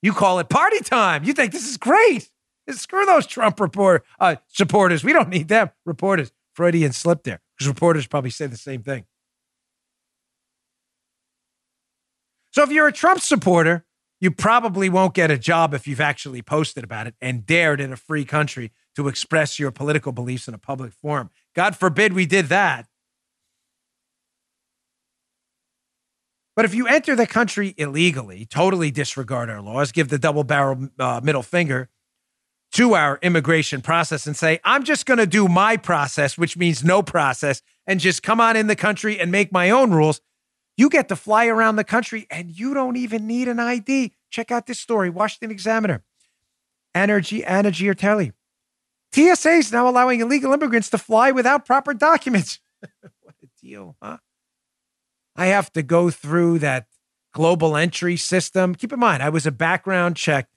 you 0.00 0.14
call 0.14 0.38
it 0.38 0.48
party 0.48 0.80
time. 0.80 1.22
You 1.22 1.34
think 1.34 1.52
this 1.52 1.68
is 1.68 1.76
great. 1.76 2.30
Screw 2.68 3.06
those 3.06 3.26
Trump 3.26 3.60
report, 3.60 4.04
uh, 4.18 4.36
supporters. 4.48 5.04
We 5.04 5.12
don't 5.12 5.28
need 5.28 5.48
them. 5.48 5.70
Reporters. 5.84 6.32
Freudian 6.54 6.92
slip 6.92 7.22
there 7.22 7.40
because 7.54 7.68
reporters 7.68 8.06
probably 8.06 8.30
say 8.30 8.46
the 8.46 8.56
same 8.56 8.82
thing. 8.82 9.04
So 12.50 12.62
if 12.62 12.70
you're 12.70 12.88
a 12.88 12.92
Trump 12.92 13.20
supporter, 13.20 13.84
you 14.20 14.30
probably 14.30 14.88
won't 14.88 15.12
get 15.12 15.30
a 15.30 15.36
job 15.36 15.74
if 15.74 15.86
you've 15.86 16.00
actually 16.00 16.40
posted 16.40 16.82
about 16.82 17.06
it 17.06 17.14
and 17.20 17.44
dared 17.44 17.80
in 17.80 17.92
a 17.92 17.96
free 17.96 18.24
country 18.24 18.72
to 18.94 19.08
express 19.08 19.58
your 19.58 19.70
political 19.70 20.12
beliefs 20.12 20.48
in 20.48 20.54
a 20.54 20.58
public 20.58 20.94
forum. 20.94 21.28
God 21.54 21.76
forbid 21.76 22.14
we 22.14 22.24
did 22.24 22.46
that. 22.46 22.86
But 26.54 26.64
if 26.64 26.74
you 26.74 26.86
enter 26.86 27.14
the 27.14 27.26
country 27.26 27.74
illegally, 27.76 28.46
totally 28.46 28.90
disregard 28.90 29.50
our 29.50 29.60
laws, 29.60 29.92
give 29.92 30.08
the 30.08 30.18
double 30.18 30.42
barrel 30.42 30.88
uh, 30.98 31.20
middle 31.22 31.42
finger 31.42 31.90
to 32.72 32.94
our 32.94 33.18
immigration 33.22 33.80
process 33.80 34.26
and 34.26 34.36
say, 34.36 34.60
I'm 34.64 34.84
just 34.84 35.06
going 35.06 35.18
to 35.18 35.26
do 35.26 35.48
my 35.48 35.76
process, 35.76 36.36
which 36.36 36.56
means 36.56 36.84
no 36.84 37.02
process, 37.02 37.62
and 37.86 38.00
just 38.00 38.22
come 38.22 38.40
on 38.40 38.56
in 38.56 38.66
the 38.66 38.76
country 38.76 39.18
and 39.18 39.30
make 39.30 39.52
my 39.52 39.70
own 39.70 39.92
rules, 39.92 40.20
you 40.76 40.90
get 40.90 41.08
to 41.08 41.16
fly 41.16 41.46
around 41.46 41.76
the 41.76 41.84
country 41.84 42.26
and 42.30 42.50
you 42.50 42.74
don't 42.74 42.96
even 42.96 43.26
need 43.26 43.48
an 43.48 43.58
ID. 43.58 44.12
Check 44.30 44.50
out 44.50 44.66
this 44.66 44.78
story 44.78 45.08
Washington 45.08 45.50
Examiner. 45.50 46.02
Energy, 46.94 47.44
Energy 47.44 47.88
or 47.88 47.94
Telly. 47.94 48.32
TSA 49.12 49.50
is 49.50 49.72
now 49.72 49.88
allowing 49.88 50.20
illegal 50.20 50.52
immigrants 50.52 50.90
to 50.90 50.98
fly 50.98 51.30
without 51.30 51.64
proper 51.64 51.94
documents. 51.94 52.58
what 53.00 53.34
a 53.42 53.46
deal, 53.60 53.96
huh? 54.02 54.18
I 55.34 55.46
have 55.46 55.72
to 55.74 55.82
go 55.82 56.10
through 56.10 56.58
that 56.60 56.86
global 57.32 57.76
entry 57.76 58.16
system. 58.16 58.74
Keep 58.74 58.92
in 58.92 58.98
mind, 58.98 59.22
I 59.22 59.28
was 59.28 59.46
a 59.46 59.52
background 59.52 60.16
check, 60.16 60.48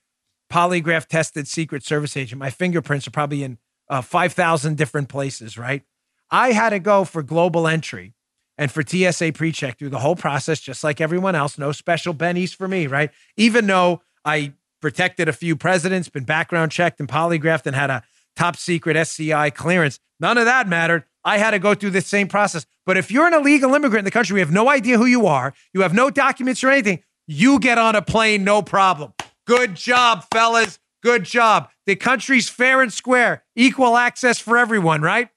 polygraph 0.52 1.06
tested 1.06 1.48
Secret 1.48 1.84
Service 1.84 2.18
agent. 2.18 2.40
My 2.40 2.50
fingerprints 2.50 3.08
are 3.08 3.12
probably 3.12 3.44
in 3.44 3.58
uh, 3.90 4.02
5,000 4.02 4.78
different 4.78 5.10
places, 5.10 5.58
right? 5.58 5.84
I 6.32 6.52
had 6.52 6.70
to 6.70 6.80
go 6.80 7.06
for 7.06 7.24
global 7.24 7.68
entry 7.68 8.14
and 8.58 8.72
for 8.72 8.84
TSA 8.86 9.34
pre 9.34 9.52
check 9.52 9.80
through 9.80 9.90
the 9.90 10.00
whole 10.00 10.16
process, 10.16 10.60
just 10.60 10.84
like 10.84 11.02
everyone 11.02 11.36
else. 11.36 11.58
No 11.58 11.72
special 11.72 12.14
bennies 12.14 12.54
for 12.54 12.68
me, 12.68 12.88
right? 12.88 13.10
Even 13.38 13.68
though 13.68 14.02
I 14.26 14.54
protected 14.82 15.28
a 15.28 15.34
few 15.34 15.56
presidents, 15.56 16.10
been 16.10 16.26
background 16.26 16.72
checked 16.72 17.00
and 17.00 17.10
polygraphed, 17.10 17.66
and 17.66 17.76
had 17.76 17.90
a 17.90 18.04
top 18.36 18.58
secret 18.58 18.96
SCI 18.96 19.50
clearance, 19.50 20.00
none 20.20 20.38
of 20.38 20.46
that 20.46 20.68
mattered. 20.68 21.06
I 21.24 21.38
had 21.38 21.52
to 21.52 21.60
go 21.60 21.76
through 21.76 21.92
the 21.92 22.02
same 22.02 22.28
process. 22.28 22.66
But 22.86 22.98
if 22.98 23.12
you're 23.12 23.28
an 23.28 23.34
illegal 23.34 23.74
immigrant 23.76 24.00
in 24.00 24.06
the 24.06 24.12
country, 24.12 24.34
we 24.34 24.40
have 24.40 24.52
no 24.52 24.70
idea 24.70 24.98
who 24.98 25.06
you 25.06 25.28
are, 25.28 25.54
you 25.74 25.82
have 25.82 25.94
no 25.94 26.10
documents 26.10 26.64
or 26.64 26.70
anything, 26.70 27.04
you 27.28 27.60
get 27.60 27.78
on 27.78 27.96
a 27.96 28.02
plane, 28.02 28.44
no 28.44 28.62
problem. 28.62 29.14
Good 29.50 29.74
job, 29.74 30.26
fellas. 30.32 30.78
Good 31.02 31.24
job. 31.24 31.70
The 31.88 31.96
country's 31.96 32.48
fair 32.48 32.84
and 32.84 32.94
square, 32.94 33.44
equal 33.56 33.98
access 33.98 34.38
for 34.38 34.60
everyone, 34.60 35.02
right? 35.02 35.30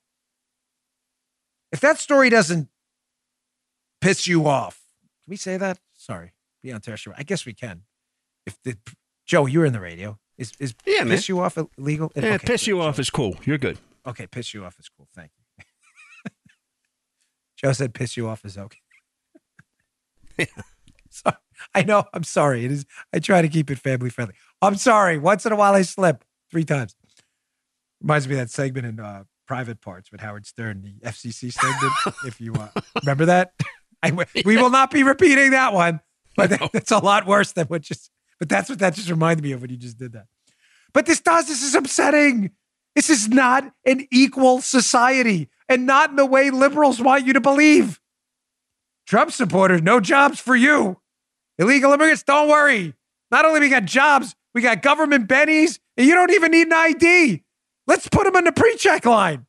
If 1.72 1.80
that 1.80 1.98
story 1.98 2.28
doesn't 2.28 2.68
piss 4.02 4.26
you 4.26 4.46
off, 4.46 4.82
can 5.24 5.30
we 5.30 5.36
say 5.36 5.56
that? 5.56 5.78
Sorry, 5.96 6.32
be 6.62 6.70
on 6.72 6.82
terrestrial. 6.82 7.16
I 7.18 7.22
guess 7.22 7.46
we 7.46 7.54
can. 7.54 7.84
If 8.44 8.62
the 8.64 8.76
Joe, 9.24 9.46
you're 9.46 9.64
in 9.64 9.72
the 9.72 9.80
radio. 9.80 10.18
Is 10.36 10.52
is 10.60 10.74
Yeah, 10.84 11.04
piss 11.04 11.30
you 11.30 11.40
off 11.40 11.56
illegal? 11.78 12.12
Yeah, 12.14 12.34
Okay, 12.34 12.38
piss 12.46 12.62
good. 12.62 12.68
you 12.68 12.82
off 12.82 12.98
is 12.98 13.08
cool. 13.08 13.36
You're 13.46 13.56
good. 13.56 13.78
Okay, 14.06 14.26
piss 14.26 14.52
you 14.52 14.62
off 14.66 14.78
is 14.78 14.90
cool. 14.94 15.08
Thank 15.14 15.30
you. 15.38 15.64
Joe 17.56 17.72
said 17.72 17.94
piss 17.94 18.18
you 18.18 18.28
off 18.28 18.44
is 18.44 18.58
okay. 18.58 18.80
so, 21.08 21.32
I 21.74 21.82
know. 21.82 22.04
I'm 22.12 22.24
sorry. 22.24 22.64
It 22.64 22.72
is. 22.72 22.86
I 23.12 23.18
try 23.18 23.42
to 23.42 23.48
keep 23.48 23.70
it 23.70 23.78
family 23.78 24.10
friendly. 24.10 24.34
I'm 24.60 24.76
sorry. 24.76 25.18
Once 25.18 25.46
in 25.46 25.52
a 25.52 25.56
while 25.56 25.74
I 25.74 25.82
slip 25.82 26.24
three 26.50 26.64
times. 26.64 26.94
Reminds 28.00 28.28
me 28.28 28.34
of 28.34 28.40
that 28.40 28.50
segment 28.50 28.86
in 28.86 29.00
uh, 29.00 29.24
Private 29.46 29.80
Parts 29.80 30.10
with 30.10 30.20
Howard 30.20 30.46
Stern, 30.46 30.82
the 30.82 31.08
FCC 31.08 31.52
segment. 31.52 32.16
if 32.26 32.40
you 32.40 32.54
uh, 32.54 32.68
remember 33.02 33.26
that, 33.26 33.52
I, 34.02 34.12
we 34.44 34.56
will 34.56 34.70
not 34.70 34.90
be 34.90 35.02
repeating 35.02 35.52
that 35.52 35.72
one. 35.72 36.00
But 36.36 36.50
that, 36.50 36.70
that's 36.72 36.90
a 36.90 36.98
lot 36.98 37.26
worse 37.26 37.52
than 37.52 37.66
what 37.66 37.82
just. 37.82 38.10
But 38.38 38.48
that's 38.48 38.68
what 38.68 38.80
that 38.80 38.94
just 38.94 39.10
reminded 39.10 39.44
me 39.44 39.52
of 39.52 39.60
when 39.60 39.70
you 39.70 39.76
just 39.76 39.98
did 39.98 40.14
that. 40.14 40.26
But 40.92 41.06
this 41.06 41.20
does. 41.20 41.46
This 41.46 41.62
is 41.62 41.74
upsetting. 41.74 42.50
This 42.94 43.08
is 43.08 43.28
not 43.28 43.72
an 43.86 44.06
equal 44.10 44.60
society 44.60 45.48
and 45.68 45.86
not 45.86 46.10
in 46.10 46.16
the 46.16 46.26
way 46.26 46.50
liberals 46.50 47.00
want 47.00 47.26
you 47.26 47.32
to 47.32 47.40
believe. 47.40 48.00
Trump 49.06 49.32
supporters, 49.32 49.82
no 49.82 50.00
jobs 50.00 50.40
for 50.40 50.54
you. 50.54 50.98
Illegal 51.62 51.92
immigrants, 51.92 52.24
don't 52.24 52.48
worry. 52.48 52.92
Not 53.30 53.44
only 53.44 53.60
we 53.60 53.68
got 53.68 53.84
jobs, 53.84 54.34
we 54.52 54.62
got 54.62 54.82
government 54.82 55.28
bennies, 55.28 55.78
and 55.96 56.08
you 56.08 56.14
don't 56.14 56.32
even 56.32 56.50
need 56.50 56.66
an 56.66 56.72
ID. 56.72 57.44
Let's 57.86 58.08
put 58.08 58.24
them 58.24 58.34
in 58.34 58.44
the 58.44 58.52
pre-check 58.52 59.06
line. 59.06 59.46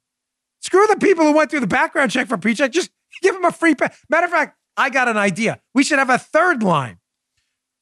Screw 0.62 0.86
the 0.88 0.98
people 0.98 1.26
who 1.26 1.34
went 1.34 1.50
through 1.50 1.62
the 1.62 1.68
background 1.68 2.12
check 2.12 2.28
for 2.28 2.38
pre-check. 2.38 2.72
Just 2.72 2.92
give 3.24 3.34
them 3.34 3.46
a 3.46 3.52
free 3.52 3.74
pass. 3.74 3.98
Matter 4.10 4.26
of 4.26 4.32
fact, 4.32 4.58
I 4.78 4.92
got 4.92 5.08
an 5.08 5.18
idea. 5.18 5.60
We 5.74 5.84
should 5.84 5.98
have 5.98 6.12
a 6.12 6.20
third 6.20 6.62
line. 6.62 7.00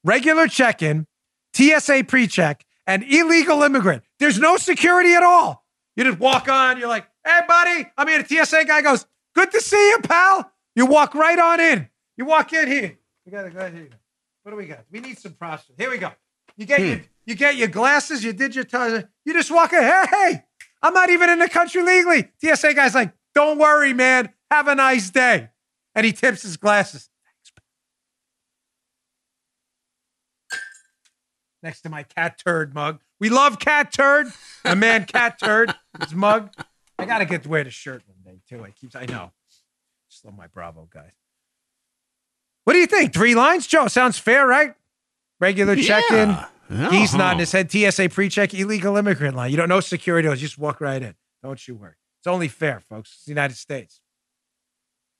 Regular 0.02 0.48
check-in, 0.48 1.06
TSA 1.54 2.04
pre-check, 2.08 2.64
and 2.86 3.04
illegal 3.04 3.62
immigrant. 3.62 4.02
There's 4.18 4.38
no 4.38 4.56
security 4.56 5.12
at 5.12 5.22
all. 5.22 5.66
You 5.94 6.04
just 6.04 6.18
walk 6.18 6.48
on, 6.48 6.78
you're 6.78 6.88
like, 6.88 7.06
hey, 7.26 7.40
buddy. 7.46 7.86
I 7.98 8.06
mean, 8.06 8.22
a 8.22 8.26
TSA 8.26 8.64
guy 8.64 8.80
goes, 8.80 9.04
good 9.34 9.52
to 9.52 9.60
see 9.60 9.90
you, 9.90 9.98
pal. 10.02 10.50
You 10.74 10.86
walk 10.86 11.14
right 11.14 11.38
on 11.38 11.60
in. 11.60 11.90
You 12.16 12.24
walk 12.24 12.54
in 12.54 12.66
here. 12.66 12.96
You 13.26 13.30
got 13.30 13.42
to 13.42 13.50
go 13.50 13.58
ahead 13.58 13.74
here. 13.74 13.90
What 14.42 14.52
do 14.52 14.56
we 14.56 14.66
got? 14.66 14.84
We 14.90 15.00
need 15.00 15.18
some 15.18 15.34
process. 15.34 15.76
Here 15.78 15.90
we 15.90 15.98
go. 15.98 16.12
You 16.56 16.66
get 16.66 16.80
hmm. 16.80 16.86
your 16.86 17.00
you 17.24 17.34
get 17.34 17.56
your 17.56 17.68
glasses, 17.68 18.24
you 18.24 18.34
digitize 18.34 18.98
it. 18.98 19.08
You 19.24 19.32
just 19.32 19.50
walk 19.50 19.72
in. 19.72 19.82
Hey, 19.82 20.04
hey, 20.10 20.44
I'm 20.82 20.92
not 20.92 21.10
even 21.10 21.30
in 21.30 21.38
the 21.38 21.48
country 21.48 21.82
legally. 21.82 22.28
TSA 22.42 22.74
guy's 22.74 22.94
like, 22.94 23.12
don't 23.34 23.58
worry, 23.58 23.92
man. 23.92 24.32
Have 24.50 24.66
a 24.66 24.74
nice 24.74 25.08
day. 25.10 25.50
And 25.94 26.04
he 26.04 26.12
tips 26.12 26.42
his 26.42 26.56
glasses. 26.56 27.08
Next 31.62 31.82
to 31.82 31.88
my 31.88 32.02
cat 32.02 32.40
turd 32.44 32.74
mug. 32.74 33.00
We 33.20 33.28
love 33.28 33.60
cat 33.60 33.92
turd. 33.92 34.26
My 34.64 34.74
man 34.74 35.04
cat 35.04 35.38
turd. 35.38 35.72
His 36.00 36.12
mug. 36.12 36.50
I 36.98 37.04
gotta 37.04 37.24
get 37.24 37.44
to 37.44 37.48
wear 37.48 37.62
the 37.62 37.70
shirt 37.70 38.02
one 38.06 38.16
day 38.24 38.40
too. 38.48 38.64
It 38.64 38.74
keeps 38.74 38.96
I 38.96 39.06
know. 39.06 39.30
Just 40.10 40.24
love 40.24 40.36
my 40.36 40.48
Bravo 40.48 40.88
guys. 40.92 41.12
What 42.64 42.74
do 42.74 42.78
you 42.78 42.86
think? 42.86 43.12
Three 43.12 43.34
lines, 43.34 43.66
Joe? 43.66 43.88
Sounds 43.88 44.18
fair, 44.18 44.46
right? 44.46 44.74
Regular 45.40 45.74
check-in. 45.76 46.30
Yeah. 46.70 46.90
He's 46.90 47.12
nodding 47.12 47.32
Uh-huh. 47.32 47.38
his 47.40 47.52
head. 47.52 47.70
TSA 47.70 48.08
pre-check, 48.08 48.54
illegal 48.54 48.96
immigrant 48.96 49.36
line. 49.36 49.50
You 49.50 49.56
don't 49.56 49.68
know 49.68 49.80
security. 49.80 50.28
You 50.28 50.36
just 50.36 50.58
walk 50.58 50.80
right 50.80 51.02
in. 51.02 51.14
Don't 51.42 51.66
you 51.66 51.74
worry. 51.74 51.94
It's 52.20 52.26
only 52.26 52.48
fair, 52.48 52.80
folks. 52.80 53.12
It's 53.14 53.24
the 53.24 53.30
United 53.32 53.56
States. 53.56 54.00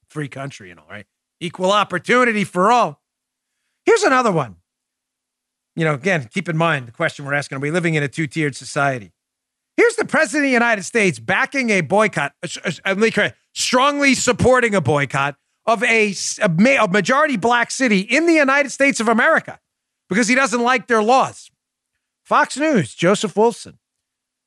Free 0.09 0.29
country 0.29 0.71
and 0.71 0.79
all, 0.79 0.87
right? 0.89 1.07
Equal 1.41 1.73
opportunity 1.73 2.45
for 2.45 2.71
all. 2.71 3.03
Here's 3.85 4.03
another 4.05 4.31
one. 4.31 4.57
You 5.75 5.85
know, 5.85 5.95
again, 5.95 6.29
keep 6.33 6.49
in 6.49 6.57
mind 6.57 6.87
the 6.87 6.93
question 6.93 7.25
we're 7.25 7.35
asking: 7.35 7.57
Are 7.57 7.61
we 7.61 7.71
living 7.71 7.95
in 7.95 8.03
a 8.03 8.09
two-tiered 8.09 8.55
society? 8.55 9.13
Here's 9.77 9.97
the 9.97 10.05
president 10.05 10.45
of 10.45 10.49
the 10.51 10.53
United 10.53 10.85
States 10.85 11.19
backing 11.19 11.71
a 11.71 11.81
boycott, 11.81 12.35
uh, 12.43 12.49
uh, 12.65 12.71
let 12.87 12.99
me 12.99 13.11
correct, 13.11 13.37
strongly 13.55 14.15
supporting 14.15 14.75
a 14.75 14.81
boycott 14.83 15.37
of 15.67 15.83
a, 15.85 16.15
a 16.41 16.89
majority 16.89 17.37
black 17.37 17.71
city 17.71 18.01
in 18.01 18.27
the 18.27 18.35
United 18.35 18.71
States 18.71 19.01
of 19.01 19.09
America 19.09 19.61
because 20.09 20.29
he 20.29 20.35
doesn't 20.35 20.63
like 20.63 20.89
their 20.89 21.03
laws. 21.03 21.51
Fox 22.25 22.57
News, 22.57 22.95
Joseph 22.95 23.35
Wulfsohn. 23.35 23.75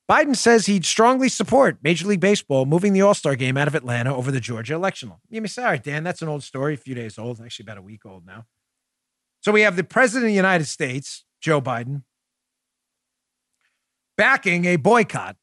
Biden 0.10 0.36
says 0.36 0.68
he'd 0.68 0.86
strongly 0.86 1.30
support 1.30 1.80
Major 1.82 2.08
League 2.08 2.20
Baseball 2.20 2.66
moving 2.66 2.94
the 2.94 3.02
All 3.02 3.16
Star 3.16 3.36
game 3.36 3.58
out 3.58 3.68
of 3.68 3.74
Atlanta 3.74 4.16
over 4.16 4.32
the 4.32 4.40
Georgia 4.40 4.76
election. 4.76 5.12
You 5.30 5.44
all 5.58 5.64
right, 5.64 5.84
Dan, 5.84 6.04
that's 6.04 6.22
an 6.22 6.28
old 6.28 6.44
story, 6.44 6.76
a 6.76 6.78
few 6.78 6.94
days 6.94 7.18
old, 7.18 7.42
actually 7.42 7.64
about 7.64 7.80
a 7.80 7.82
week 7.82 8.06
old 8.06 8.26
now. 8.26 8.46
So 9.42 9.52
we 9.52 9.62
have 9.62 9.76
the 9.76 9.84
president 9.84 10.26
of 10.26 10.30
the 10.30 10.36
United 10.36 10.66
States, 10.66 11.26
Joe 11.42 11.60
Biden, 11.60 12.04
backing 14.16 14.66
a 14.66 14.76
boycott 14.76 15.38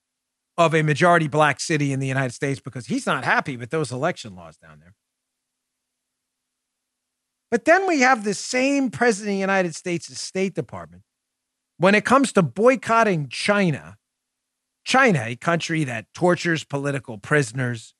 of 0.57 0.75
a 0.75 0.83
majority 0.83 1.29
black 1.29 1.59
city 1.59 1.93
in 1.93 1.99
the 1.99 2.07
United 2.07 2.33
States 2.33 2.61
because 2.61 2.87
he's 2.87 3.07
not 3.07 3.25
happy 3.25 3.57
with 3.57 3.71
those 3.71 3.91
election 3.91 4.37
laws 4.37 4.57
down 4.57 4.79
there. 4.81 4.95
But 7.53 7.67
then 7.67 7.87
we 7.87 8.01
have 8.01 8.25
the 8.25 8.33
same 8.33 8.91
president 8.91 9.35
of 9.35 9.37
the 9.37 9.41
United 9.41 9.75
States' 9.75 10.19
State 10.19 10.55
Department 10.55 11.03
when 11.77 11.95
it 11.95 12.03
comes 12.03 12.33
to 12.33 12.43
boycotting 12.43 13.29
China. 13.29 13.99
China, 14.85 15.23
a 15.27 15.37
country 15.37 15.85
that 15.85 16.07
tortures 16.15 16.65
political 16.65 17.19
prisoners, 17.19 17.95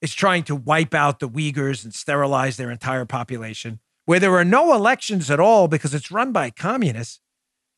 is 0.00 0.14
trying 0.14 0.44
to 0.44 0.56
wipe 0.56 0.94
out 0.94 1.20
the 1.20 1.28
Uyghurs 1.28 1.84
and 1.84 1.92
sterilize 1.92 2.56
their 2.56 2.70
entire 2.70 3.04
population, 3.04 3.80
where 4.06 4.18
there 4.18 4.34
are 4.34 4.46
no 4.46 4.72
elections 4.72 5.30
at 5.30 5.38
all 5.38 5.68
because 5.68 5.92
it's 5.92 6.10
run 6.10 6.32
by 6.32 6.48
communists. 6.48 7.20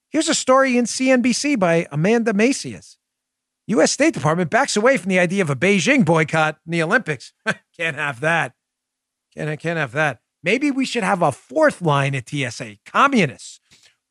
Here's 0.08 0.28
a 0.28 0.34
story 0.34 0.78
in 0.78 0.84
CNBC 0.84 1.58
by 1.58 1.88
Amanda 1.90 2.32
Macias. 2.32 2.96
U.S. 3.66 3.90
State 3.90 4.14
Department 4.14 4.50
backs 4.50 4.76
away 4.76 4.96
from 4.98 5.08
the 5.08 5.18
idea 5.18 5.42
of 5.42 5.50
a 5.50 5.56
Beijing 5.56 6.04
boycott 6.04 6.58
in 6.64 6.70
the 6.70 6.82
Olympics. 6.82 7.32
can't 7.76 7.96
have 7.96 8.20
that. 8.20 8.54
Can't, 9.34 9.58
can't 9.58 9.78
have 9.78 9.92
that. 9.92 10.21
Maybe 10.42 10.70
we 10.70 10.84
should 10.84 11.04
have 11.04 11.22
a 11.22 11.32
fourth 11.32 11.80
line 11.80 12.14
at 12.14 12.28
TSA 12.28 12.78
communists. 12.84 13.60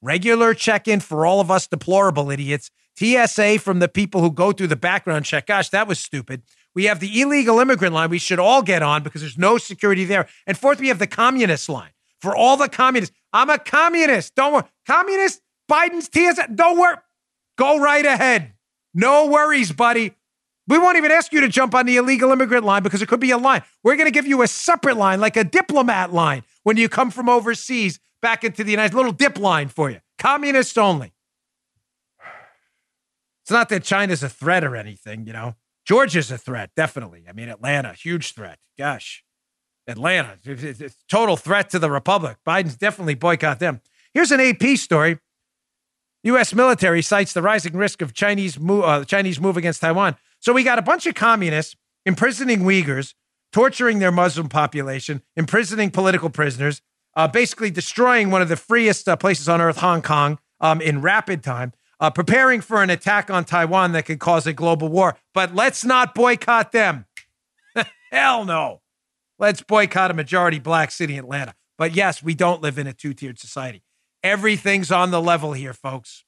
Regular 0.02 0.54
check 0.54 0.88
in 0.88 1.00
for 1.00 1.26
all 1.26 1.40
of 1.40 1.52
us 1.52 1.68
deplorable 1.68 2.32
idiots. 2.32 2.72
TSA 2.98 3.60
from 3.60 3.80
the 3.80 3.88
people 3.88 4.22
who 4.22 4.32
go 4.32 4.52
through 4.52 4.68
the 4.68 4.76
background 4.76 5.26
check. 5.26 5.48
Gosh, 5.48 5.70
that 5.70 5.88
was 5.88 6.00
stupid. 6.00 6.44
We 6.74 6.86
have 6.86 7.00
the 7.00 7.22
illegal 7.22 7.60
immigrant 7.60 7.94
line 7.94 8.10
we 8.10 8.20
should 8.20 8.40
all 8.40 8.62
get 8.62 8.82
on 8.82 9.04
because 9.04 9.22
there's 9.22 9.38
no 9.38 9.58
security 9.58 10.06
there. 10.06 10.28
And 10.48 10.58
fourth, 10.58 10.80
we 10.80 10.88
have 10.88 11.00
the 11.00 11.08
communist 11.08 11.68
line 11.68 11.92
for 12.22 12.36
all 12.36 12.58
the 12.58 12.70
communists. 12.70 13.16
I'm 13.34 13.50
a 13.50 13.58
communist. 13.58 14.36
Don't 14.36 14.54
worry. 14.54 14.64
Communist, 14.88 15.42
Biden's 15.70 16.10
TSA. 16.14 16.50
Don't 16.56 16.80
worry. 16.80 16.98
Go 17.58 17.80
right 17.80 18.06
ahead. 18.06 18.54
No 18.94 19.28
worries, 19.28 19.72
buddy. 19.72 20.14
We 20.72 20.78
won't 20.78 20.96
even 20.96 21.12
ask 21.12 21.34
you 21.34 21.42
to 21.42 21.50
jump 21.50 21.76
on 21.76 21.86
the 21.86 21.98
illegal 21.98 22.32
immigrant 22.32 22.64
line 22.64 22.82
because 22.82 23.02
it 23.02 23.10
could 23.10 23.20
be 23.20 23.32
a 23.32 23.38
line. 23.38 23.62
We're 23.84 23.98
going 23.98 24.06
to 24.06 24.12
give 24.12 24.26
you 24.26 24.42
a 24.42 24.48
separate 24.48 24.96
line, 24.96 25.20
like 25.20 25.36
a 25.36 25.44
diplomat 25.44 26.14
line, 26.14 26.44
when 26.64 26.78
you 26.78 26.88
come 26.88 27.12
from 27.12 27.28
overseas 27.28 28.00
back 28.22 28.46
into 28.46 28.64
the 28.64 28.72
United. 28.72 28.96
Little 28.96 29.12
dip 29.12 29.38
line 29.38 29.68
for 29.68 29.90
you. 29.90 30.00
Communists 30.18 30.78
only. 30.78 31.12
It's 33.42 33.52
not 33.52 33.68
that 33.68 33.84
China's 33.84 34.24
a 34.24 34.30
threat 34.30 34.64
or 34.64 34.78
anything, 34.78 35.28
you 35.28 35.34
know. 35.34 35.56
Georgia's 35.86 36.32
a 36.32 36.38
threat, 36.38 36.70
definitely. 36.74 37.26
I 37.28 37.34
mean, 37.34 37.50
Atlanta, 37.50 37.92
huge 37.92 38.34
threat. 38.34 38.58
Gosh, 38.78 39.26
Atlanta, 39.88 40.38
total 41.10 41.36
threat 41.36 41.70
to 41.72 41.80
the 41.80 41.92
republic. 41.92 42.38
Biden's 42.48 42.78
definitely 42.78 43.16
boycott 43.16 43.60
them. 43.60 43.82
Here's 44.14 44.32
an 44.32 44.40
AP 44.40 44.78
story. 44.78 45.20
U.S. 46.24 46.54
military 46.54 47.02
cites 47.02 47.34
the 47.34 47.42
rising 47.42 47.74
risk 47.74 48.02
of 48.02 48.14
Chinese 48.14 48.58
move, 48.58 48.86
uh, 48.86 49.04
Chinese 49.04 49.42
move 49.42 49.58
against 49.58 49.82
Taiwan. 49.82 50.16
So 50.42 50.54
we 50.54 50.64
got 50.64 50.80
a 50.80 50.82
bunch 50.82 51.06
of 51.06 51.14
communists 51.14 51.76
imprisoning 52.04 52.62
Uyghurs, 52.62 53.14
torturing 53.52 54.00
their 54.00 54.12
Muslim 54.12 54.50
population, 54.50 55.22
imprisoning 55.36 55.92
political 55.92 56.32
prisoners, 56.32 56.82
uh, 57.16 57.28
basically 57.28 57.70
destroying 57.70 58.32
one 58.32 58.42
of 58.42 58.50
the 58.50 58.58
freest 58.58 59.08
uh, 59.08 59.16
places 59.16 59.48
on 59.48 59.62
earth, 59.62 59.78
Hong 59.78 60.02
Kong, 60.02 60.40
um, 60.60 60.82
in 60.82 61.02
rapid 61.02 61.44
time, 61.44 61.74
uh, 62.00 62.10
preparing 62.10 62.60
for 62.60 62.82
an 62.82 62.90
attack 62.90 63.30
on 63.30 63.46
Taiwan 63.46 63.92
that 63.92 64.06
could 64.06 64.20
cause 64.20 64.48
a 64.48 64.54
global 64.54 64.90
war. 64.90 65.16
But 65.34 65.54
let's 65.54 65.86
not 65.86 66.16
boycott 66.16 66.72
them. 66.72 67.06
Hell 68.12 68.44
no. 68.44 68.82
Let's 69.38 69.62
boycott 69.62 70.10
a 70.10 70.16
majority 70.16 70.58
black 70.58 70.90
city, 70.90 71.18
Atlanta. 71.18 71.54
But 71.78 71.96
yes, 71.96 72.24
we 72.24 72.34
don't 72.34 72.62
live 72.62 72.80
in 72.80 72.88
a 72.88 72.94
two 72.94 73.14
tiered 73.14 73.38
society. 73.38 73.84
Everything's 74.24 74.92
on 74.92 75.12
the 75.12 75.22
level 75.22 75.54
here, 75.54 75.74
folks. 75.74 76.24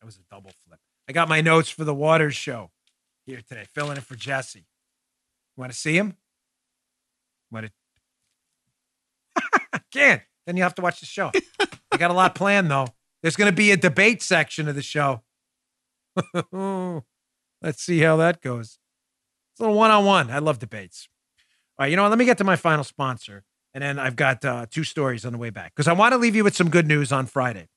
That 0.00 0.06
was 0.06 0.16
a 0.16 0.34
double 0.34 0.52
flip. 0.66 0.80
I 1.08 1.12
got 1.12 1.28
my 1.28 1.40
notes 1.40 1.68
for 1.68 1.84
the 1.84 1.94
Watters 1.94 2.34
show. 2.34 2.70
here 3.26 3.40
today, 3.46 3.64
filling 3.74 3.96
in 3.96 4.02
for 4.02 4.16
Jesse. 4.16 4.66
Want 5.56 5.72
to 5.72 5.78
see 5.78 5.96
him? 5.96 6.16
Want 7.50 7.66
to? 7.66 7.72
Can't. 9.92 10.22
Then 10.46 10.56
you 10.56 10.62
have 10.62 10.74
to 10.76 10.82
watch 10.82 11.00
the 11.00 11.06
show. 11.06 11.30
I 11.92 11.96
got 11.96 12.10
a 12.10 12.14
lot 12.14 12.34
planned 12.34 12.70
though. 12.70 12.86
There's 13.22 13.36
going 13.36 13.50
to 13.50 13.56
be 13.56 13.70
a 13.70 13.76
debate 13.76 14.22
section 14.22 14.68
of 14.68 14.74
the 14.74 14.82
show. 14.82 15.22
Let's 17.62 17.82
see 17.82 18.00
how 18.00 18.16
that 18.16 18.40
goes. 18.40 18.78
It's 19.52 19.60
a 19.60 19.62
little 19.64 19.76
one 19.76 19.90
on 19.90 20.04
one. 20.04 20.30
I 20.30 20.38
love 20.38 20.58
debates. 20.58 21.08
All 21.78 21.84
right, 21.84 21.90
you 21.90 21.96
know 21.96 22.02
what? 22.02 22.08
Let 22.08 22.18
me 22.18 22.24
get 22.24 22.38
to 22.38 22.44
my 22.44 22.56
final 22.56 22.84
sponsor. 22.84 23.44
And 23.74 23.82
then 23.82 23.98
I've 23.98 24.16
got 24.16 24.44
uh, 24.44 24.66
two 24.68 24.84
stories 24.84 25.24
on 25.24 25.32
the 25.32 25.38
way 25.38 25.50
back 25.50 25.72
because 25.74 25.86
I 25.86 25.92
want 25.92 26.12
to 26.12 26.18
leave 26.18 26.34
you 26.34 26.42
with 26.42 26.56
some 26.56 26.70
good 26.70 26.86
news 26.86 27.12
on 27.12 27.26
Friday. 27.26 27.68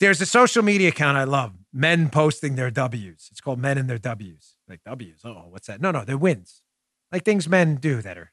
There's 0.00 0.20
a 0.22 0.26
social 0.26 0.62
media 0.62 0.88
account 0.88 1.18
I 1.18 1.24
love, 1.24 1.52
men 1.74 2.08
posting 2.08 2.54
their 2.54 2.70
W's. 2.70 3.28
It's 3.30 3.40
called 3.40 3.58
Men 3.58 3.76
and 3.76 3.88
Their 3.88 3.98
W's. 3.98 4.56
Like 4.66 4.80
W's. 4.84 5.20
Oh, 5.24 5.44
what's 5.50 5.66
that? 5.66 5.80
No, 5.82 5.90
no, 5.90 6.04
they're 6.04 6.16
wins. 6.16 6.62
Like 7.12 7.24
things 7.24 7.48
men 7.48 7.76
do 7.76 8.00
that 8.00 8.16
are 8.16 8.32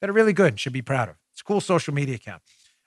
that 0.00 0.10
are 0.10 0.12
really 0.12 0.32
good 0.32 0.48
and 0.48 0.60
should 0.60 0.72
be 0.72 0.82
proud 0.82 1.08
of. 1.08 1.16
It's 1.32 1.40
a 1.40 1.44
cool 1.44 1.60
social 1.60 1.94
media 1.94 2.16
account. 2.16 2.42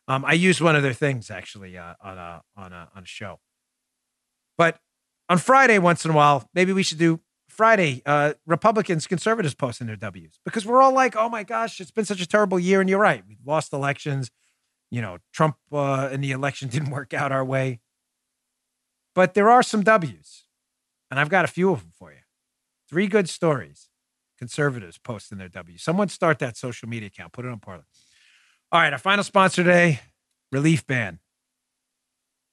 Um, 0.08 0.26
I 0.26 0.34
use 0.34 0.60
one 0.60 0.76
of 0.76 0.84
their 0.84 0.94
things 0.94 1.32
actually 1.32 1.78
uh, 1.78 1.94
on 2.02 2.18
a 2.18 2.42
on 2.58 2.74
a 2.74 2.90
on 2.94 3.04
a 3.04 3.06
show. 3.06 3.40
But 4.58 4.80
on 5.30 5.38
Friday, 5.38 5.80
once 5.80 6.04
in 6.04 6.12
a 6.12 6.14
while, 6.14 6.50
maybe 6.54 6.74
we 6.74 6.84
should 6.84 6.98
do 6.98 7.22
Friday, 7.48 8.02
uh, 8.06 8.34
Republicans, 8.46 9.08
conservatives 9.08 9.54
posting 9.56 9.88
their 9.88 9.96
W's 9.96 10.40
because 10.44 10.66
we're 10.66 10.82
all 10.82 10.94
like, 10.94 11.16
oh 11.16 11.30
my 11.30 11.44
gosh, 11.44 11.80
it's 11.80 11.92
been 11.92 12.06
such 12.06 12.22
a 12.22 12.28
terrible 12.28 12.60
year. 12.60 12.82
And 12.82 12.90
you're 12.90 13.00
right. 13.00 13.24
We 13.26 13.38
lost 13.46 13.72
elections. 13.72 14.32
You 14.90 15.02
know, 15.02 15.20
Trump 15.32 15.56
uh, 15.72 16.10
and 16.12 16.22
the 16.22 16.32
election 16.32 16.68
didn't 16.72 16.90
work 16.90 17.14
out 17.14 17.32
our 17.32 17.46
way. 17.46 17.80
But 19.14 19.34
there 19.34 19.50
are 19.50 19.64
some 19.64 19.84
W's. 19.84 20.46
And 21.10 21.20
I've 21.20 21.30
got 21.30 21.46
a 21.46 21.50
few 21.50 21.72
of 21.72 21.82
them 21.82 21.92
for 21.98 22.12
you. 22.12 22.20
Three 22.90 23.08
good 23.08 23.28
stories. 23.28 23.90
Conservatives 24.38 24.98
posting 24.98 25.38
their 25.38 25.50
W's. 25.50 25.84
Someone 25.84 26.10
start 26.10 26.40
that 26.40 26.58
social 26.58 26.88
media 26.88 27.08
account, 27.08 27.34
put 27.34 27.46
it 27.46 27.52
on 27.52 27.60
Parler. 27.60 27.86
All 28.72 28.80
right, 28.80 28.94
our 28.94 29.00
final 29.00 29.24
sponsor 29.24 29.64
today 29.64 30.00
Relief 30.52 30.86
Band. 30.88 31.20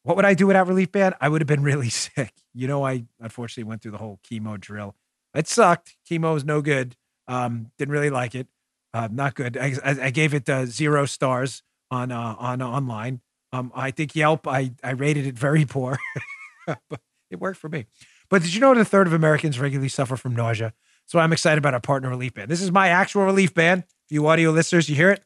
What 0.03 0.17
would 0.17 0.25
I 0.25 0.35
do 0.35 0.47
without 0.47 0.67
Relief 0.67 0.91
Band? 0.93 1.15
I 1.21 1.29
would 1.29 1.41
have 1.41 1.49
been 1.49 1.63
really 1.71 1.91
sick. 1.91 2.33
You 2.55 2.67
know, 2.67 2.85
I 2.85 3.05
unfortunately 3.21 3.69
went 3.69 3.83
through 3.83 3.93
the 3.93 3.99
whole 3.99 4.21
chemo 4.29 4.59
drill. 4.59 4.97
It 5.35 5.47
sucked. 5.47 5.97
Chemo 6.09 6.37
is 6.37 6.45
no 6.45 6.63
good. 6.63 6.97
Um, 7.27 7.71
didn't 7.79 7.93
really 7.93 8.11
like 8.11 8.35
it. 8.35 8.49
Uh, 8.95 9.09
not 9.13 9.35
good. 9.35 9.57
I, 9.57 9.75
I, 9.85 9.91
I 10.05 10.11
gave 10.11 10.35
it 10.35 10.49
uh, 10.49 10.67
zero 10.67 11.05
stars 11.05 11.63
on 11.91 12.11
uh, 12.11 12.35
on 12.39 12.63
online. 12.63 13.21
Um, 13.53 13.71
I 13.75 13.91
think 13.91 14.17
Yelp. 14.17 14.47
I 14.47 14.73
I 14.83 14.91
rated 14.91 15.27
it 15.27 15.39
very 15.39 15.65
poor, 15.65 15.99
but 16.89 17.01
it 17.31 17.41
worked 17.41 17.59
for 17.59 17.69
me. 17.69 17.87
But 18.29 18.43
did 18.43 18.55
you 18.55 18.61
know 18.61 18.75
that 18.75 18.81
a 18.81 18.85
third 18.85 19.07
of 19.07 19.13
Americans 19.13 19.59
regularly 19.59 19.89
suffer 19.89 20.17
from 20.17 20.35
nausea? 20.35 20.73
So 21.07 21.19
I'm 21.19 21.33
excited 21.33 21.59
about 21.59 21.75
our 21.75 21.81
partner 21.81 22.11
Relief 22.11 22.35
Band. 22.35 22.51
This 22.51 22.61
is 22.61 22.71
my 22.71 22.89
actual 22.89 23.25
Relief 23.25 23.55
Band. 23.55 23.85
For 24.09 24.15
you 24.15 24.27
audio 24.27 24.51
listeners, 24.51 24.89
you 24.89 24.97
hear 24.97 25.11
it? 25.11 25.23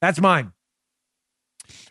That's 0.00 0.20
mine. 0.20 0.52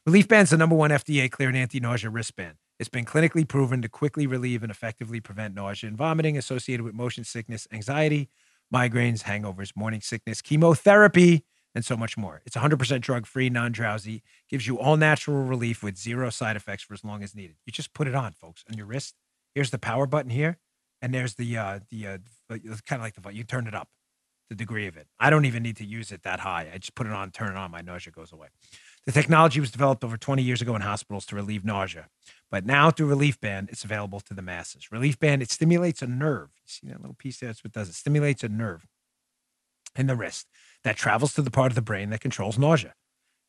Relief 0.06 0.28
Band's 0.28 0.52
the 0.52 0.58
number 0.58 0.76
one 0.76 0.90
FDA 0.92 1.30
cleared 1.30 1.56
anti 1.56 1.80
nausea 1.80 2.10
wristband. 2.10 2.58
It's 2.80 2.90
been 2.90 3.06
clinically 3.06 3.48
proven 3.48 3.84
to 3.84 3.90
quickly 3.90 4.26
relieve 4.26 4.64
and 4.64 4.72
effectively 4.72 5.20
prevent 5.20 5.54
nausea 5.54 5.88
and 5.88 5.98
vomiting 5.98 6.38
associated 6.38 6.84
with 6.84 6.96
motion 6.96 7.24
sickness, 7.24 7.68
anxiety, 7.72 8.30
migraines, 8.74 9.24
hangovers, 9.24 9.76
morning 9.76 10.02
sickness, 10.02 10.42
chemotherapy, 10.42 11.46
and 11.74 11.86
so 11.86 11.96
much 11.96 12.18
more. 12.18 12.42
It's 12.46 12.58
100% 12.58 13.02
drug 13.02 13.26
free, 13.26 13.50
non 13.50 13.72
drowsy, 13.72 14.24
gives 14.50 14.68
you 14.68 14.80
all 14.80 14.98
natural 14.98 15.44
relief 15.44 15.82
with 15.84 15.98
zero 15.98 16.30
side 16.30 16.56
effects 16.56 16.84
for 16.84 16.94
as 16.94 17.04
long 17.04 17.24
as 17.24 17.36
needed. 17.36 17.56
You 17.66 17.72
just 17.72 17.94
put 17.94 18.08
it 18.08 18.16
on, 18.16 18.34
folks, 18.34 18.64
on 18.70 18.78
your 18.78 18.86
wrist. 18.86 19.16
Here's 19.56 19.72
the 19.72 19.80
power 19.80 20.06
button 20.06 20.32
here, 20.32 20.58
and 21.02 21.14
there's 21.14 21.36
the 21.36 21.58
uh, 21.58 21.80
the 21.90 22.08
uh, 22.08 22.18
kind 22.50 23.00
of 23.00 23.02
like 23.02 23.16
the 23.16 23.34
you 23.34 23.44
turn 23.44 23.68
it 23.68 23.76
up, 23.76 23.90
the 24.50 24.56
degree 24.56 24.88
of 24.88 24.98
it. 24.98 25.08
I 25.20 25.30
don't 25.30 25.46
even 25.46 25.64
need 25.64 25.78
to 25.78 25.86
use 25.86 26.12
it 26.12 26.24
that 26.24 26.42
high. 26.42 26.70
I 26.74 26.78
just 26.78 26.96
put 26.96 27.08
it 27.08 27.14
on, 27.14 27.32
turn 27.32 27.52
it 27.52 27.58
on, 27.58 27.72
my 27.72 27.82
nausea 27.82 28.14
goes 28.14 28.32
away. 28.32 28.48
The 29.06 29.12
technology 29.12 29.60
was 29.60 29.72
developed 29.72 30.04
over 30.04 30.16
20 30.16 30.44
years 30.44 30.62
ago 30.62 30.76
in 30.76 30.82
hospitals 30.82 31.26
to 31.28 31.36
relieve 31.36 31.66
nausea, 31.66 32.08
but 32.50 32.66
now 32.66 32.92
through 32.92 33.08
Relief 33.08 33.40
Band, 33.42 33.70
it's 33.72 33.84
available 33.84 34.20
to 34.22 34.34
the 34.34 34.44
masses. 34.44 34.92
Relief 34.92 35.20
Band, 35.20 35.42
it 35.42 35.50
stimulates 35.50 36.02
a 36.02 36.08
nerve. 36.08 36.50
You 36.64 36.68
see 36.68 36.88
that 36.88 37.02
little 37.02 37.16
piece 37.16 37.40
there? 37.40 37.50
That's 37.50 37.64
what 37.64 37.70
it 37.70 37.74
does. 37.74 37.90
It 37.90 37.96
stimulates 37.96 38.44
a 38.44 38.50
nerve 38.50 38.86
in 39.98 40.08
the 40.08 40.16
wrist 40.16 40.48
that 40.84 40.98
travels 40.98 41.34
to 41.34 41.42
the 41.42 41.52
part 41.52 41.72
of 41.72 41.76
the 41.76 41.82
brain 41.82 42.10
that 42.10 42.22
controls 42.22 42.58
nausea. 42.58 42.94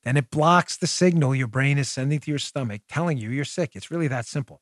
Then 0.05 0.17
it 0.17 0.31
blocks 0.31 0.77
the 0.77 0.87
signal 0.87 1.35
your 1.35 1.47
brain 1.47 1.79
is 1.79 1.89
sending 1.89 2.19
to 2.21 2.31
your 2.31 2.39
stomach 2.39 2.83
telling 2.89 3.19
you 3.19 3.31
you're 3.31 3.45
sick. 3.45 3.73
It's 3.75 3.91
really 3.91 4.09
that 4.09 4.27
simple. 4.27 4.61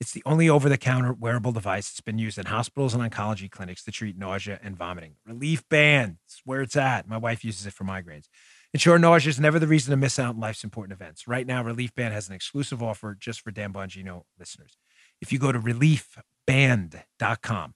It's 0.00 0.12
the 0.12 0.22
only 0.24 0.48
over 0.48 0.70
the 0.70 0.78
counter 0.78 1.12
wearable 1.12 1.52
device 1.52 1.90
that's 1.90 2.00
been 2.00 2.18
used 2.18 2.38
in 2.38 2.46
hospitals 2.46 2.94
and 2.94 3.02
oncology 3.02 3.50
clinics 3.50 3.84
to 3.84 3.92
treat 3.92 4.16
nausea 4.16 4.58
and 4.62 4.74
vomiting. 4.74 5.16
Relief 5.26 5.62
Band, 5.68 6.16
it's 6.24 6.40
where 6.44 6.62
it's 6.62 6.74
at. 6.74 7.06
My 7.06 7.18
wife 7.18 7.44
uses 7.44 7.66
it 7.66 7.74
for 7.74 7.84
migraines. 7.84 8.24
Ensure 8.72 8.98
nausea 8.98 9.28
is 9.28 9.38
never 9.38 9.58
the 9.58 9.66
reason 9.66 9.90
to 9.90 9.98
miss 9.98 10.18
out 10.18 10.36
on 10.36 10.40
life's 10.40 10.64
important 10.64 10.98
events. 10.98 11.28
Right 11.28 11.46
now, 11.46 11.62
Relief 11.62 11.94
Band 11.94 12.14
has 12.14 12.30
an 12.30 12.34
exclusive 12.34 12.82
offer 12.82 13.14
just 13.18 13.42
for 13.42 13.50
Dan 13.50 13.74
Bongino 13.74 14.22
listeners. 14.38 14.78
If 15.20 15.32
you 15.32 15.38
go 15.38 15.52
to 15.52 15.60
reliefband.com 15.60 17.74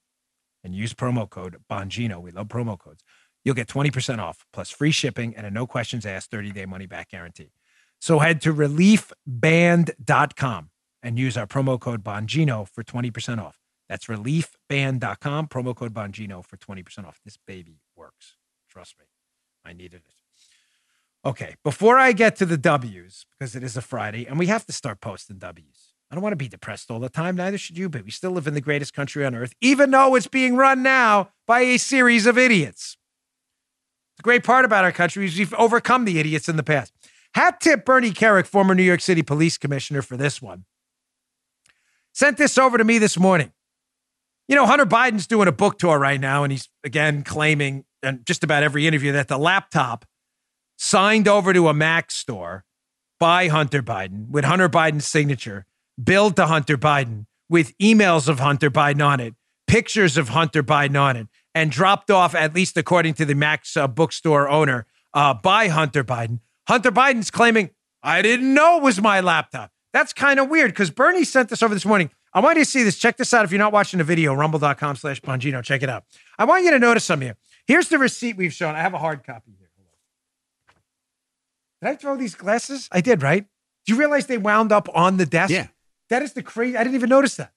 and 0.65 0.75
use 0.75 0.95
promo 0.95 1.29
code 1.29 1.59
Bongino, 1.71 2.23
we 2.23 2.31
love 2.31 2.49
promo 2.49 2.79
codes, 2.79 3.05
you'll 3.45 3.55
get 3.55 3.69
20% 3.69 4.19
off 4.19 4.45
plus 4.53 4.71
free 4.71 4.91
shipping 4.91 5.37
and 5.37 5.47
a 5.47 5.51
no 5.51 5.67
questions 5.67 6.07
asked 6.07 6.31
30 6.31 6.53
day 6.53 6.67
money 6.67 6.87
back 6.87 7.11
guarantee. 7.11 7.51
So 8.01 8.19
head 8.19 8.41
to 8.43 8.53
reliefband.com 8.53 10.71
and 11.03 11.19
use 11.19 11.37
our 11.37 11.47
promo 11.47 11.79
code 11.79 12.03
Bongino 12.03 12.67
for 12.69 12.83
20% 12.83 13.41
off. 13.41 13.61
That's 13.89 14.07
reliefband.com, 14.07 15.49
promo 15.49 15.77
code 15.77 15.95
Bongino 15.95 16.45
for 16.45 16.57
20% 16.57 17.07
off. 17.07 17.21
This 17.25 17.39
baby 17.47 17.79
works. 17.95 18.35
Trust 18.69 18.97
me, 18.99 19.05
I 19.65 19.73
needed 19.73 20.03
it. 20.07 20.15
Okay, 21.27 21.55
before 21.63 21.99
I 21.99 22.13
get 22.13 22.37
to 22.37 22.47
the 22.47 22.59
W's, 22.59 23.25
because 23.31 23.57
it 23.57 23.63
is 23.63 23.77
a 23.77 23.83
Friday 23.83 24.27
and 24.27 24.39
we 24.39 24.47
have 24.47 24.67
to 24.67 24.73
start 24.73 25.01
posting 25.01 25.39
W's. 25.39 25.93
I 26.11 26.15
don't 26.15 26.23
want 26.23 26.33
to 26.33 26.37
be 26.37 26.49
depressed 26.49 26.91
all 26.91 27.01
the 27.01 27.09
time. 27.09 27.37
Neither 27.37 27.59
should 27.59 27.79
you 27.79 27.89
but 27.89 28.05
We 28.05 28.11
still 28.11 28.31
live 28.31 28.47
in 28.47 28.55
the 28.55 28.61
greatest 28.61 28.93
country 28.93 29.25
on 29.25 29.35
earth, 29.35 29.55
even 29.61 29.91
though 29.91 30.15
it's 30.15 30.27
being 30.27 30.57
run 30.57 30.83
now 30.83 31.31
by 31.47 31.61
a 31.61 31.79
series 31.79 32.27
of 32.27 32.37
idiots. 32.37 32.97
The 34.17 34.23
great 34.23 34.45
part 34.45 34.65
about 34.65 34.85
our 34.85 34.93
country 34.93 35.27
is 35.27 35.39
we've 35.39 35.55
overcome 35.55 36.05
the 36.05 36.19
idiots 36.19 36.49
in 36.49 36.57
the 36.57 36.63
past. 36.63 36.93
Hat 37.35 37.61
tip 37.61 37.85
Bernie 37.85 38.13
Kerik, 38.13 38.47
former 38.47 38.75
New 38.75 38.83
York 38.83 39.01
City 39.01 39.23
police 39.23 39.59
commissioner, 39.59 40.03
for 40.03 40.17
this 40.17 40.41
one. 40.41 40.65
Sent 42.13 42.39
this 42.39 42.57
over 42.57 42.79
to 42.79 42.85
me 42.85 42.99
this 42.99 43.19
morning. 43.19 43.53
You 44.47 44.55
know, 44.55 44.67
Hunter 44.67 44.87
Biden's 44.87 45.27
doing 45.27 45.49
a 45.49 45.53
book 45.53 45.79
tour 45.79 45.99
right 45.99 46.21
now, 46.21 46.45
and 46.45 46.53
he's 46.53 46.69
again 46.85 47.25
claiming, 47.25 47.85
and 48.03 48.25
just 48.25 48.45
about 48.45 48.63
every 48.63 48.87
interview, 48.87 49.11
that 49.13 49.29
the 49.29 49.39
laptop 49.39 50.05
signed 50.77 51.27
over 51.27 51.53
to 51.53 51.69
a 51.69 51.75
Mac 51.75 52.11
store 52.11 52.65
by 53.19 53.49
Hunter 53.49 53.83
Biden 53.83 54.29
with 54.31 54.45
Hunter 54.45 54.69
Biden's 54.69 55.07
signature, 55.07 55.67
billed 56.03 56.37
to 56.37 56.47
Hunter 56.47 56.77
Biden 56.77 57.27
with 57.49 57.77
emails 57.79 58.29
of 58.29 58.39
Hunter 58.39 58.71
Biden 58.71 59.05
on 59.05 59.19
it, 59.19 59.35
pictures 59.67 60.17
of 60.17 60.29
Hunter 60.29 60.63
Biden 60.63 61.01
on 61.01 61.17
it, 61.17 61.29
and 61.55 61.71
dropped 61.71 62.11
off, 62.11 62.35
at 62.35 62.55
least 62.55 62.77
according 62.77 63.15
to 63.15 63.25
the 63.25 63.35
Mac's 63.35 63.77
uh, 63.77 63.87
bookstore 63.87 64.49
owner, 64.49 64.87
uh, 65.13 65.35
by 65.35 65.69
Hunter 65.69 66.03
Biden. 66.03 66.41
Hunter 66.67 66.91
Biden's 66.91 67.31
claiming, 67.31 67.71
I 68.03 68.23
didn't 68.23 68.53
know 68.53 68.79
it 68.79 68.83
was 68.83 69.01
my 69.01 69.21
laptop. 69.21 69.71
That's 69.93 70.13
kind 70.13 70.41
of 70.41 70.49
weird 70.49 70.73
because 70.73 70.91
Bernie 70.91 71.25
sent 71.25 71.49
this 71.51 71.63
over 71.63 71.73
this 71.73 71.87
morning. 71.87 72.11
I 72.33 72.41
want 72.41 72.59
you 72.59 72.65
to 72.65 72.71
see 72.71 72.83
this. 72.83 72.99
Check 72.99 73.17
this 73.17 73.33
out. 73.33 73.45
If 73.45 73.53
you're 73.53 73.61
not 73.61 73.73
watching 73.73 73.99
the 73.99 74.05
video, 74.05 74.35
rumble.com 74.35 74.97
slash 74.97 75.21
Bongino. 75.21 75.63
Check 75.63 75.85
it 75.85 75.89
out. 75.89 76.05
I 76.37 76.45
want 76.45 76.65
you 76.65 76.73
to 76.73 76.81
notice 76.81 77.05
something 77.05 77.29
here. 77.29 77.37
Here's 77.67 77.89
the 77.89 77.99
receipt 77.99 78.37
we've 78.37 78.53
shown. 78.53 78.75
I 78.75 78.81
have 78.81 78.93
a 78.93 78.99
hard 78.99 79.25
copy 79.25 79.53
here. 79.57 79.69
Did 81.81 81.91
I 81.91 81.97
throw 81.97 82.17
these 82.17 82.35
glasses? 82.35 82.89
I 82.91 83.03
did, 83.03 83.23
right? 83.23 83.45
Do 83.87 83.93
you 83.93 83.99
realize 83.99 84.27
they 84.27 84.39
wound 84.39 84.73
up 84.73 84.89
on 84.95 85.19
the 85.19 85.27
desk? 85.27 85.53
Yeah. 85.53 85.67
That 86.09 86.23
is 86.23 86.33
the 86.33 86.43
crazy. 86.43 86.77
I 86.77 86.83
didn't 86.83 86.97
even 86.97 87.11
notice 87.11 87.37
that. 87.37 87.53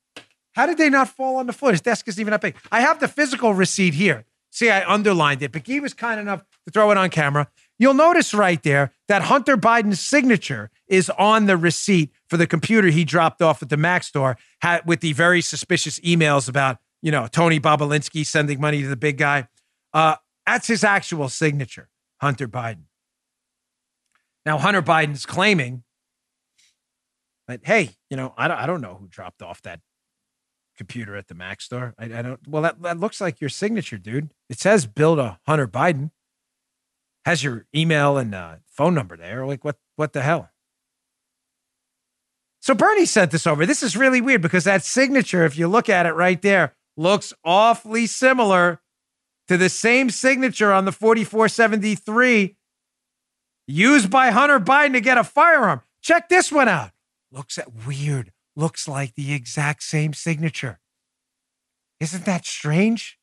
How 0.58 0.66
did 0.66 0.80
they 0.80 0.90
not 0.90 1.08
fall 1.08 1.36
on 1.36 1.46
the 1.46 1.54
floor? 1.54 1.72
His 1.72 1.82
desk 1.82 2.08
isn't 2.08 2.20
even 2.20 2.32
that 2.32 2.42
big. 2.42 2.56
I 2.72 2.82
have 2.82 3.00
the 3.00 3.08
physical 3.08 3.54
receipt 3.54 3.94
here. 3.94 4.26
See, 4.50 4.72
I 4.72 4.92
underlined 4.92 5.44
it, 5.44 5.52
but 5.52 5.68
he 5.68 5.80
was 5.80 5.94
kind 5.94 6.20
enough 6.20 6.44
to 6.66 6.72
throw 6.72 6.90
it 6.90 6.98
on 6.98 7.12
camera. 7.12 7.48
You'll 7.78 7.94
notice 7.94 8.34
right 8.34 8.62
there 8.64 8.92
that 9.08 9.22
Hunter 9.22 9.56
Biden's 9.56 10.00
signature 10.00 10.72
is 10.88 11.12
on 11.12 11.46
the 11.46 11.58
receipt 11.58 12.12
for 12.28 12.38
the 12.38 12.48
computer 12.48 12.88
he 12.88 13.06
dropped 13.06 13.40
off 13.40 13.62
at 13.62 13.70
the 13.70 13.78
Mac 13.78 14.04
store 14.04 14.36
with 14.84 15.02
the 15.02 15.14
very 15.14 15.42
suspicious 15.42 16.00
emails 16.00 16.50
about, 16.50 16.80
you 17.04 17.12
know, 17.12 17.28
Tony 17.28 17.60
Bobulinski 17.60 18.26
sending 18.26 18.60
money 18.60 18.82
to 18.82 18.88
the 18.88 18.98
big 18.98 19.20
guy. 19.20 19.48
Uh, 19.94 20.16
that's 20.48 20.66
his 20.66 20.84
actual 20.84 21.30
signature, 21.30 21.88
Hunter 22.20 22.48
Biden. 22.48 22.86
Now, 24.44 24.58
Hunter 24.58 24.82
Biden's 24.82 25.28
claiming 25.28 25.84
that, 27.48 27.60
hey, 27.64 27.92
you 28.10 28.18
know, 28.18 28.34
I 28.36 28.48
don't, 28.48 28.58
I 28.58 28.66
don't 28.66 28.82
know 28.82 28.98
who 29.00 29.08
dropped 29.08 29.44
off 29.44 29.62
that 29.62 29.82
computer 30.78 31.16
at 31.16 31.28
the 31.28 31.36
Mac 31.36 31.62
store. 31.62 31.94
I, 31.98 32.06
I 32.06 32.22
don't, 32.22 32.48
well, 32.48 32.62
that, 32.62 32.82
that 32.82 33.00
looks 33.00 33.20
like 33.20 33.42
your 33.42 33.50
signature, 33.50 33.98
dude. 33.98 34.32
It 34.50 34.60
says 34.60 34.86
build 34.86 35.20
a 35.20 35.40
Hunter 35.46 35.68
Biden, 35.68 36.12
has 37.26 37.44
your 37.44 37.66
email 37.76 38.18
and 38.18 38.34
uh, 38.34 38.56
phone 38.66 38.94
number 38.94 39.18
there. 39.18 39.46
Like, 39.46 39.66
what, 39.66 39.78
what 39.96 40.14
the 40.14 40.22
hell? 40.22 40.50
So 42.62 42.74
Bernie 42.74 43.06
sent 43.06 43.32
this 43.32 43.48
over. 43.48 43.66
This 43.66 43.84
is 43.84 43.96
really 43.96 44.22
weird 44.22 44.42
because 44.42 44.64
that 44.66 44.84
signature, 44.84 45.46
if 45.46 45.58
you 45.58 45.68
look 45.68 45.90
at 45.90 46.06
it 46.06 46.14
right 46.14 46.42
there 46.42 46.74
looks 46.98 47.34
awfully 47.46 48.08
similar 48.08 48.82
to 49.48 49.58
the 49.58 49.70
same 49.70 50.10
signature 50.10 50.74
on 50.74 50.86
the 50.86 50.92
4473 50.92 52.56
used 53.68 54.10
by 54.10 54.32
Hunter 54.32 54.60
Biden 54.60 54.94
to 54.94 55.02
get 55.02 55.18
a 55.18 55.24
firearm. 55.24 55.82
Check 56.02 56.30
this 56.30 56.52
one 56.52 56.68
out. 56.68 56.92
Looks 57.32 57.58
at 57.58 57.86
weird. 57.86 58.32
Looks 58.58 58.88
like 58.88 59.14
the 59.14 59.34
exact 59.34 59.84
same 59.84 60.14
signature. 60.14 60.80
Isn't 62.00 62.26
that 62.26 62.44
strange? 62.44 63.20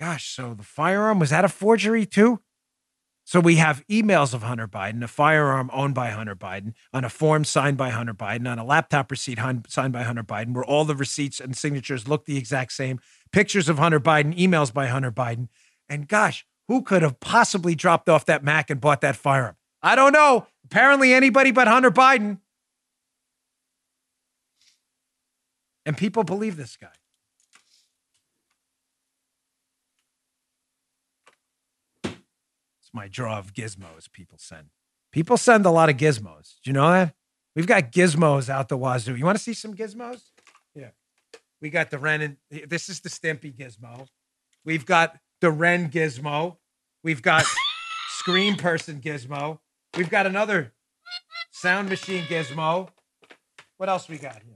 Gosh, 0.00 0.34
so 0.34 0.54
the 0.54 0.62
firearm 0.64 1.18
was 1.18 1.28
that 1.28 1.44
a 1.44 1.50
forgery 1.50 2.06
too? 2.06 2.40
So 3.26 3.40
we 3.40 3.56
have 3.56 3.86
emails 3.86 4.32
of 4.32 4.42
Hunter 4.42 4.66
Biden, 4.66 5.04
a 5.04 5.08
firearm 5.08 5.68
owned 5.74 5.94
by 5.94 6.08
Hunter 6.08 6.34
Biden, 6.34 6.72
on 6.94 7.04
a 7.04 7.10
form 7.10 7.44
signed 7.44 7.76
by 7.76 7.90
Hunter 7.90 8.14
Biden, 8.14 8.50
on 8.50 8.58
a 8.58 8.64
laptop 8.64 9.10
receipt 9.10 9.38
signed 9.68 9.92
by 9.92 10.04
Hunter 10.04 10.24
Biden, 10.24 10.54
where 10.54 10.64
all 10.64 10.86
the 10.86 10.96
receipts 10.96 11.38
and 11.38 11.54
signatures 11.54 12.08
look 12.08 12.24
the 12.24 12.38
exact 12.38 12.72
same, 12.72 12.98
pictures 13.30 13.68
of 13.68 13.78
Hunter 13.78 14.00
Biden, 14.00 14.34
emails 14.38 14.72
by 14.72 14.86
Hunter 14.86 15.12
Biden. 15.12 15.48
And 15.86 16.08
gosh, 16.08 16.46
who 16.66 16.80
could 16.80 17.02
have 17.02 17.20
possibly 17.20 17.74
dropped 17.74 18.08
off 18.08 18.24
that 18.24 18.42
Mac 18.42 18.70
and 18.70 18.80
bought 18.80 19.02
that 19.02 19.16
firearm? 19.16 19.56
I 19.82 19.96
don't 19.96 20.12
know. 20.12 20.46
Apparently, 20.64 21.12
anybody 21.12 21.50
but 21.50 21.68
Hunter 21.68 21.90
Biden. 21.90 22.38
And 25.86 25.96
people 25.96 26.24
believe 26.24 26.56
this 26.56 26.76
guy. 26.76 26.88
It's 32.04 32.90
my 32.92 33.08
draw 33.08 33.38
of 33.38 33.52
gizmos 33.52 34.10
people 34.10 34.38
send. 34.38 34.68
People 35.12 35.36
send 35.36 35.66
a 35.66 35.70
lot 35.70 35.88
of 35.88 35.96
gizmos. 35.96 36.54
Do 36.62 36.70
you 36.70 36.72
know 36.72 36.90
that? 36.90 37.14
We've 37.54 37.66
got 37.66 37.92
gizmos 37.92 38.48
out 38.48 38.68
the 38.68 38.76
wazoo. 38.76 39.14
You 39.14 39.24
want 39.24 39.38
to 39.38 39.42
see 39.42 39.54
some 39.54 39.74
gizmos? 39.74 40.22
Yeah. 40.74 40.90
We 41.60 41.70
got 41.70 41.90
the 41.90 41.98
Ren 41.98 42.20
and 42.20 42.36
this 42.68 42.88
is 42.88 43.00
the 43.00 43.08
Stimpy 43.08 43.54
gizmo. 43.54 44.08
We've 44.64 44.84
got 44.84 45.18
the 45.40 45.50
Ren 45.50 45.90
gizmo. 45.90 46.56
We've 47.02 47.22
got 47.22 47.44
Screen 48.18 48.56
Person 48.56 49.00
gizmo. 49.00 49.60
We've 49.96 50.10
got 50.10 50.26
another 50.26 50.72
Sound 51.52 51.88
Machine 51.88 52.24
gizmo. 52.24 52.88
What 53.76 53.88
else 53.88 54.08
we 54.08 54.18
got 54.18 54.42
here? 54.42 54.53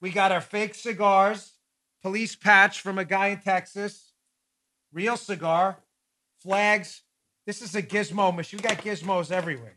We 0.00 0.10
got 0.10 0.32
our 0.32 0.40
fake 0.40 0.74
cigars, 0.74 1.54
police 2.02 2.36
patch 2.36 2.80
from 2.80 2.98
a 2.98 3.04
guy 3.04 3.28
in 3.28 3.40
Texas, 3.40 4.12
real 4.92 5.16
cigar, 5.16 5.78
flags, 6.40 7.02
this 7.48 7.62
is 7.62 7.74
a 7.74 7.82
gizmo 7.82 8.36
machine. 8.36 8.60
We 8.62 8.68
got 8.68 8.76
gizmos 8.84 9.32
everywhere. 9.32 9.72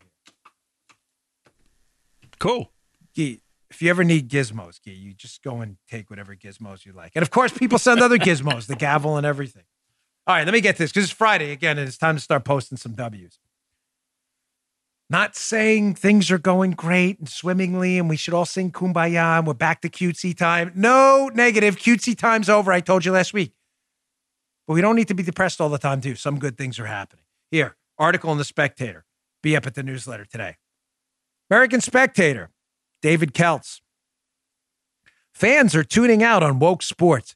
Cool. 2.38 2.70
Gee, 3.16 3.40
if 3.70 3.82
you 3.82 3.90
ever 3.90 4.04
need 4.04 4.28
gizmos, 4.30 4.82
Gee, 4.84 4.92
you 4.92 5.14
just 5.14 5.42
go 5.42 5.62
and 5.62 5.78
take 5.90 6.10
whatever 6.10 6.36
gizmos 6.36 6.86
you 6.86 6.92
like. 6.92 7.14
And 7.16 7.24
of 7.24 7.32
course, 7.32 7.54
people 7.54 7.80
send 7.80 8.02
other 8.02 8.18
gizmos, 8.20 8.68
the 8.68 8.76
gavel 8.76 9.16
and 9.16 9.26
everything. 9.26 9.64
All 10.28 10.36
right, 10.36 10.46
let 10.46 10.52
me 10.52 10.60
get 10.60 10.76
this 10.76 10.92
because 10.92 11.06
it's 11.06 11.14
Friday 11.14 11.54
again, 11.54 11.78
and 11.78 11.88
it's 11.88 11.98
time 11.98 12.16
to 12.18 12.22
start 12.22 12.44
posting 12.44 12.78
some 12.78 12.92
W's. 12.92 13.40
Not 15.12 15.36
saying 15.36 15.96
things 15.96 16.32
are 16.32 16.38
going 16.38 16.72
great 16.72 17.20
and 17.20 17.28
swimmingly, 17.28 18.00
and 18.00 18.08
we 18.08 18.16
should 18.16 18.34
all 18.34 18.46
sing 18.46 18.72
kumbaya 18.72 19.40
and 19.40 19.46
we're 19.46 19.54
back 19.54 19.82
to 19.82 19.90
cutesy 19.90 20.34
time. 20.34 20.72
No 20.74 21.30
negative. 21.34 21.76
Cutesy 21.76 22.18
time's 22.18 22.48
over. 22.48 22.72
I 22.72 22.80
told 22.80 23.04
you 23.04 23.12
last 23.12 23.34
week. 23.34 23.52
But 24.66 24.76
we 24.76 24.80
don't 24.80 24.96
need 24.96 25.10
to 25.10 25.14
be 25.14 25.22
depressed 25.22 25.60
all 25.60 25.68
the 25.68 25.78
time, 25.78 26.00
too. 26.00 26.16
Some 26.16 26.40
good 26.40 26.58
things 26.58 26.80
are 26.80 26.86
happening. 26.86 27.26
Here, 27.50 27.76
article 27.98 28.32
in 28.32 28.38
the 28.38 28.46
Spectator. 28.46 29.04
Be 29.44 29.54
up 29.54 29.68
at 29.68 29.76
the 29.76 29.84
newsletter 29.84 30.24
today. 30.24 30.56
American 31.50 31.82
Spectator, 31.82 32.52
David 33.02 33.34
Keltz. 33.34 33.82
Fans 35.34 35.76
are 35.76 35.84
tuning 35.84 36.24
out 36.24 36.42
on 36.42 36.58
woke 36.58 36.84
sports. 36.84 37.36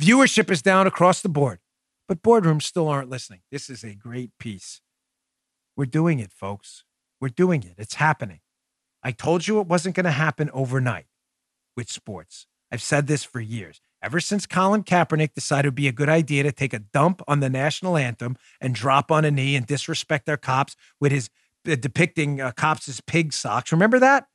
Viewership 0.00 0.52
is 0.52 0.62
down 0.62 0.86
across 0.86 1.20
the 1.20 1.28
board, 1.28 1.58
but 2.06 2.22
boardrooms 2.22 2.62
still 2.62 2.86
aren't 2.86 3.10
listening. 3.10 3.40
This 3.50 3.68
is 3.68 3.82
a 3.82 3.96
great 3.96 4.30
piece. 4.38 4.82
We're 5.78 5.86
doing 5.86 6.18
it, 6.18 6.32
folks. 6.32 6.82
We're 7.20 7.28
doing 7.28 7.62
it. 7.62 7.76
It's 7.78 7.94
happening. 7.94 8.40
I 9.04 9.12
told 9.12 9.46
you 9.46 9.60
it 9.60 9.68
wasn't 9.68 9.94
going 9.94 10.04
to 10.04 10.10
happen 10.10 10.50
overnight 10.52 11.06
with 11.76 11.88
sports. 11.88 12.46
I've 12.72 12.82
said 12.82 13.06
this 13.06 13.22
for 13.22 13.40
years 13.40 13.80
ever 14.02 14.20
since 14.20 14.44
Colin 14.44 14.82
Kaepernick 14.82 15.34
decided 15.34 15.66
it 15.66 15.68
would 15.68 15.74
be 15.76 15.88
a 15.88 15.92
good 15.92 16.08
idea 16.08 16.42
to 16.42 16.52
take 16.52 16.72
a 16.72 16.80
dump 16.80 17.22
on 17.28 17.40
the 17.40 17.48
national 17.48 17.96
anthem 17.96 18.36
and 18.60 18.74
drop 18.74 19.10
on 19.12 19.24
a 19.24 19.30
knee 19.30 19.54
and 19.54 19.66
disrespect 19.66 20.28
our 20.28 20.36
cops 20.36 20.74
with 21.00 21.12
his 21.12 21.30
uh, 21.68 21.76
depicting 21.76 22.40
uh, 22.40 22.50
cops 22.52 22.88
as 22.88 23.00
pig 23.00 23.32
socks. 23.32 23.70
Remember 23.70 24.00
that? 24.00 24.26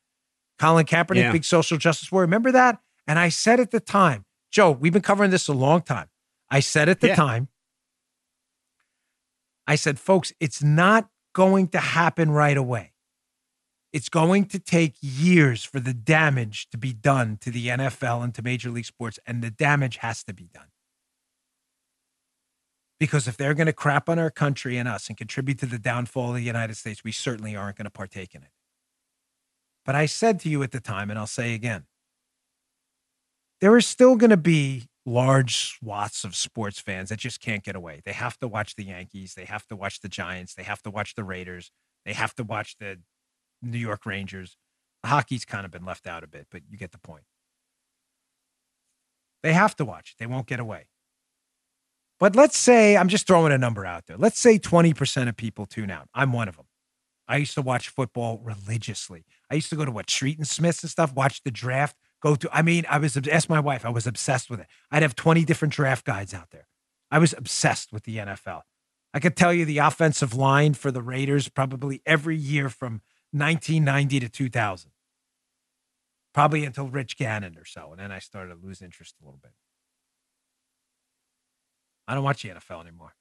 Colin 0.60 0.86
Kaepernick, 0.86 1.16
yeah. 1.16 1.32
big 1.32 1.44
social 1.44 1.78
justice 1.78 2.12
warrior. 2.12 2.26
Remember 2.26 2.54
that? 2.54 2.80
And 3.06 3.20
I 3.20 3.28
said 3.30 3.60
at 3.60 3.72
the 3.72 3.82
time, 3.82 4.24
Joe, 4.50 4.72
we've 4.72 4.94
been 4.94 5.02
covering 5.02 5.32
this 5.32 5.50
a 5.50 5.54
long 5.54 5.82
time. 5.82 6.08
I 6.50 6.62
said 6.62 6.88
at 6.88 7.02
the 7.02 7.08
yeah. 7.08 7.16
time, 7.16 7.50
I 9.68 9.76
said, 9.76 10.00
folks, 10.00 10.32
it's 10.40 10.62
not 10.62 11.10
going 11.34 11.68
to 11.70 11.80
happen 11.80 12.32
right 12.32 12.58
away. 12.58 12.94
It's 13.92 14.10
going 14.10 14.46
to 14.46 14.60
take 14.60 14.96
years 15.02 15.64
for 15.64 15.80
the 15.80 15.94
damage 15.94 16.68
to 16.72 16.78
be 16.78 16.94
done 16.94 17.38
to 17.42 17.52
the 17.52 17.68
NFL 17.68 18.24
and 18.24 18.34
to 18.36 18.42
Major 18.42 18.72
League 18.72 18.86
Sports, 18.86 19.20
and 19.28 19.44
the 19.44 19.52
damage 19.52 19.98
has 19.98 20.24
to 20.24 20.34
be 20.34 20.50
done. 20.52 20.68
Because 23.00 23.28
if 23.28 23.38
they're 23.38 23.54
going 23.54 23.68
to 23.68 23.74
crap 23.74 24.10
on 24.10 24.18
our 24.18 24.32
country 24.32 24.78
and 24.78 24.88
us 24.88 25.10
and 25.10 25.18
contribute 25.18 25.60
to 25.60 25.66
the 25.66 25.78
downfall 25.78 26.30
of 26.30 26.36
the 26.36 26.42
United 26.42 26.78
States, 26.78 27.04
we 27.04 27.12
certainly 27.12 27.56
aren't 27.56 27.78
going 27.78 27.86
to 27.86 27.92
partake 27.92 28.34
in 28.34 28.42
it. 28.42 28.50
But 29.86 29.96
I 29.96 30.06
said 30.06 30.40
to 30.42 30.50
you 30.50 30.64
at 30.64 30.72
the 30.72 30.80
time, 30.80 31.10
and 31.10 31.20
I'll 31.20 31.28
say 31.28 31.54
again, 31.54 31.86
there 33.62 33.78
is 33.78 33.86
still 33.86 34.16
going 34.16 34.30
to 34.30 34.38
be 34.38 34.88
large 35.06 35.56
swaths 35.56 36.24
of 36.24 36.36
sports 36.36 36.80
fans 36.80 37.10
that 37.10 37.20
just 37.20 37.42
can't 37.42 37.64
get 37.64 37.76
away. 37.76 38.02
They 38.06 38.14
have 38.14 38.38
to 38.40 38.48
watch 38.48 38.76
the 38.76 38.86
Yankees, 38.86 39.34
they 39.36 39.46
have 39.46 39.68
to 39.68 39.76
watch 39.76 40.00
the 40.00 40.10
Giants, 40.10 40.54
they 40.56 40.64
have 40.64 40.82
to 40.84 40.90
watch 40.90 41.16
the 41.16 41.24
Raiders, 41.24 41.72
they 42.06 42.14
have 42.14 42.34
to 42.36 42.44
watch 42.44 42.78
the 42.80 43.00
New 43.62 43.78
York 43.78 44.06
Rangers. 44.06 44.58
The 45.02 45.10
hockey's 45.10 45.44
kind 45.46 45.66
of 45.66 45.72
been 45.72 45.86
left 45.86 46.08
out 46.08 46.24
a 46.24 46.28
bit, 46.28 46.48
but 46.50 46.62
you 46.70 46.78
get 46.78 46.92
the 46.92 46.98
point. 46.98 47.24
They 49.42 49.54
have 49.54 49.76
to 49.76 49.86
watch. 49.86 50.16
They 50.18 50.26
won't 50.26 50.48
get 50.48 50.62
away. 50.62 50.88
But 52.20 52.38
let's 52.38 52.58
say, 52.58 52.96
I'm 52.96 53.10
just 53.10 53.28
throwing 53.28 53.52
a 53.52 53.58
number 53.58 53.86
out 53.86 54.06
there. 54.06 54.16
Let's 54.16 54.40
say 54.40 54.58
20% 54.58 55.28
of 55.28 55.36
people 55.36 55.66
tune 55.66 55.92
out. 55.92 56.08
I'm 56.14 56.32
one 56.32 56.48
of 56.48 56.56
them. 56.56 56.68
I 57.28 57.38
used 57.38 57.54
to 57.56 57.62
watch 57.62 57.90
football 57.90 58.40
religiously. 58.42 59.26
I 59.50 59.56
used 59.56 59.70
to 59.72 59.76
go 59.76 59.84
to 59.84 59.92
what, 59.92 60.10
Street 60.10 60.38
and 60.38 60.48
Smiths 60.48 60.84
and 60.84 60.90
stuff, 60.90 61.14
watch 61.14 61.44
the 61.44 61.52
draft, 61.52 61.98
go 62.24 62.36
to, 62.36 62.50
I 62.54 62.62
mean, 62.62 62.86
I 62.90 62.98
was, 63.00 63.18
ask 63.28 63.50
my 63.50 63.60
wife, 63.60 63.86
I 63.86 63.90
was 63.90 64.08
obsessed 64.08 64.50
with 64.50 64.62
it. 64.62 64.68
I'd 64.90 65.04
have 65.04 65.16
20 65.16 65.44
different 65.44 65.74
draft 65.74 66.06
guides 66.06 66.34
out 66.34 66.52
there. 66.52 66.68
I 67.12 67.20
was 67.20 67.34
obsessed 67.38 67.92
with 67.92 68.04
the 68.04 68.18
NFL. 68.18 68.62
I 69.14 69.20
could 69.20 69.36
tell 69.36 69.54
you 69.54 69.66
the 69.66 69.78
offensive 69.80 70.34
line 70.34 70.74
for 70.74 70.90
the 70.90 71.02
Raiders 71.02 71.50
probably 71.50 72.02
every 72.06 72.38
year 72.38 72.70
from 72.70 73.02
1990 73.32 74.22
to 74.22 74.30
2000. 74.30 74.92
Probably 76.34 76.66
until 76.66 76.88
Rich 76.88 77.18
Gannon 77.18 77.58
or 77.58 77.66
so. 77.66 77.90
And 77.92 78.00
then 78.00 78.12
I 78.12 78.20
started 78.20 78.56
to 78.56 78.66
lose 78.66 78.82
interest 78.82 79.16
a 79.22 79.26
little 79.26 79.40
bit. 79.44 79.52
I 82.08 82.16
don't 82.16 82.24
watch 82.24 82.42
the 82.42 82.50
NFL 82.50 82.82
anymore 82.82 83.14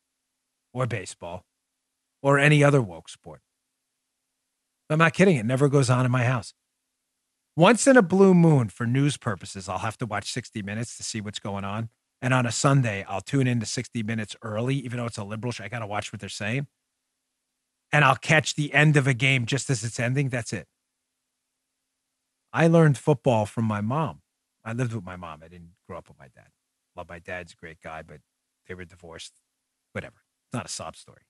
or 0.73 0.87
baseball 0.87 1.45
or 2.23 2.39
any 2.39 2.65
other 2.65 2.81
woke 2.81 3.09
sport. 3.09 3.43
I'm 4.89 4.99
not 4.99 5.13
kidding. 5.13 5.37
It 5.37 5.47
never 5.47 5.69
goes 5.69 5.91
on 5.91 6.07
in 6.07 6.13
my 6.13 6.25
house. 6.25 6.55
Once 7.55 7.87
in 7.87 7.97
a 7.97 8.03
blue 8.03 8.33
moon, 8.33 8.69
for 8.69 8.87
news 8.87 9.17
purposes, 9.17 9.69
I'll 9.69 9.79
have 9.79 9.99
to 9.99 10.07
watch 10.07 10.33
60 10.33 10.63
Minutes 10.63 10.97
to 10.97 11.03
see 11.03 11.21
what's 11.21 11.39
going 11.39 11.65
on. 11.65 11.91
And 12.21 12.33
on 12.33 12.47
a 12.47 12.53
Sunday, 12.53 13.05
I'll 13.09 13.21
tune 13.21 13.47
in 13.47 13.61
to 13.61 13.67
60 13.67 14.03
Minutes 14.03 14.37
early, 14.43 14.77
even 14.77 14.99
though 14.99 15.07
it's 15.07 15.19
a 15.19 15.25
liberal 15.25 15.53
show. 15.53 15.65
I 15.65 15.69
got 15.69 15.81
to 15.81 15.87
watch 15.87 16.13
what 16.13 16.21
they're 16.21 16.29
saying 16.29 16.67
and 17.93 18.05
I'll 18.05 18.17
catch 18.17 18.55
the 18.55 18.73
end 18.73 18.97
of 18.97 19.07
a 19.07 19.15
game 19.15 19.45
just 19.45 19.69
as 19.69 19.85
it's 19.85 20.01
ending. 20.01 20.31
That's 20.31 20.53
it. 20.53 20.67
I 22.53 22.67
learned 22.67 22.99
football 22.99 23.47
from 23.47 23.67
my 23.67 23.81
mom. 23.81 24.23
I 24.65 24.73
lived 24.73 24.95
with 24.95 25.05
my 25.05 25.17
mom. 25.17 25.41
I 25.45 25.49
didn't 25.49 25.73
grow 25.87 25.99
up 25.99 26.09
with 26.09 26.19
my 26.19 26.29
dad. 26.35 26.49
Love 26.97 27.09
my 27.09 27.19
dad's 27.19 27.53
a 27.53 27.57
great 27.57 27.81
guy, 27.83 28.03
but 28.03 28.19
they 28.67 28.75
were 28.75 28.85
divorced. 28.85 29.35
Whatever. 29.93 30.23
It's 30.47 30.55
not 30.55 30.67
a 30.67 30.69
sob 30.69 30.97
story. 30.97 31.23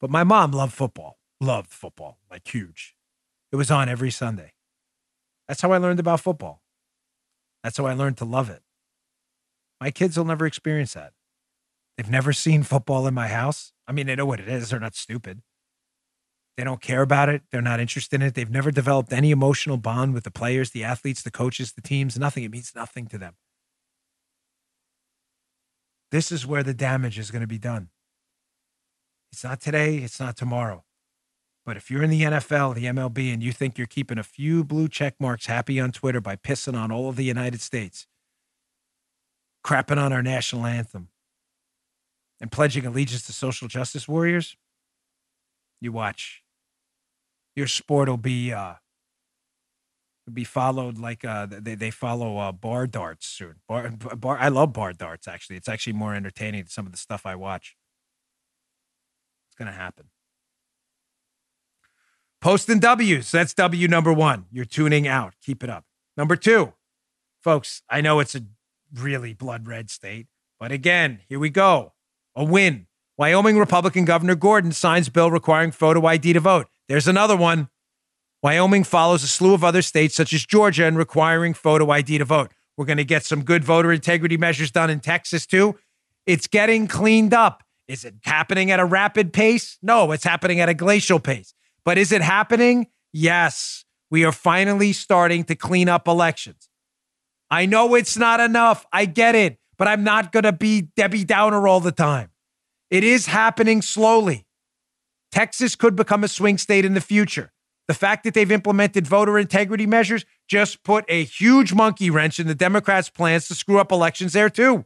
But 0.00 0.10
my 0.10 0.24
mom 0.24 0.52
loved 0.52 0.74
football, 0.74 1.18
loved 1.40 1.70
football, 1.70 2.18
like 2.30 2.46
huge. 2.46 2.94
It 3.52 3.56
was 3.56 3.70
on 3.70 3.88
every 3.88 4.10
Sunday. 4.10 4.52
That's 5.48 5.60
how 5.60 5.72
I 5.72 5.78
learned 5.78 6.00
about 6.00 6.20
football. 6.20 6.62
That's 7.62 7.76
how 7.76 7.86
I 7.86 7.94
learned 7.94 8.18
to 8.18 8.24
love 8.24 8.50
it. 8.50 8.62
My 9.80 9.90
kids 9.90 10.16
will 10.16 10.24
never 10.24 10.46
experience 10.46 10.94
that. 10.94 11.12
They've 11.96 12.10
never 12.10 12.32
seen 12.32 12.62
football 12.62 13.06
in 13.06 13.14
my 13.14 13.28
house. 13.28 13.72
I 13.86 13.92
mean, 13.92 14.06
they 14.06 14.16
know 14.16 14.26
what 14.26 14.40
it 14.40 14.48
is. 14.48 14.70
They're 14.70 14.80
not 14.80 14.94
stupid. 14.94 15.42
They 16.56 16.64
don't 16.64 16.80
care 16.80 17.02
about 17.02 17.28
it. 17.28 17.42
They're 17.50 17.62
not 17.62 17.80
interested 17.80 18.20
in 18.20 18.28
it. 18.28 18.34
They've 18.34 18.50
never 18.50 18.70
developed 18.70 19.12
any 19.12 19.30
emotional 19.30 19.76
bond 19.76 20.14
with 20.14 20.24
the 20.24 20.30
players, 20.30 20.70
the 20.70 20.84
athletes, 20.84 21.22
the 21.22 21.30
coaches, 21.30 21.72
the 21.72 21.82
teams, 21.82 22.18
nothing. 22.18 22.44
It 22.44 22.50
means 22.50 22.72
nothing 22.74 23.06
to 23.08 23.18
them. 23.18 23.34
This 26.10 26.30
is 26.30 26.46
where 26.46 26.62
the 26.62 26.74
damage 26.74 27.18
is 27.18 27.30
going 27.30 27.42
to 27.42 27.48
be 27.48 27.58
done. 27.58 27.88
It's 29.32 29.42
not 29.42 29.60
today, 29.60 29.96
it's 29.96 30.20
not 30.20 30.36
tomorrow. 30.36 30.84
But 31.64 31.76
if 31.78 31.90
you're 31.90 32.02
in 32.02 32.10
the 32.10 32.22
NFL, 32.22 32.74
the 32.74 32.84
MLB, 32.84 33.32
and 33.32 33.42
you 33.42 33.52
think 33.52 33.78
you're 33.78 33.86
keeping 33.86 34.18
a 34.18 34.22
few 34.22 34.64
blue 34.64 34.86
check 34.86 35.14
marks 35.18 35.46
happy 35.46 35.80
on 35.80 35.92
Twitter 35.92 36.20
by 36.20 36.36
pissing 36.36 36.76
on 36.76 36.92
all 36.92 37.08
of 37.08 37.16
the 37.16 37.24
United 37.24 37.60
States, 37.62 38.06
crapping 39.64 39.96
on 39.96 40.12
our 40.12 40.22
national 40.22 40.66
anthem, 40.66 41.08
and 42.40 42.52
pledging 42.52 42.84
allegiance 42.84 43.24
to 43.26 43.32
social 43.32 43.66
justice 43.66 44.06
warriors, 44.06 44.56
you 45.80 45.90
watch. 45.90 46.42
Your 47.56 47.66
sport 47.66 48.08
will 48.08 48.16
be 48.18 48.52
uh, 48.52 48.74
will 50.26 50.34
be 50.34 50.44
followed 50.44 50.98
like 50.98 51.24
uh, 51.24 51.46
they 51.50 51.74
they 51.74 51.90
follow 51.90 52.36
uh, 52.38 52.52
bar 52.52 52.86
darts 52.86 53.26
soon. 53.26 53.56
Bar, 53.68 53.90
bar 53.90 54.38
I 54.38 54.48
love 54.48 54.72
bar 54.72 54.92
darts. 54.92 55.28
Actually, 55.28 55.56
it's 55.56 55.68
actually 55.68 55.92
more 55.94 56.14
entertaining 56.14 56.62
than 56.62 56.68
some 56.68 56.84
of 56.84 56.92
the 56.92 56.98
stuff 56.98 57.24
I 57.24 57.36
watch. 57.36 57.76
It's 59.48 59.56
gonna 59.56 59.72
happen. 59.72 60.06
Posting 62.44 62.78
W's. 62.78 63.30
That's 63.30 63.54
W 63.54 63.88
number 63.88 64.12
one. 64.12 64.44
You're 64.52 64.66
tuning 64.66 65.08
out. 65.08 65.32
Keep 65.42 65.64
it 65.64 65.70
up. 65.70 65.86
Number 66.14 66.36
two, 66.36 66.74
folks, 67.42 67.80
I 67.88 68.02
know 68.02 68.20
it's 68.20 68.34
a 68.34 68.42
really 68.94 69.32
blood 69.32 69.66
red 69.66 69.88
state, 69.88 70.26
but 70.60 70.70
again, 70.70 71.20
here 71.26 71.38
we 71.38 71.48
go. 71.48 71.94
A 72.36 72.44
win. 72.44 72.86
Wyoming 73.16 73.56
Republican 73.58 74.04
Governor 74.04 74.34
Gordon 74.34 74.72
signs 74.72 75.08
bill 75.08 75.30
requiring 75.30 75.70
photo 75.70 76.04
ID 76.04 76.34
to 76.34 76.40
vote. 76.40 76.66
There's 76.86 77.08
another 77.08 77.34
one. 77.34 77.70
Wyoming 78.42 78.84
follows 78.84 79.24
a 79.24 79.26
slew 79.26 79.54
of 79.54 79.64
other 79.64 79.80
states, 79.80 80.14
such 80.14 80.34
as 80.34 80.44
Georgia, 80.44 80.84
in 80.84 80.96
requiring 80.96 81.54
photo 81.54 81.88
ID 81.88 82.18
to 82.18 82.26
vote. 82.26 82.52
We're 82.76 82.84
going 82.84 82.98
to 82.98 83.06
get 83.06 83.24
some 83.24 83.42
good 83.42 83.64
voter 83.64 83.90
integrity 83.90 84.36
measures 84.36 84.70
done 84.70 84.90
in 84.90 85.00
Texas, 85.00 85.46
too. 85.46 85.76
It's 86.26 86.46
getting 86.46 86.88
cleaned 86.88 87.32
up. 87.32 87.62
Is 87.88 88.04
it 88.04 88.16
happening 88.20 88.70
at 88.70 88.80
a 88.80 88.84
rapid 88.84 89.32
pace? 89.32 89.78
No, 89.80 90.12
it's 90.12 90.24
happening 90.24 90.60
at 90.60 90.68
a 90.68 90.74
glacial 90.74 91.18
pace. 91.18 91.54
But 91.84 91.98
is 91.98 92.12
it 92.12 92.22
happening? 92.22 92.88
Yes. 93.12 93.84
We 94.10 94.24
are 94.24 94.32
finally 94.32 94.92
starting 94.92 95.44
to 95.44 95.54
clean 95.54 95.88
up 95.88 96.06
elections. 96.08 96.68
I 97.50 97.66
know 97.66 97.94
it's 97.94 98.16
not 98.16 98.40
enough. 98.40 98.86
I 98.92 99.04
get 99.06 99.34
it, 99.34 99.58
but 99.76 99.88
I'm 99.88 100.04
not 100.04 100.32
going 100.32 100.44
to 100.44 100.52
be 100.52 100.88
Debbie 100.96 101.24
Downer 101.24 101.68
all 101.68 101.80
the 101.80 101.92
time. 101.92 102.30
It 102.90 103.04
is 103.04 103.26
happening 103.26 103.82
slowly. 103.82 104.46
Texas 105.32 105.74
could 105.74 105.96
become 105.96 106.22
a 106.22 106.28
swing 106.28 106.58
state 106.58 106.84
in 106.84 106.94
the 106.94 107.00
future. 107.00 107.52
The 107.86 107.94
fact 107.94 108.24
that 108.24 108.34
they've 108.34 108.50
implemented 108.50 109.06
voter 109.06 109.38
integrity 109.38 109.86
measures 109.86 110.24
just 110.48 110.84
put 110.84 111.04
a 111.08 111.24
huge 111.24 111.74
monkey 111.74 112.08
wrench 112.08 112.40
in 112.40 112.46
the 112.46 112.54
Democrats' 112.54 113.10
plans 113.10 113.48
to 113.48 113.54
screw 113.54 113.78
up 113.78 113.92
elections 113.92 114.32
there, 114.32 114.48
too. 114.48 114.84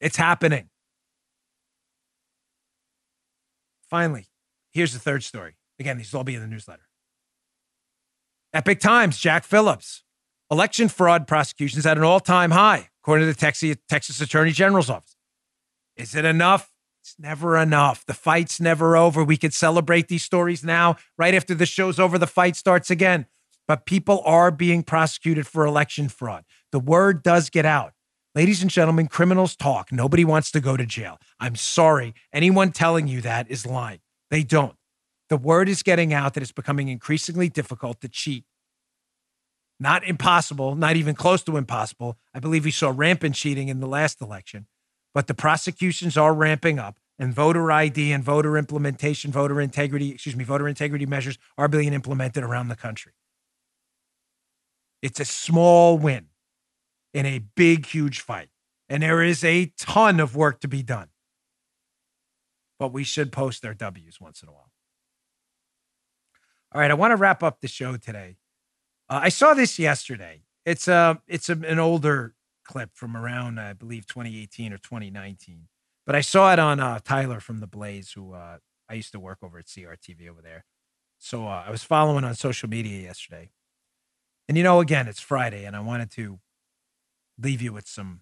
It's 0.00 0.16
happening. 0.16 0.68
Finally, 3.88 4.26
here's 4.72 4.92
the 4.92 4.98
third 4.98 5.22
story. 5.22 5.56
Again, 5.78 5.98
these 5.98 6.12
will 6.12 6.18
all 6.18 6.24
be 6.24 6.34
in 6.34 6.40
the 6.40 6.46
newsletter. 6.46 6.88
Epoch 8.52 8.80
Times, 8.80 9.18
Jack 9.18 9.44
Phillips. 9.44 10.02
Election 10.50 10.88
fraud 10.88 11.26
prosecutions 11.26 11.86
at 11.86 11.96
an 11.96 12.04
all 12.04 12.20
time 12.20 12.52
high, 12.52 12.88
according 13.02 13.26
to 13.26 13.32
the 13.32 13.38
Texas, 13.38 13.76
Texas 13.88 14.20
Attorney 14.20 14.52
General's 14.52 14.88
office. 14.88 15.16
Is 15.96 16.14
it 16.14 16.24
enough? 16.24 16.70
It's 17.02 17.16
never 17.18 17.56
enough. 17.56 18.04
The 18.06 18.14
fight's 18.14 18.60
never 18.60 18.96
over. 18.96 19.24
We 19.24 19.36
could 19.36 19.54
celebrate 19.54 20.08
these 20.08 20.22
stories 20.22 20.64
now. 20.64 20.96
Right 21.18 21.34
after 21.34 21.54
the 21.54 21.66
show's 21.66 21.98
over, 21.98 22.18
the 22.18 22.26
fight 22.26 22.56
starts 22.56 22.90
again. 22.90 23.26
But 23.68 23.86
people 23.86 24.22
are 24.24 24.50
being 24.50 24.82
prosecuted 24.82 25.46
for 25.46 25.66
election 25.66 26.08
fraud. 26.08 26.44
The 26.70 26.80
word 26.80 27.22
does 27.22 27.50
get 27.50 27.64
out. 27.66 27.92
Ladies 28.36 28.60
and 28.60 28.70
gentlemen, 28.70 29.06
criminals 29.06 29.56
talk. 29.56 29.90
Nobody 29.90 30.22
wants 30.22 30.50
to 30.50 30.60
go 30.60 30.76
to 30.76 30.84
jail. 30.84 31.16
I'm 31.40 31.56
sorry. 31.56 32.12
Anyone 32.34 32.70
telling 32.70 33.08
you 33.08 33.22
that 33.22 33.50
is 33.50 33.64
lying. 33.64 34.00
They 34.30 34.42
don't. 34.42 34.76
The 35.30 35.38
word 35.38 35.70
is 35.70 35.82
getting 35.82 36.12
out 36.12 36.34
that 36.34 36.42
it's 36.42 36.52
becoming 36.52 36.88
increasingly 36.88 37.48
difficult 37.48 38.02
to 38.02 38.10
cheat. 38.10 38.44
Not 39.80 40.04
impossible, 40.04 40.76
not 40.76 40.96
even 40.96 41.14
close 41.14 41.42
to 41.44 41.56
impossible. 41.56 42.18
I 42.34 42.40
believe 42.40 42.66
we 42.66 42.72
saw 42.72 42.92
rampant 42.94 43.36
cheating 43.36 43.68
in 43.68 43.80
the 43.80 43.86
last 43.86 44.20
election, 44.20 44.66
but 45.14 45.28
the 45.28 45.34
prosecutions 45.34 46.18
are 46.18 46.34
ramping 46.34 46.78
up 46.78 46.98
and 47.18 47.32
voter 47.32 47.72
ID 47.72 48.12
and 48.12 48.22
voter 48.22 48.58
implementation, 48.58 49.32
voter 49.32 49.62
integrity, 49.62 50.10
excuse 50.10 50.36
me, 50.36 50.44
voter 50.44 50.68
integrity 50.68 51.06
measures 51.06 51.38
are 51.56 51.68
being 51.68 51.94
implemented 51.94 52.44
around 52.44 52.68
the 52.68 52.76
country. 52.76 53.12
It's 55.00 55.20
a 55.20 55.24
small 55.24 55.96
win 55.96 56.26
in 57.16 57.24
a 57.24 57.38
big, 57.38 57.86
huge 57.86 58.20
fight. 58.20 58.50
And 58.90 59.02
there 59.02 59.22
is 59.22 59.42
a 59.42 59.72
ton 59.78 60.20
of 60.20 60.36
work 60.36 60.60
to 60.60 60.68
be 60.68 60.82
done. 60.82 61.08
But 62.78 62.92
we 62.92 63.04
should 63.04 63.32
post 63.32 63.62
their 63.62 63.72
W's 63.72 64.20
once 64.20 64.42
in 64.42 64.50
a 64.50 64.52
while. 64.52 64.70
All 66.74 66.80
right, 66.82 66.90
I 66.90 66.94
want 66.94 67.12
to 67.12 67.16
wrap 67.16 67.42
up 67.42 67.62
the 67.62 67.68
show 67.68 67.96
today. 67.96 68.36
Uh, 69.08 69.20
I 69.22 69.30
saw 69.30 69.54
this 69.54 69.78
yesterday. 69.78 70.42
It's 70.66 70.88
a 70.88 70.94
uh, 70.94 71.14
it's 71.26 71.48
a, 71.48 71.54
an 71.54 71.78
older 71.78 72.34
clip 72.66 72.90
from 72.92 73.16
around 73.16 73.58
I 73.58 73.72
believe 73.72 74.06
2018 74.06 74.74
or 74.74 74.78
2019, 74.78 75.68
but 76.04 76.14
I 76.14 76.20
saw 76.20 76.52
it 76.52 76.58
on 76.58 76.80
uh, 76.80 76.98
Tyler 77.02 77.40
from 77.40 77.60
the 77.60 77.66
Blaze, 77.66 78.12
who 78.12 78.34
uh, 78.34 78.58
I 78.90 78.94
used 78.94 79.12
to 79.12 79.20
work 79.20 79.38
over 79.42 79.58
at 79.58 79.66
CRTV 79.66 80.28
over 80.28 80.42
there. 80.42 80.66
So 81.18 81.46
uh, 81.46 81.64
I 81.66 81.70
was 81.70 81.82
following 81.82 82.24
on 82.24 82.34
social 82.34 82.68
media 82.68 83.00
yesterday, 83.00 83.52
and 84.48 84.58
you 84.58 84.64
know, 84.64 84.80
again, 84.80 85.08
it's 85.08 85.20
Friday, 85.20 85.64
and 85.64 85.74
I 85.74 85.80
wanted 85.80 86.10
to 86.12 86.40
leave 87.40 87.62
you 87.62 87.72
with 87.72 87.88
some 87.88 88.20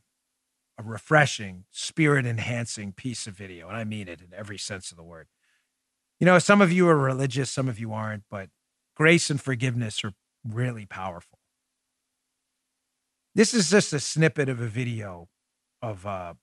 a 0.77 0.83
refreshing, 0.83 1.65
spirit 1.71 2.27
enhancing 2.27 2.93
piece 2.93 3.29
of 3.29 3.37
video. 3.37 3.69
And 3.69 3.77
I 3.77 3.85
mean 3.85 4.09
it 4.09 4.21
in 4.21 4.37
every 4.37 4.59
sense 4.59 4.91
of 4.91 4.97
the 4.97 5.05
word. 5.05 5.29
You 6.19 6.27
know, 6.27 6.39
some 6.41 6.61
of 6.61 6.73
you 6.73 6.89
are 6.89 6.97
religious, 6.97 7.51
some 7.51 7.69
of 7.69 7.79
you 7.79 7.93
aren't, 7.93 8.25
but 8.29 8.49
grace 8.97 9.31
and 9.31 9.41
forgiveness 9.41 10.03
are 10.05 10.15
really 10.45 10.85
powerful. 10.85 11.39
This 13.37 13.55
is 13.55 13.71
just 13.71 13.93
a 13.93 14.01
snippet 14.01 14.49
of 14.49 14.61
a 14.61 14.67
video 14.67 15.29
of 15.81 16.07
uh, 16.07 16.35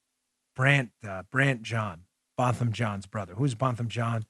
Brandt, 0.55 0.91
uh, 1.07 1.23
Brandt 1.29 1.63
Jean, 1.63 2.03
Botham 2.37 2.71
Jean's 2.71 3.07
brother. 3.07 3.33
Who's 3.35 3.55
Botham 3.55 3.89
John? 3.89 4.25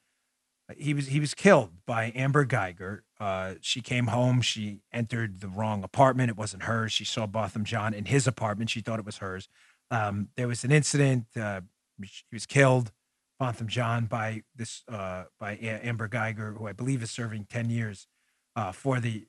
he 0.77 0.93
was 0.93 1.07
he 1.07 1.19
was 1.19 1.33
killed 1.33 1.71
by 1.85 2.11
Amber 2.15 2.45
Guyger. 2.45 3.01
Uh, 3.21 3.53
she 3.61 3.81
came 3.81 4.07
home. 4.07 4.41
She 4.41 4.79
entered 4.91 5.41
the 5.41 5.47
wrong 5.47 5.83
apartment. 5.83 6.31
It 6.31 6.37
wasn't 6.37 6.63
hers. 6.63 6.91
She 6.91 7.05
saw 7.05 7.27
Botham 7.27 7.63
Jean 7.63 7.93
in 7.93 8.05
his 8.05 8.25
apartment. 8.25 8.71
She 8.71 8.81
thought 8.81 8.97
it 8.97 9.05
was 9.05 9.19
hers. 9.19 9.47
Um, 9.91 10.29
there 10.35 10.47
was 10.47 10.63
an 10.63 10.71
incident. 10.71 11.27
Uh, 11.39 11.61
he 12.01 12.09
was 12.33 12.47
killed, 12.47 12.91
Botham 13.39 13.67
Jean, 13.67 14.05
by 14.05 14.41
this 14.55 14.81
uh, 14.89 15.25
by 15.39 15.55
Amber 15.61 16.09
Guyger, 16.09 16.57
who 16.57 16.65
I 16.67 16.73
believe 16.73 17.03
is 17.03 17.11
serving 17.11 17.45
ten 17.45 17.69
years 17.69 18.07
uh, 18.55 18.71
for 18.71 18.99
the 18.99 19.27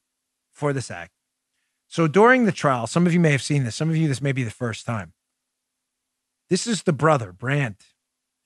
for 0.55 0.73
this 0.73 0.91
act. 0.91 1.13
So 1.87 2.09
during 2.09 2.47
the 2.47 2.53
trial, 2.53 2.87
some 2.87 3.07
of 3.07 3.13
you 3.13 3.21
may 3.21 3.33
have 3.33 3.43
seen 3.43 3.65
this. 3.65 3.77
Some 3.77 3.91
of 3.91 3.97
you, 3.97 4.09
this 4.09 4.23
may 4.23 4.33
be 4.33 4.43
the 4.45 4.51
first 4.51 4.87
time. 4.87 5.13
This 6.49 6.67
is 6.67 6.85
the 6.85 6.95
brother, 6.95 7.31
Brandt, 7.31 7.83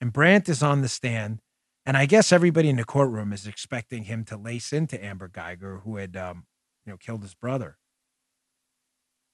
and 0.01 0.11
Brandt 0.11 0.49
is 0.49 0.61
on 0.61 0.81
the 0.81 0.89
stand 0.89 1.41
and 1.87 1.95
I 1.95 2.05
guess 2.05 2.33
everybody 2.33 2.67
in 2.67 2.75
the 2.75 2.83
courtroom 2.83 3.31
is 3.31 3.47
expecting 3.47 4.03
him 4.03 4.25
to 4.25 4.35
lace 4.35 4.73
into 4.73 5.01
Amber 5.03 5.29
Guyger, 5.29 5.83
who 5.83 5.95
had, 5.95 6.17
um, 6.17 6.45
you 6.85 6.91
know, 6.91 6.97
killed 6.97 7.21
his 7.21 7.33
brother. 7.33 7.77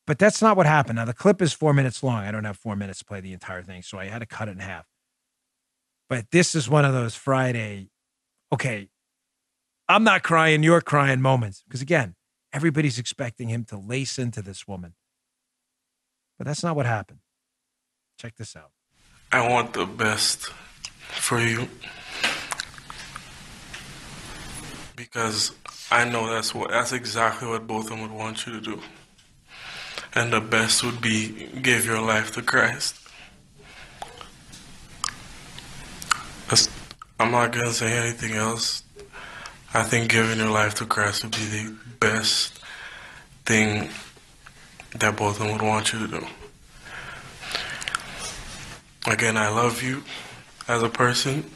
But 0.06 0.20
that's 0.20 0.40
not 0.40 0.56
what 0.56 0.68
happened. 0.68 0.98
Now 0.98 1.06
the 1.06 1.16
clip 1.16 1.42
is 1.42 1.52
four 1.52 1.74
minutes 1.74 2.04
long. 2.04 2.24
I 2.24 2.32
don't 2.32 2.44
have 2.44 2.58
four 2.58 2.76
minutes 2.76 3.00
to 3.00 3.06
play 3.06 3.22
the 3.22 3.34
entire 3.34 3.64
thing, 3.64 3.82
so 3.82 3.98
I 3.98 4.06
had 4.06 4.20
to 4.20 4.28
cut 4.28 4.50
it 4.50 4.52
in 4.52 4.60
half. 4.60 4.86
But 6.08 6.30
this 6.30 6.54
is 6.54 6.70
one 6.70 6.86
of 6.86 6.94
those 6.94 7.16
Friday, 7.16 7.90
okay, 8.52 8.90
I'm 9.90 10.04
not 10.04 10.22
crying, 10.22 10.62
you're 10.62 10.82
crying 10.82 11.22
moments. 11.22 11.64
Because 11.68 11.82
again, 11.82 12.14
everybody's 12.54 13.00
expecting 13.00 13.48
him 13.48 13.64
to 13.66 13.78
lace 13.80 14.20
into 14.20 14.44
this 14.44 14.68
woman. 14.68 14.94
But 16.38 16.46
that's 16.46 16.62
not 16.62 16.76
what 16.76 16.86
happened. 16.86 17.20
Check 18.20 18.36
this 18.36 18.56
out. 18.56 18.70
I 19.32 19.50
want 19.50 19.74
the 19.74 19.88
best 19.88 20.50
for 21.10 21.40
you. 21.40 21.68
Because 25.04 25.52
I 25.92 26.06
know 26.06 26.28
that's 26.28 26.56
what 26.56 26.70
that's 26.70 26.94
exactly 26.94 27.48
what 27.48 27.68
both 27.68 27.86
of 27.86 27.90
them 27.92 28.02
would 28.02 28.12
want 28.12 28.46
you 28.46 28.54
to 28.54 28.62
do. 28.62 28.80
And 30.16 30.32
the 30.32 30.40
best 30.40 30.84
would 30.84 31.02
be 31.02 31.50
give 31.62 31.86
your 31.86 32.00
life 32.00 32.32
to 32.36 32.42
Christ. 32.42 33.00
I'm 37.20 37.32
not 37.32 37.52
gonna 37.52 37.74
say 37.74 37.92
anything 37.98 38.34
else. 38.34 38.84
I 39.74 39.84
think 39.84 40.10
giving 40.10 40.38
your 40.38 40.50
life 40.50 40.76
to 40.76 40.86
Christ 40.86 41.24
would 41.24 41.32
be 41.32 41.46
the 41.46 41.76
best 42.00 42.60
thing 43.46 43.90
that 44.96 45.18
both 45.18 45.40
of 45.40 45.48
them 45.48 45.52
would 45.52 45.62
want 45.62 45.92
you 45.92 46.00
to 46.00 46.08
do. 46.20 46.26
Again, 49.08 49.36
I 49.36 49.50
love 49.50 49.82
you 49.82 50.04
as 50.68 50.82
a 50.82 50.90
person. 50.90 51.50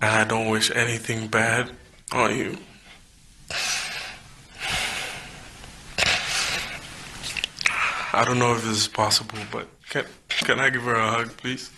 and 0.00 0.10
I 0.10 0.24
don't 0.24 0.48
wish 0.48 0.70
anything 0.70 1.28
bad 1.28 1.70
on 2.12 2.36
you. 2.36 2.58
I 8.12 8.24
don't 8.24 8.38
know 8.38 8.54
if 8.54 8.62
this 8.62 8.78
is 8.78 8.88
possible, 8.88 9.38
but 9.52 9.68
can 9.90 10.04
can 10.28 10.58
I 10.58 10.70
give 10.70 10.82
her 10.82 10.94
a 10.94 11.10
hug, 11.10 11.36
please? 11.36 11.70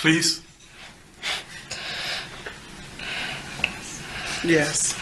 Please. 0.00 0.42
Yes. 4.42 4.94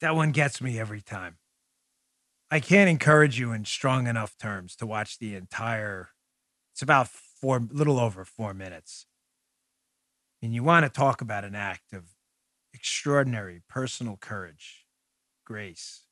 That 0.00 0.16
one 0.16 0.32
gets 0.32 0.62
me 0.62 0.78
every 0.78 1.02
time. 1.02 1.36
I 2.50 2.58
can't 2.58 2.90
encourage 2.90 3.38
you 3.38 3.52
in 3.52 3.64
strong 3.64 4.06
enough 4.06 4.36
terms 4.38 4.74
to 4.76 4.86
watch 4.86 5.18
the 5.18 5.34
entire. 5.34 6.10
It's 6.72 6.82
about 6.82 7.08
four, 7.08 7.60
little 7.70 8.00
over 8.00 8.24
four 8.24 8.54
minutes. 8.54 9.06
And 10.42 10.54
you 10.54 10.62
want 10.62 10.84
to 10.84 10.90
talk 10.90 11.20
about 11.20 11.44
an 11.44 11.54
act 11.54 11.92
of 11.92 12.04
extraordinary 12.72 13.62
personal 13.68 14.16
courage, 14.16 14.86
grace, 15.44 16.04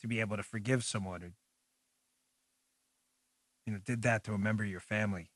to 0.00 0.08
be 0.08 0.20
able 0.20 0.36
to 0.36 0.42
forgive 0.42 0.82
someone 0.84 1.20
who, 1.20 1.28
you 3.64 3.72
know, 3.72 3.78
did 3.84 4.02
that 4.02 4.24
to 4.24 4.34
a 4.34 4.38
member 4.38 4.64
of 4.64 4.70
your 4.70 4.80
family. 4.80 5.31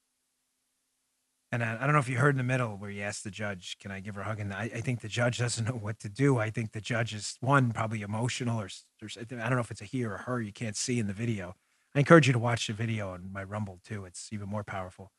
And 1.53 1.63
I, 1.63 1.77
I 1.81 1.85
don't 1.85 1.93
know 1.93 2.01
if 2.01 2.09
you 2.09 2.19
heard 2.19 2.35
in 2.35 2.39
the 2.39 2.43
middle 2.43 2.77
where 2.77 2.91
you 2.91 3.03
asked 3.03 3.25
the 3.25 3.31
judge, 3.31 3.77
"Can 3.81 3.91
I 3.91 4.01
give 4.01 4.17
her 4.17 4.23
a 4.23 4.25
hug?" 4.25 4.41
And 4.41 4.53
I, 4.53 4.65
I 4.75 4.81
think 4.81 5.01
the 5.01 5.09
judge 5.09 5.39
doesn't 5.45 5.65
know 5.65 5.75
what 5.77 6.01
to 6.01 6.09
do. 6.09 6.39
I 6.39 6.51
think 6.51 6.73
the 6.73 6.81
judge 6.81 7.15
is 7.15 7.37
one 7.41 7.73
probably 7.73 8.03
emotional, 8.03 8.61
or, 8.61 8.69
or 9.03 9.09
I 9.19 9.25
don't 9.25 9.51
know 9.51 9.61
if 9.61 9.71
it's 9.71 9.83
a 9.83 9.85
he 9.85 10.05
or 10.05 10.15
a 10.15 10.23
her. 10.23 10.41
You 10.41 10.53
can't 10.53 10.77
see 10.77 10.99
in 10.99 11.07
the 11.07 11.13
video. 11.13 11.55
I 11.95 12.01
encourage 12.01 12.27
you 12.27 12.33
to 12.33 12.39
watch 12.39 12.67
the 12.67 12.73
video 12.73 13.11
on 13.11 13.33
my 13.33 13.43
Rumble 13.43 13.81
too. 13.85 14.05
It's 14.05 14.29
even 14.33 14.49
more 14.49 14.65
powerful. 14.65 15.13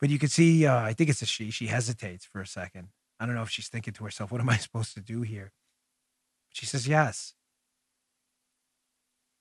But 0.00 0.10
you 0.10 0.18
can 0.18 0.28
see, 0.28 0.66
uh, 0.66 0.80
I 0.80 0.94
think 0.94 1.10
it's 1.10 1.22
a 1.22 1.26
she. 1.26 1.50
She 1.50 1.66
hesitates 1.68 2.24
for 2.24 2.40
a 2.40 2.46
second. 2.46 2.88
I 3.20 3.26
don't 3.26 3.34
know 3.34 3.42
if 3.42 3.50
she's 3.50 3.68
thinking 3.68 3.94
to 3.94 4.04
herself, 4.04 4.32
"What 4.32 4.40
am 4.40 4.48
I 4.48 4.56
supposed 4.58 4.94
to 4.94 5.00
do 5.00 5.22
here?" 5.22 5.52
But 6.50 6.56
She 6.56 6.66
says 6.66 6.88
yes, 6.88 7.34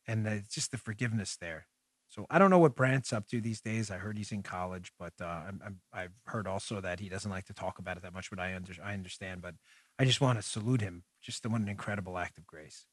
and 0.08 0.28
uh, 0.28 0.38
just 0.50 0.72
the 0.72 0.78
forgiveness 0.78 1.38
there. 1.40 1.68
So 2.12 2.26
I 2.30 2.40
don't 2.40 2.50
know 2.50 2.60
what 2.60 2.76
Brandt's 2.76 3.14
up 3.14 3.26
to 3.28 3.40
these 3.40 3.62
days. 3.62 3.90
I 3.90 3.96
heard 3.96 4.18
he's 4.18 4.34
in 4.34 4.44
college, 4.44 4.92
but 5.00 5.14
uh, 5.22 5.44
I'm, 5.48 5.62
I'm, 5.66 5.80
I've 5.94 6.12
heard 6.26 6.46
also 6.46 6.82
that 6.82 7.00
he 7.00 7.08
doesn't 7.08 7.32
like 7.32 7.46
to 7.46 7.54
talk 7.54 7.80
about 7.80 7.96
it 7.96 8.04
that 8.04 8.14
much. 8.14 8.30
But 8.30 8.40
I, 8.40 8.54
under, 8.54 8.74
I 8.84 8.94
understand. 8.94 9.42
But 9.42 9.56
I 9.98 10.04
just 10.04 10.20
want 10.20 10.38
to 10.38 10.44
salute 10.44 10.82
him. 10.82 11.04
Just 11.22 11.46
what 11.48 11.62
an 11.62 11.70
incredible 11.70 12.18
act 12.18 12.38
of 12.38 12.46
grace. 12.46 12.86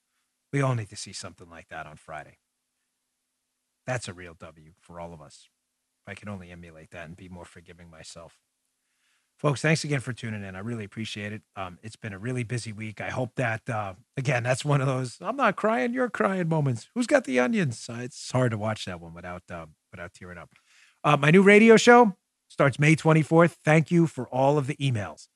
We 0.52 0.62
all 0.62 0.76
need 0.76 0.90
to 0.90 0.96
see 0.96 1.12
something 1.12 1.50
like 1.50 1.66
that 1.68 1.84
on 1.84 1.96
Friday. 1.96 2.38
That's 3.88 4.06
a 4.06 4.14
real 4.14 4.34
W 4.38 4.72
for 4.80 5.00
all 5.00 5.12
of 5.12 5.20
us. 5.20 5.48
I 6.06 6.14
can 6.14 6.28
only 6.28 6.52
emulate 6.52 6.92
that 6.92 7.08
and 7.08 7.16
be 7.16 7.28
more 7.28 7.44
forgiving 7.44 7.90
myself. 7.90 8.38
Folks, 9.38 9.62
thanks 9.62 9.84
again 9.84 10.00
for 10.00 10.12
tuning 10.12 10.42
in. 10.42 10.56
I 10.56 10.58
really 10.58 10.84
appreciate 10.84 11.32
it. 11.32 11.42
Um, 11.54 11.78
it's 11.84 11.94
been 11.94 12.12
a 12.12 12.18
really 12.18 12.42
busy 12.42 12.72
week. 12.72 13.00
I 13.00 13.10
hope 13.10 13.36
that, 13.36 13.68
uh, 13.70 13.94
again, 14.16 14.42
that's 14.42 14.64
one 14.64 14.80
of 14.80 14.88
those 14.88 15.16
I'm 15.20 15.36
not 15.36 15.54
crying, 15.54 15.92
you're 15.92 16.10
crying 16.10 16.48
moments. 16.48 16.88
Who's 16.94 17.06
got 17.06 17.22
the 17.22 17.38
onions? 17.38 17.86
Uh, 17.88 17.98
it's 18.00 18.32
hard 18.32 18.50
to 18.50 18.58
watch 18.58 18.84
that 18.86 19.00
one 19.00 19.14
without 19.14 19.42
uh, 19.48 19.66
without 19.92 20.12
tearing 20.12 20.38
up. 20.38 20.50
Uh, 21.04 21.16
my 21.16 21.30
new 21.30 21.42
radio 21.42 21.76
show 21.76 22.16
starts 22.48 22.80
May 22.80 22.96
24th. 22.96 23.56
Thank 23.64 23.92
you 23.92 24.08
for 24.08 24.26
all 24.28 24.58
of 24.58 24.66
the 24.66 24.74
emails. 24.76 25.28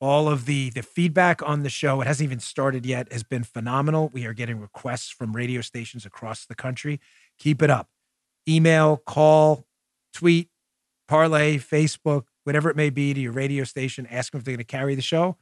All 0.00 0.28
of 0.30 0.46
the 0.46 0.70
the 0.70 0.82
feedback 0.82 1.42
on 1.42 1.62
the 1.62 1.68
show, 1.68 2.00
it 2.00 2.06
hasn't 2.06 2.26
even 2.26 2.40
started 2.40 2.86
yet, 2.86 3.12
has 3.12 3.22
been 3.22 3.44
phenomenal. 3.44 4.08
We 4.14 4.24
are 4.24 4.32
getting 4.32 4.60
requests 4.60 5.10
from 5.10 5.36
radio 5.36 5.60
stations 5.60 6.06
across 6.06 6.46
the 6.46 6.54
country. 6.54 7.00
Keep 7.38 7.60
it 7.60 7.68
up. 7.68 7.90
Email, 8.48 8.96
call, 8.96 9.66
tweet, 10.14 10.48
Parler, 11.06 11.58
Facebook, 11.58 12.24
whatever 12.44 12.70
it 12.70 12.76
may 12.76 12.90
be, 12.90 13.14
to 13.14 13.20
your 13.20 13.32
radio 13.32 13.64
station. 13.64 14.06
Ask 14.10 14.32
them 14.32 14.38
if 14.38 14.44
they're 14.44 14.52
going 14.52 14.58
to 14.58 14.64
carry 14.64 14.94
the 14.94 15.02
show. 15.02 15.36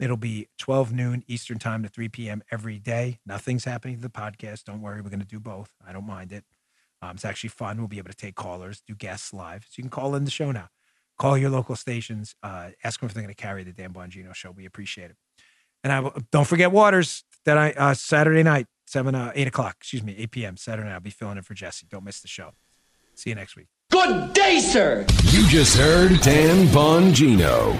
It'll 0.00 0.16
be 0.16 0.48
12 0.58 0.92
noon 0.92 1.22
Eastern 1.28 1.58
time 1.58 1.82
to 1.82 1.88
3 1.88 2.08
p.m. 2.08 2.42
every 2.50 2.78
day. 2.78 3.20
Nothing's 3.24 3.64
happening 3.64 3.96
to 3.96 4.02
the 4.02 4.08
podcast. 4.08 4.64
Don't 4.64 4.80
worry. 4.80 5.00
We're 5.00 5.10
going 5.10 5.20
to 5.20 5.26
do 5.26 5.38
both. 5.38 5.72
I 5.86 5.92
don't 5.92 6.06
mind 6.06 6.32
it. 6.32 6.44
Um, 7.00 7.12
it's 7.12 7.24
actually 7.24 7.50
fun. 7.50 7.78
We'll 7.78 7.88
be 7.88 7.98
able 7.98 8.10
to 8.10 8.16
take 8.16 8.34
callers, 8.34 8.82
do 8.86 8.94
guests 8.94 9.32
live. 9.32 9.64
So 9.64 9.74
you 9.76 9.84
can 9.84 9.90
call 9.90 10.14
in 10.14 10.24
the 10.24 10.30
show 10.30 10.52
now. 10.52 10.68
Call 11.18 11.36
your 11.36 11.50
local 11.50 11.76
stations. 11.76 12.34
Uh, 12.42 12.70
ask 12.82 13.00
them 13.00 13.08
if 13.08 13.14
they're 13.14 13.22
going 13.22 13.34
to 13.34 13.40
carry 13.40 13.64
the 13.64 13.72
Dan 13.72 13.92
Bongino 13.92 14.34
show. 14.34 14.50
We 14.50 14.66
appreciate 14.66 15.10
it. 15.10 15.16
And 15.84 15.92
I 15.92 16.00
will, 16.00 16.16
don't 16.30 16.46
forget 16.46 16.72
Watters 16.72 17.24
that 17.44 17.58
I 17.58 17.70
uh, 17.72 17.94
Saturday 17.94 18.42
night, 18.42 18.66
seven 18.86 19.14
uh, 19.14 19.32
eight 19.34 19.48
o'clock. 19.48 19.76
Excuse 19.80 20.02
me, 20.02 20.14
eight 20.16 20.30
p.m. 20.30 20.56
Saturday 20.56 20.88
night. 20.88 20.94
I'll 20.94 21.00
be 21.00 21.10
filling 21.10 21.36
in 21.36 21.42
for 21.42 21.54
Jesse. 21.54 21.86
Don't 21.90 22.04
miss 22.04 22.20
the 22.20 22.28
show. 22.28 22.52
See 23.14 23.30
you 23.30 23.36
next 23.36 23.56
week. 23.56 23.66
Good 23.92 24.32
day, 24.32 24.58
sir. 24.58 25.04
You 25.24 25.46
just 25.48 25.76
heard 25.76 26.18
Dan 26.22 26.66
Bongino. 26.68 27.76